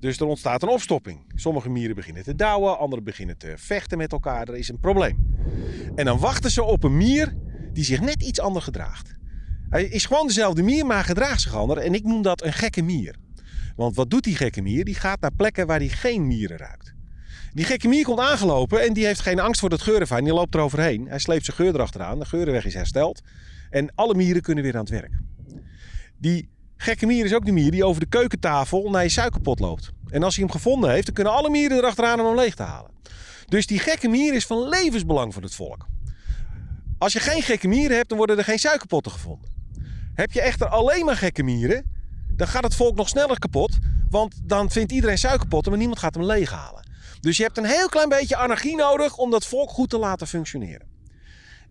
Dus 0.00 0.20
er 0.20 0.26
ontstaat 0.26 0.62
een 0.62 0.68
opstopping. 0.68 1.32
Sommige 1.34 1.68
mieren 1.68 1.96
beginnen 1.96 2.22
te 2.22 2.34
douwen, 2.34 2.78
andere 2.78 3.02
beginnen 3.02 3.38
te 3.38 3.54
vechten 3.56 3.98
met 3.98 4.12
elkaar. 4.12 4.48
Er 4.48 4.56
is 4.56 4.68
een 4.68 4.80
probleem. 4.80 5.36
En 5.94 6.04
dan 6.04 6.18
wachten 6.18 6.50
ze 6.50 6.62
op 6.62 6.84
een 6.84 6.96
mier 6.96 7.36
die 7.72 7.84
zich 7.84 8.00
net 8.00 8.22
iets 8.22 8.40
anders 8.40 8.64
gedraagt. 8.64 9.14
Hij 9.70 9.84
is 9.84 10.06
gewoon 10.06 10.26
dezelfde 10.26 10.62
mier, 10.62 10.86
maar 10.86 11.04
gedraagt 11.04 11.40
zich 11.40 11.54
anders. 11.54 11.80
En 11.80 11.94
ik 11.94 12.04
noem 12.04 12.22
dat 12.22 12.42
een 12.42 12.52
gekke 12.52 12.82
mier. 12.82 13.16
Want 13.76 13.96
wat 13.96 14.10
doet 14.10 14.24
die 14.24 14.36
gekke 14.36 14.62
mier? 14.62 14.84
Die 14.84 14.94
gaat 14.94 15.20
naar 15.20 15.32
plekken 15.32 15.66
waar 15.66 15.78
hij 15.78 15.88
geen 15.88 16.26
mieren 16.26 16.56
ruikt. 16.56 16.94
Die 17.52 17.64
gekke 17.64 17.88
mier 17.88 18.04
komt 18.04 18.18
aangelopen 18.18 18.82
en 18.82 18.92
die 18.92 19.06
heeft 19.06 19.20
geen 19.20 19.40
angst 19.40 19.60
voor 19.60 19.70
dat 19.70 19.82
geurenfijn. 19.82 20.24
Die 20.24 20.32
loopt 20.32 20.54
er 20.54 20.60
overheen. 20.60 21.06
Hij 21.08 21.18
sleept 21.18 21.44
zijn 21.44 21.56
geur 21.56 21.74
erachteraan. 21.74 22.18
De 22.18 22.24
geurenweg 22.24 22.64
is 22.64 22.74
hersteld. 22.74 23.20
En 23.70 23.94
alle 23.94 24.14
mieren 24.14 24.42
kunnen 24.42 24.64
weer 24.64 24.74
aan 24.74 24.80
het 24.80 24.90
werk. 24.90 25.12
Die 26.18 26.48
gekke 26.76 27.06
mier 27.06 27.24
is 27.24 27.34
ook 27.34 27.44
de 27.44 27.52
mier 27.52 27.70
die 27.70 27.84
over 27.84 28.00
de 28.00 28.08
keukentafel 28.08 28.90
naar 28.90 29.02
je 29.02 29.08
suikerpot 29.08 29.60
loopt. 29.60 29.92
En 30.08 30.22
als 30.22 30.36
hij 30.36 30.44
hem 30.44 30.52
gevonden 30.52 30.90
heeft, 30.90 31.06
dan 31.06 31.14
kunnen 31.14 31.32
alle 31.32 31.50
mieren 31.50 31.76
erachteraan 31.76 32.20
om 32.20 32.26
hem 32.26 32.36
leeg 32.36 32.54
te 32.54 32.62
halen. 32.62 32.90
Dus 33.46 33.66
die 33.66 33.78
gekke 33.78 34.08
mier 34.08 34.34
is 34.34 34.46
van 34.46 34.68
levensbelang 34.68 35.34
voor 35.34 35.42
het 35.42 35.54
volk. 35.54 35.86
Als 36.98 37.12
je 37.12 37.20
geen 37.20 37.42
gekke 37.42 37.68
mieren 37.68 37.96
hebt, 37.96 38.08
dan 38.08 38.18
worden 38.18 38.38
er 38.38 38.44
geen 38.44 38.58
suikerpotten 38.58 39.12
gevonden. 39.12 39.55
Heb 40.16 40.32
je 40.32 40.40
echter 40.40 40.66
alleen 40.66 41.04
maar 41.04 41.16
gekke 41.16 41.42
mieren, 41.42 41.84
dan 42.30 42.48
gaat 42.48 42.62
het 42.62 42.74
volk 42.74 42.96
nog 42.96 43.08
sneller 43.08 43.38
kapot. 43.38 43.78
Want 44.10 44.40
dan 44.44 44.70
vindt 44.70 44.92
iedereen 44.92 45.18
suikerpotten, 45.18 45.70
maar 45.70 45.80
niemand 45.80 46.00
gaat 46.00 46.14
hem 46.14 46.24
leeghalen. 46.24 46.88
Dus 47.20 47.36
je 47.36 47.42
hebt 47.42 47.58
een 47.58 47.64
heel 47.64 47.88
klein 47.88 48.08
beetje 48.08 48.36
anarchie 48.36 48.76
nodig 48.76 49.16
om 49.16 49.30
dat 49.30 49.46
volk 49.46 49.70
goed 49.70 49.90
te 49.90 49.98
laten 49.98 50.26
functioneren. 50.26 50.86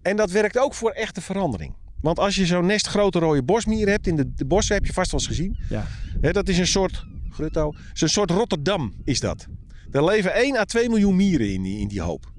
En 0.01 0.15
dat 0.15 0.31
werkt 0.31 0.57
ook 0.57 0.73
voor 0.73 0.91
echte 0.91 1.21
verandering. 1.21 1.75
Want 2.01 2.19
als 2.19 2.35
je 2.35 2.45
zo'n 2.45 2.65
nest 2.65 2.87
grote 2.87 3.19
rode 3.19 3.43
bosmieren 3.43 3.93
hebt, 3.93 4.07
in 4.07 4.15
de, 4.15 4.33
de 4.33 4.45
bossen 4.45 4.75
heb 4.75 4.85
je 4.85 4.93
vast 4.93 5.11
wel 5.11 5.19
eens 5.19 5.29
gezien. 5.29 5.57
Ja. 5.69 6.31
Dat 6.31 6.47
is 6.47 6.57
een 6.57 6.67
soort, 6.67 7.05
grutto, 7.29 7.73
is 7.93 8.01
een 8.01 8.09
soort 8.09 8.29
Rotterdam 8.31 8.93
is 9.03 9.19
dat. 9.19 9.47
Daar 9.89 10.03
leven 10.03 10.33
1 10.33 10.57
à 10.57 10.63
2 10.63 10.89
miljoen 10.89 11.15
mieren 11.15 11.53
in 11.53 11.61
die, 11.61 11.79
in 11.79 11.87
die 11.87 12.01
hoop. 12.01 12.33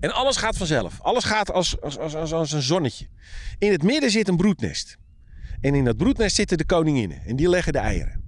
En 0.00 0.14
alles 0.14 0.36
gaat 0.36 0.56
vanzelf. 0.56 1.00
Alles 1.00 1.24
gaat 1.24 1.52
als, 1.52 1.80
als, 1.80 1.98
als, 1.98 2.32
als 2.32 2.52
een 2.52 2.62
zonnetje. 2.62 3.06
In 3.58 3.72
het 3.72 3.82
midden 3.82 4.10
zit 4.10 4.28
een 4.28 4.36
broednest. 4.36 4.96
En 5.60 5.74
in 5.74 5.84
dat 5.84 5.96
broednest 5.96 6.34
zitten 6.34 6.58
de 6.58 6.64
koninginnen. 6.64 7.20
En 7.26 7.36
die 7.36 7.48
leggen 7.48 7.72
de 7.72 7.78
eieren. 7.78 8.26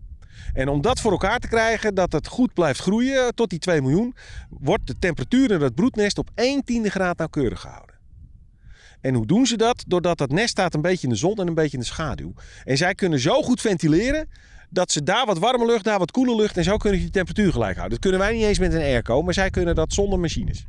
En 0.53 0.69
om 0.69 0.81
dat 0.81 1.01
voor 1.01 1.11
elkaar 1.11 1.39
te 1.39 1.49
krijgen, 1.49 1.95
dat 1.95 2.13
het 2.13 2.27
goed 2.27 2.55
blijft 2.55 2.81
groeien 2.81 3.35
tot 3.35 3.51
die 3.51 3.59
2 3.59 3.81
miljoen, 3.81 4.15
wordt 4.49 4.87
de 4.87 4.99
temperatuur 4.99 5.51
in 5.51 5.59
dat 5.59 5.75
broednest 5.75 6.19
op 6.19 6.31
1 6.35 6.65
tiende 6.65 6.91
graad 6.91 7.19
nauwkeurig 7.19 7.61
gehouden. 7.61 7.99
En 9.01 9.15
hoe 9.15 9.27
doen 9.27 9.47
ze 9.47 9.57
dat? 9.57 9.85
Doordat 9.87 10.19
dat 10.19 10.31
nest 10.31 10.49
staat 10.49 10.75
een 10.75 10.81
beetje 10.81 11.07
in 11.07 11.13
de 11.13 11.19
zon 11.19 11.37
en 11.37 11.47
een 11.47 11.55
beetje 11.55 11.77
in 11.77 11.83
de 11.83 11.89
schaduw. 11.89 12.33
En 12.65 12.77
zij 12.77 12.95
kunnen 12.95 13.19
zo 13.19 13.43
goed 13.43 13.61
ventileren 13.61 14.29
dat 14.71 14.93
ze 14.93 15.03
daar 15.03 15.27
wat 15.27 15.39
warme 15.39 15.67
lucht, 15.67 15.85
daar 15.85 15.99
wat 15.99 16.11
koele 16.11 16.37
lucht 16.37 16.57
en 16.57 16.65
zo 16.65 16.77
kunnen 16.77 16.99
ze 16.99 17.05
die 17.05 17.15
temperatuur 17.15 17.53
gelijk 17.53 17.77
houden. 17.77 17.91
Dat 17.91 18.11
kunnen 18.11 18.21
wij 18.21 18.37
niet 18.37 18.45
eens 18.45 18.59
met 18.59 18.73
een 18.73 18.81
airco, 18.81 19.23
maar 19.23 19.35
zij 19.35 19.51
kunnen 19.51 19.75
dat 19.75 19.93
zonder 19.93 20.19
machines. 20.19 20.67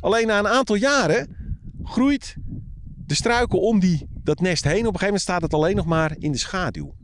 Alleen 0.00 0.26
na 0.26 0.38
een 0.38 0.48
aantal 0.48 0.76
jaren 0.76 1.36
groeit 1.82 2.36
de 3.06 3.14
struikel 3.14 3.58
om 3.58 3.80
die, 3.80 4.08
dat 4.10 4.40
nest 4.40 4.64
heen. 4.64 4.72
Op 4.72 4.78
een 4.78 4.84
gegeven 4.84 5.04
moment 5.04 5.22
staat 5.22 5.42
het 5.42 5.54
alleen 5.54 5.76
nog 5.76 5.86
maar 5.86 6.16
in 6.18 6.32
de 6.32 6.38
schaduw. 6.38 6.94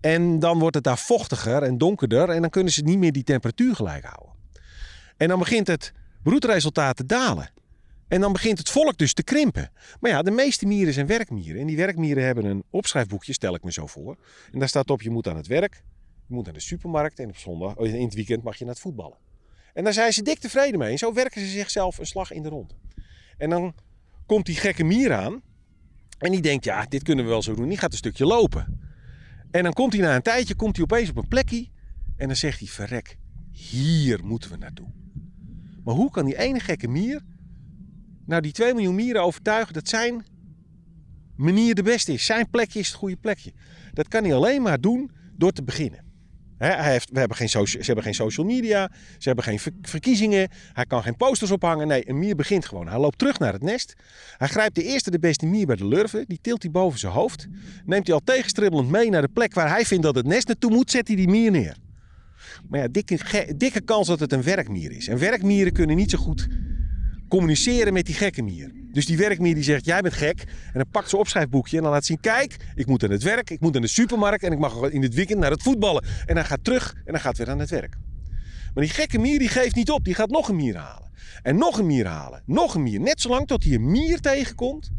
En 0.00 0.38
dan 0.38 0.58
wordt 0.58 0.74
het 0.74 0.84
daar 0.84 0.98
vochtiger 0.98 1.62
en 1.62 1.78
donkerder 1.78 2.28
en 2.28 2.40
dan 2.40 2.50
kunnen 2.50 2.72
ze 2.72 2.82
niet 2.82 2.98
meer 2.98 3.12
die 3.12 3.24
temperatuur 3.24 3.74
gelijk 3.74 4.04
houden. 4.04 4.34
En 5.16 5.28
dan 5.28 5.38
begint 5.38 5.66
het 5.66 5.92
broedresultaat 6.22 6.96
te 6.96 7.06
dalen. 7.06 7.50
En 8.08 8.20
dan 8.20 8.32
begint 8.32 8.58
het 8.58 8.70
volk 8.70 8.98
dus 8.98 9.12
te 9.12 9.22
krimpen. 9.22 9.70
Maar 10.00 10.10
ja, 10.10 10.22
de 10.22 10.30
meeste 10.30 10.66
mieren 10.66 10.94
zijn 10.94 11.06
werkmieren. 11.06 11.60
En 11.60 11.66
die 11.66 11.76
werkmieren 11.76 12.24
hebben 12.24 12.44
een 12.44 12.64
opschrijfboekje, 12.70 13.32
stel 13.32 13.54
ik 13.54 13.64
me 13.64 13.72
zo 13.72 13.86
voor. 13.86 14.16
En 14.52 14.58
daar 14.58 14.68
staat 14.68 14.90
op, 14.90 15.02
je 15.02 15.10
moet 15.10 15.28
aan 15.28 15.36
het 15.36 15.46
werk, 15.46 15.82
je 16.26 16.34
moet 16.34 16.44
naar 16.44 16.54
de 16.54 16.60
supermarkt 16.60 17.18
en 17.18 17.28
op 17.28 17.36
zondag, 17.36 17.76
in 17.76 18.04
het 18.04 18.14
weekend 18.14 18.42
mag 18.42 18.56
je 18.56 18.64
naar 18.64 18.72
het 18.72 18.82
voetballen. 18.82 19.16
En 19.78 19.84
daar 19.84 19.92
zijn 19.92 20.12
ze 20.12 20.22
dik 20.22 20.38
tevreden 20.38 20.78
mee. 20.78 20.90
En 20.90 20.98
zo 20.98 21.12
werken 21.12 21.40
ze 21.40 21.46
zichzelf 21.46 21.98
een 21.98 22.06
slag 22.06 22.32
in 22.32 22.42
de 22.42 22.48
rond. 22.48 22.74
En 23.36 23.50
dan 23.50 23.74
komt 24.26 24.46
die 24.46 24.56
gekke 24.56 24.84
mier 24.84 25.12
aan. 25.12 25.42
En 26.18 26.30
die 26.30 26.40
denkt, 26.40 26.64
ja, 26.64 26.84
dit 26.84 27.02
kunnen 27.02 27.24
we 27.24 27.30
wel 27.30 27.42
zo 27.42 27.54
doen. 27.54 27.68
Die 27.68 27.78
gaat 27.78 27.92
een 27.92 27.98
stukje 27.98 28.26
lopen. 28.26 28.80
En 29.50 29.62
dan 29.62 29.72
komt 29.72 29.92
hij 29.92 30.02
na 30.02 30.14
een 30.14 30.22
tijdje, 30.22 30.54
komt 30.54 30.76
hij 30.76 30.84
opeens 30.84 31.10
op 31.10 31.16
een 31.16 31.28
plekje. 31.28 31.68
En 32.16 32.26
dan 32.26 32.36
zegt 32.36 32.58
hij, 32.58 32.68
verrek, 32.68 33.18
hier 33.50 34.24
moeten 34.24 34.50
we 34.50 34.56
naartoe. 34.56 34.86
Maar 35.84 35.94
hoe 35.94 36.10
kan 36.10 36.24
die 36.24 36.38
ene 36.38 36.60
gekke 36.60 36.88
mier 36.88 37.22
nou 38.26 38.42
die 38.42 38.52
2 38.52 38.74
miljoen 38.74 38.94
mieren 38.94 39.22
overtuigen 39.22 39.74
dat 39.74 39.88
zijn 39.88 40.24
manier 41.36 41.74
de 41.74 41.82
beste 41.82 42.12
is? 42.12 42.26
Zijn 42.26 42.50
plekje 42.50 42.78
is 42.78 42.86
het 42.86 42.96
goede 42.96 43.16
plekje. 43.16 43.52
Dat 43.92 44.08
kan 44.08 44.24
hij 44.24 44.34
alleen 44.34 44.62
maar 44.62 44.80
doen 44.80 45.10
door 45.36 45.52
te 45.52 45.62
beginnen. 45.62 46.07
We 46.58 47.00
hebben 47.12 47.36
geen 47.36 47.48
socia- 47.48 47.80
ze 47.80 47.86
hebben 47.86 48.04
geen 48.04 48.14
social 48.14 48.46
media, 48.46 48.90
ze 49.18 49.26
hebben 49.28 49.44
geen 49.44 49.58
ver- 49.58 49.72
verkiezingen, 49.82 50.48
hij 50.72 50.84
kan 50.84 51.02
geen 51.02 51.16
posters 51.16 51.50
ophangen. 51.50 51.88
Nee, 51.88 52.08
een 52.08 52.18
mier 52.18 52.36
begint 52.36 52.66
gewoon. 52.66 52.88
Hij 52.88 52.98
loopt 52.98 53.18
terug 53.18 53.38
naar 53.38 53.52
het 53.52 53.62
nest. 53.62 53.94
Hij 54.36 54.48
grijpt 54.48 54.74
de 54.74 54.82
eerste 54.84 55.10
de 55.10 55.18
beste 55.18 55.46
mier 55.46 55.66
bij 55.66 55.76
de 55.76 55.86
lurven, 55.86 56.24
die 56.26 56.38
tilt 56.42 56.62
hij 56.62 56.70
boven 56.70 56.98
zijn 56.98 57.12
hoofd. 57.12 57.46
Neemt 57.86 58.06
hij 58.06 58.14
al 58.14 58.22
tegenstribbelend 58.24 58.90
mee 58.90 59.10
naar 59.10 59.22
de 59.22 59.28
plek 59.28 59.54
waar 59.54 59.68
hij 59.68 59.84
vindt 59.84 60.04
dat 60.04 60.14
het 60.14 60.26
nest 60.26 60.46
naartoe 60.46 60.70
moet, 60.70 60.90
zet 60.90 61.06
hij 61.06 61.16
die 61.16 61.28
mier 61.28 61.50
neer. 61.50 61.76
Maar 62.68 62.80
ja, 62.80 62.88
dikke, 62.90 63.54
dikke 63.56 63.80
kans 63.80 64.06
dat 64.06 64.20
het 64.20 64.32
een 64.32 64.42
werkmier 64.42 64.92
is. 64.92 65.08
En 65.08 65.18
werkmieren 65.18 65.72
kunnen 65.72 65.96
niet 65.96 66.10
zo 66.10 66.18
goed 66.18 66.48
communiceren 67.28 67.92
met 67.92 68.06
die 68.06 68.14
gekke 68.14 68.42
mier. 68.42 68.72
Dus 68.92 69.06
die 69.06 69.16
werkmier 69.16 69.54
die 69.54 69.64
zegt, 69.64 69.84
jij 69.84 70.00
bent 70.00 70.14
gek. 70.14 70.40
En 70.40 70.72
dan 70.72 70.90
pakt 70.90 71.08
ze 71.08 71.16
opschrijfboekje 71.16 71.76
en 71.76 71.82
dan 71.82 71.92
laat 71.92 72.04
zien, 72.04 72.20
kijk, 72.20 72.56
ik 72.74 72.86
moet 72.86 73.04
aan 73.04 73.10
het 73.10 73.22
werk, 73.22 73.50
ik 73.50 73.60
moet 73.60 73.76
aan 73.76 73.82
de 73.82 73.88
supermarkt 73.88 74.42
en 74.42 74.52
ik 74.52 74.58
mag 74.58 74.90
in 74.90 75.02
het 75.02 75.14
weekend 75.14 75.38
naar 75.38 75.50
het 75.50 75.62
voetballen. 75.62 76.04
En 76.26 76.36
hij 76.36 76.44
gaat 76.44 76.64
terug 76.64 76.94
en 77.04 77.12
dan 77.12 77.20
gaat 77.20 77.38
weer 77.38 77.50
aan 77.50 77.58
het 77.58 77.70
werk. 77.70 77.96
Maar 78.74 78.84
die 78.84 78.92
gekke 78.92 79.18
mier 79.18 79.38
die 79.38 79.48
geeft 79.48 79.74
niet 79.74 79.90
op, 79.90 80.04
die 80.04 80.14
gaat 80.14 80.30
nog 80.30 80.48
een 80.48 80.56
mier 80.56 80.76
halen. 80.76 81.10
En 81.42 81.56
nog 81.56 81.78
een 81.78 81.86
mier 81.86 82.06
halen, 82.06 82.42
nog 82.46 82.74
een 82.74 82.82
mier. 82.82 83.00
Net 83.00 83.20
zolang 83.20 83.46
tot 83.46 83.64
hij 83.64 83.74
een 83.74 83.90
mier 83.90 84.20
tegenkomt. 84.20 84.90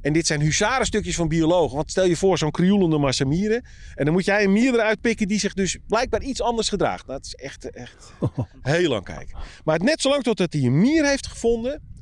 En 0.00 0.12
dit 0.12 0.26
zijn 0.26 0.40
huzarenstukjes 0.40 1.16
van 1.16 1.28
biologen. 1.28 1.76
Want 1.76 1.90
stel 1.90 2.04
je 2.04 2.16
voor 2.16 2.38
zo'n 2.38 2.50
krioelende 2.50 2.98
massa 2.98 3.24
mieren. 3.24 3.64
En 3.94 4.04
dan 4.04 4.14
moet 4.14 4.24
jij 4.24 4.44
een 4.44 4.52
mier 4.52 4.74
eruit 4.74 5.00
pikken 5.00 5.28
die 5.28 5.38
zich 5.38 5.54
dus 5.54 5.78
blijkbaar 5.86 6.22
iets 6.22 6.42
anders 6.42 6.68
gedraagt. 6.68 7.06
Nou, 7.06 7.18
dat 7.18 7.26
is 7.26 7.34
echt, 7.34 7.70
echt 7.70 8.12
heel 8.62 8.88
lang 8.88 9.04
kijken. 9.04 9.38
Maar 9.64 9.80
net 9.82 10.00
zolang 10.00 10.22
totdat 10.22 10.52
hij 10.52 10.62
een 10.62 10.80
mier 10.80 11.06
heeft 11.06 11.26
gevonden 11.26 11.93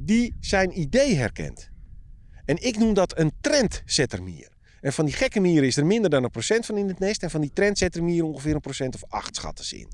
die 0.00 0.36
zijn 0.40 0.80
idee 0.80 1.14
herkent. 1.14 1.70
En 2.44 2.62
ik 2.62 2.78
noem 2.78 2.94
dat 2.94 3.18
een 3.18 3.32
trendsettermier. 3.40 4.48
En 4.80 4.92
van 4.92 5.04
die 5.04 5.14
gekke 5.14 5.40
mieren 5.40 5.68
is 5.68 5.76
er 5.76 5.86
minder 5.86 6.10
dan 6.10 6.24
een 6.24 6.30
procent 6.30 6.66
van 6.66 6.76
in 6.76 6.88
het 6.88 6.98
nest. 6.98 7.22
En 7.22 7.30
van 7.30 7.40
die 7.40 7.52
trendsettermier 7.52 8.24
ongeveer 8.24 8.54
een 8.54 8.60
procent 8.60 8.94
of 8.94 9.04
acht 9.08 9.36
schatten 9.36 9.64
ze 9.64 9.78
in. 9.78 9.88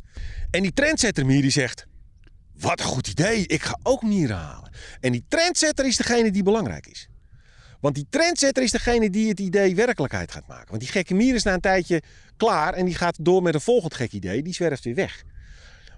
En 0.51 0.63
die 0.63 0.73
trendsettermier 0.73 1.43
die 1.43 1.51
zegt... 1.51 1.87
Wat 2.59 2.81
een 2.81 2.87
goed 2.87 3.09
idee, 3.09 3.47
ik 3.47 3.63
ga 3.63 3.79
ook 3.83 4.03
mieren 4.03 4.37
halen. 4.37 4.71
En 5.01 5.13
die 5.13 5.25
trendsetter 5.29 5.87
is 5.87 5.97
degene 5.97 6.31
die 6.31 6.43
belangrijk 6.43 6.87
is. 6.87 7.09
Want 7.81 7.95
die 7.95 8.07
trendsetter 8.11 8.63
is 8.63 8.71
degene 8.71 9.11
die 9.11 9.29
het 9.29 9.41
idee 9.41 9.75
werkelijkheid 9.75 10.33
gaat 10.33 10.47
maken. 10.47 10.69
Want 10.69 10.81
die 10.81 10.91
gekke 10.91 11.15
mier 11.15 11.35
is 11.35 11.43
na 11.43 11.55
een 11.55 11.61
tijdje 11.61 12.03
klaar 12.37 12.75
en 12.75 12.85
die 12.85 12.95
gaat 12.95 13.25
door 13.25 13.43
met 13.43 13.55
een 13.55 13.61
volgend 13.61 13.95
gek 13.95 14.13
idee. 14.13 14.43
Die 14.43 14.55
zwerft 14.55 14.85
weer 14.85 14.95
weg. 14.95 15.25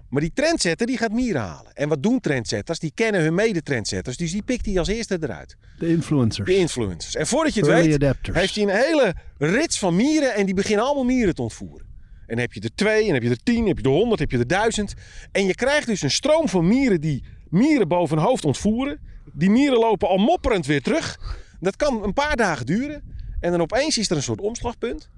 Maar 0.09 0.21
die 0.21 0.31
trendsetter 0.33 0.87
die 0.87 0.97
gaat 0.97 1.11
mieren 1.11 1.41
halen. 1.41 1.73
En 1.73 1.89
wat 1.89 2.03
doen 2.03 2.19
trendsetters? 2.19 2.79
Die 2.79 2.91
kennen 2.95 3.21
hun 3.21 3.33
mede-trendsetters. 3.33 4.17
Dus 4.17 4.31
die 4.31 4.41
pikt 4.43 4.65
hij 4.65 4.79
als 4.79 4.87
eerste 4.87 5.17
eruit. 5.21 5.57
De 5.79 5.87
influencers. 5.87 6.47
De 6.47 6.55
influencers. 6.55 7.15
En 7.15 7.27
voordat 7.27 7.53
je 7.53 7.59
het 7.59 7.69
Early 7.69 7.85
weet, 7.85 8.03
adapters. 8.03 8.37
heeft 8.37 8.55
hij 8.55 8.63
een 8.63 8.69
hele 8.69 9.15
rits 9.37 9.79
van 9.79 9.95
mieren. 9.95 10.35
En 10.35 10.45
die 10.45 10.55
beginnen 10.55 10.85
allemaal 10.85 11.03
mieren 11.03 11.35
te 11.35 11.41
ontvoeren. 11.41 11.85
En 12.19 12.35
dan 12.35 12.37
heb 12.37 12.53
je 12.53 12.59
er 12.61 12.75
twee, 12.75 12.99
en 12.99 13.05
dan 13.05 13.13
heb 13.13 13.23
je 13.23 13.29
er 13.29 13.43
tien, 13.43 13.55
dan 13.55 13.67
heb 13.67 13.77
je 13.77 13.83
er 13.83 13.89
honderd, 13.89 14.19
heb 14.19 14.31
je 14.31 14.37
er 14.37 14.47
duizend. 14.47 14.93
En 15.31 15.45
je 15.45 15.55
krijgt 15.55 15.87
dus 15.87 16.01
een 16.01 16.11
stroom 16.11 16.49
van 16.49 16.67
mieren 16.67 17.01
die 17.01 17.23
mieren 17.49 17.87
boven 17.87 18.17
hun 18.17 18.25
hoofd 18.25 18.45
ontvoeren. 18.45 18.99
Die 19.33 19.49
mieren 19.49 19.79
lopen 19.79 20.07
al 20.07 20.17
mopperend 20.17 20.65
weer 20.65 20.81
terug. 20.81 21.19
Dat 21.59 21.75
kan 21.75 22.03
een 22.03 22.13
paar 22.13 22.35
dagen 22.35 22.65
duren. 22.65 23.03
En 23.39 23.51
dan 23.51 23.61
opeens 23.61 23.97
is 23.97 24.09
er 24.09 24.15
een 24.15 24.23
soort 24.23 24.41
omslagpunt. 24.41 25.09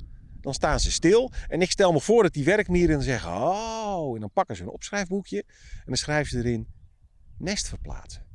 Dan 0.41 0.53
staan 0.53 0.79
ze 0.79 0.91
stil. 0.91 1.31
En 1.47 1.61
ik 1.61 1.71
stel 1.71 1.91
me 1.91 2.01
voor 2.01 2.23
dat 2.23 2.33
die 2.33 2.43
werkmieren 2.43 3.01
zeggen... 3.01 3.31
Oh, 3.31 4.13
en 4.13 4.19
dan 4.19 4.31
pakken 4.31 4.55
ze 4.55 4.61
een 4.61 4.69
opschrijfboekje. 4.69 5.43
En 5.47 5.83
dan 5.85 5.95
schrijven 5.95 6.29
ze 6.29 6.37
erin... 6.37 6.67
Nest 7.37 7.67
verplaatsen. 7.67 8.25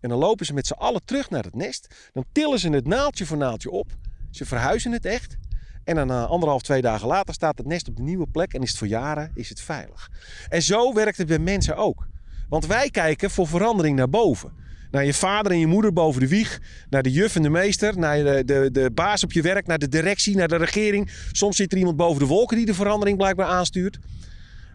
En 0.00 0.08
dan 0.08 0.18
lopen 0.18 0.46
ze 0.46 0.54
met 0.54 0.66
z'n 0.66 0.72
allen 0.72 1.04
terug 1.04 1.30
naar 1.30 1.44
het 1.44 1.54
nest. 1.54 2.10
Dan 2.12 2.24
tillen 2.32 2.58
ze 2.58 2.70
het 2.70 2.86
naaldje 2.86 3.26
voor 3.26 3.36
naaldje 3.36 3.70
op. 3.70 3.90
Ze 4.30 4.44
verhuizen 4.44 4.92
het 4.92 5.04
echt. 5.04 5.36
En 5.84 5.94
dan 5.94 6.10
uh, 6.10 6.24
anderhalf, 6.24 6.62
twee 6.62 6.82
dagen 6.82 7.08
later 7.08 7.34
staat 7.34 7.58
het 7.58 7.66
nest 7.66 7.88
op 7.88 7.96
de 7.96 8.02
nieuwe 8.02 8.26
plek. 8.26 8.54
En 8.54 8.62
is 8.62 8.68
het 8.68 8.78
voor 8.78 8.86
jaren 8.86 9.30
is 9.34 9.48
het 9.48 9.60
veilig. 9.60 10.10
En 10.48 10.62
zo 10.62 10.94
werkt 10.94 11.18
het 11.18 11.26
bij 11.26 11.38
mensen 11.38 11.76
ook. 11.76 12.06
Want 12.48 12.66
wij 12.66 12.90
kijken 12.90 13.30
voor 13.30 13.46
verandering 13.46 13.96
naar 13.96 14.08
boven. 14.08 14.52
Naar 14.94 15.04
je 15.04 15.14
vader 15.14 15.52
en 15.52 15.58
je 15.58 15.66
moeder 15.66 15.92
boven 15.92 16.20
de 16.20 16.28
wieg. 16.28 16.60
Naar 16.90 17.02
de 17.02 17.10
juf 17.10 17.36
en 17.36 17.42
de 17.42 17.48
meester. 17.48 17.98
Naar 17.98 18.24
de, 18.24 18.42
de, 18.44 18.68
de 18.72 18.90
baas 18.90 19.24
op 19.24 19.32
je 19.32 19.42
werk. 19.42 19.66
Naar 19.66 19.78
de 19.78 19.88
directie. 19.88 20.36
Naar 20.36 20.48
de 20.48 20.56
regering. 20.56 21.10
Soms 21.32 21.56
zit 21.56 21.72
er 21.72 21.78
iemand 21.78 21.96
boven 21.96 22.18
de 22.18 22.26
wolken 22.26 22.56
die 22.56 22.66
de 22.66 22.74
verandering 22.74 23.16
blijkbaar 23.18 23.46
aanstuurt. 23.46 23.98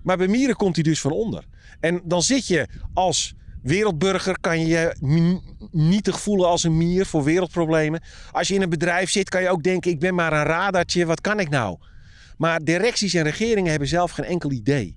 Maar 0.03 0.17
bij 0.17 0.27
mieren 0.27 0.55
komt 0.55 0.75
hij 0.75 0.83
dus 0.83 1.01
van 1.01 1.11
onder. 1.11 1.43
En 1.79 2.01
dan 2.03 2.21
zit 2.21 2.47
je 2.47 2.67
als 2.93 3.33
wereldburger, 3.61 4.39
kan 4.39 4.59
je 4.59 4.67
je 4.67 4.95
nietig 5.71 6.21
voelen 6.21 6.47
als 6.47 6.63
een 6.63 6.77
mier 6.77 7.05
voor 7.05 7.23
wereldproblemen. 7.23 8.01
Als 8.31 8.47
je 8.47 8.53
in 8.53 8.61
een 8.61 8.69
bedrijf 8.69 9.09
zit, 9.09 9.29
kan 9.29 9.41
je 9.41 9.49
ook 9.49 9.63
denken: 9.63 9.91
ik 9.91 9.99
ben 9.99 10.15
maar 10.15 10.33
een 10.33 10.43
radartje, 10.43 11.05
wat 11.05 11.21
kan 11.21 11.39
ik 11.39 11.49
nou? 11.49 11.77
Maar 12.37 12.63
directies 12.63 13.13
en 13.13 13.23
regeringen 13.23 13.69
hebben 13.69 13.87
zelf 13.87 14.11
geen 14.11 14.25
enkel 14.25 14.51
idee. 14.51 14.95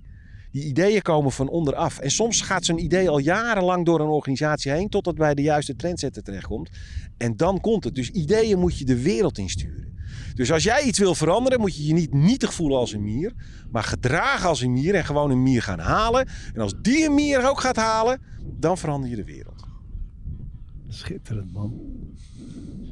Die 0.53 0.63
ideeën 0.63 1.01
komen 1.01 1.31
van 1.31 1.49
onderaf. 1.49 1.99
En 1.99 2.11
soms 2.11 2.41
gaat 2.41 2.65
zo'n 2.65 2.83
idee 2.83 3.09
al 3.09 3.17
jarenlang 3.17 3.85
door 3.85 3.99
een 3.99 4.07
organisatie 4.07 4.71
heen, 4.71 4.89
totdat 4.89 5.15
bij 5.15 5.33
de 5.33 5.41
juiste 5.41 5.75
trendsetter 5.75 6.23
terechtkomt. 6.23 6.69
En 7.17 7.37
dan 7.37 7.61
komt 7.61 7.83
het. 7.83 7.95
Dus 7.95 8.09
ideeën 8.09 8.59
moet 8.59 8.77
je 8.77 8.85
de 8.85 9.01
wereld 9.01 9.37
insturen. 9.37 9.97
Dus 10.33 10.51
als 10.51 10.63
jij 10.63 10.83
iets 10.83 10.99
wil 10.99 11.15
veranderen, 11.15 11.59
moet 11.59 11.75
je 11.75 11.85
je 11.85 11.93
niet 11.93 12.13
nietig 12.13 12.53
voelen 12.53 12.77
als 12.77 12.93
een 12.93 13.03
mier, 13.03 13.33
maar 13.71 13.83
gedragen 13.83 14.49
als 14.49 14.61
een 14.61 14.71
mier 14.71 14.95
en 14.95 15.05
gewoon 15.05 15.31
een 15.31 15.43
mier 15.43 15.61
gaan 15.61 15.79
halen. 15.79 16.27
En 16.53 16.61
als 16.61 16.73
die 16.81 17.05
een 17.05 17.13
mier 17.13 17.49
ook 17.49 17.59
gaat 17.59 17.75
halen, 17.75 18.21
dan 18.59 18.77
verander 18.77 19.09
je 19.09 19.15
de 19.15 19.23
wereld. 19.23 19.63
Schitterend, 20.87 21.53
man. 21.53 21.81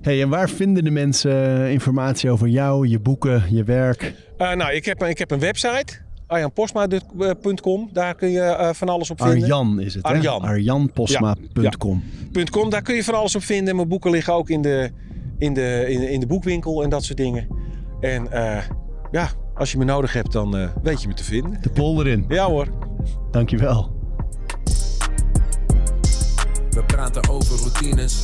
Hey, 0.01 0.21
en 0.21 0.29
waar 0.29 0.49
vinden 0.49 0.83
de 0.83 0.91
mensen 0.91 1.69
informatie 1.71 2.29
over 2.29 2.47
jou, 2.47 2.87
je 2.87 2.99
boeken, 2.99 3.55
je 3.55 3.63
werk? 3.63 4.13
Uh, 4.37 4.53
nou, 4.53 4.73
ik 4.73 4.85
heb, 4.85 5.03
ik 5.03 5.17
heb 5.17 5.31
een 5.31 5.39
website, 5.39 6.01
arjanposma.com. 6.31 7.89
Daar 7.93 8.15
kun 8.15 8.29
je 8.29 8.39
uh, 8.39 8.69
van 8.73 8.89
alles 8.89 9.09
op 9.09 9.21
vinden. 9.21 9.41
Arjan 9.41 9.79
is 9.79 9.93
het, 9.93 10.03
Arjan. 10.03 10.41
hè? 10.41 10.47
Arjanposma.com. 10.47 12.03
Ja, 12.31 12.43
ja. 12.53 12.69
Daar 12.69 12.81
kun 12.81 12.95
je 12.95 13.03
van 13.03 13.13
alles 13.13 13.35
op 13.35 13.43
vinden. 13.43 13.75
Mijn 13.75 13.87
boeken 13.87 14.11
liggen 14.11 14.33
ook 14.33 14.49
in 14.49 14.61
de, 14.61 14.91
in 15.37 15.53
de, 15.53 15.85
in 15.87 15.99
de, 15.99 16.11
in 16.11 16.19
de 16.19 16.27
boekwinkel 16.27 16.83
en 16.83 16.89
dat 16.89 17.03
soort 17.03 17.17
dingen. 17.17 17.47
En 17.99 18.27
uh, 18.33 18.57
ja, 19.11 19.29
als 19.55 19.71
je 19.71 19.77
me 19.77 19.83
nodig 19.83 20.13
hebt, 20.13 20.31
dan 20.31 20.57
uh, 20.57 20.69
weet 20.83 21.01
je 21.01 21.07
me 21.07 21.13
te 21.13 21.23
vinden. 21.23 21.61
De 21.61 21.69
polder 21.69 22.07
in. 22.07 22.25
Ja 22.27 22.45
hoor. 22.45 22.67
Dankjewel. 23.31 23.99
We 26.69 26.83
praten 26.85 27.29
over 27.29 27.57
routines. 27.57 28.23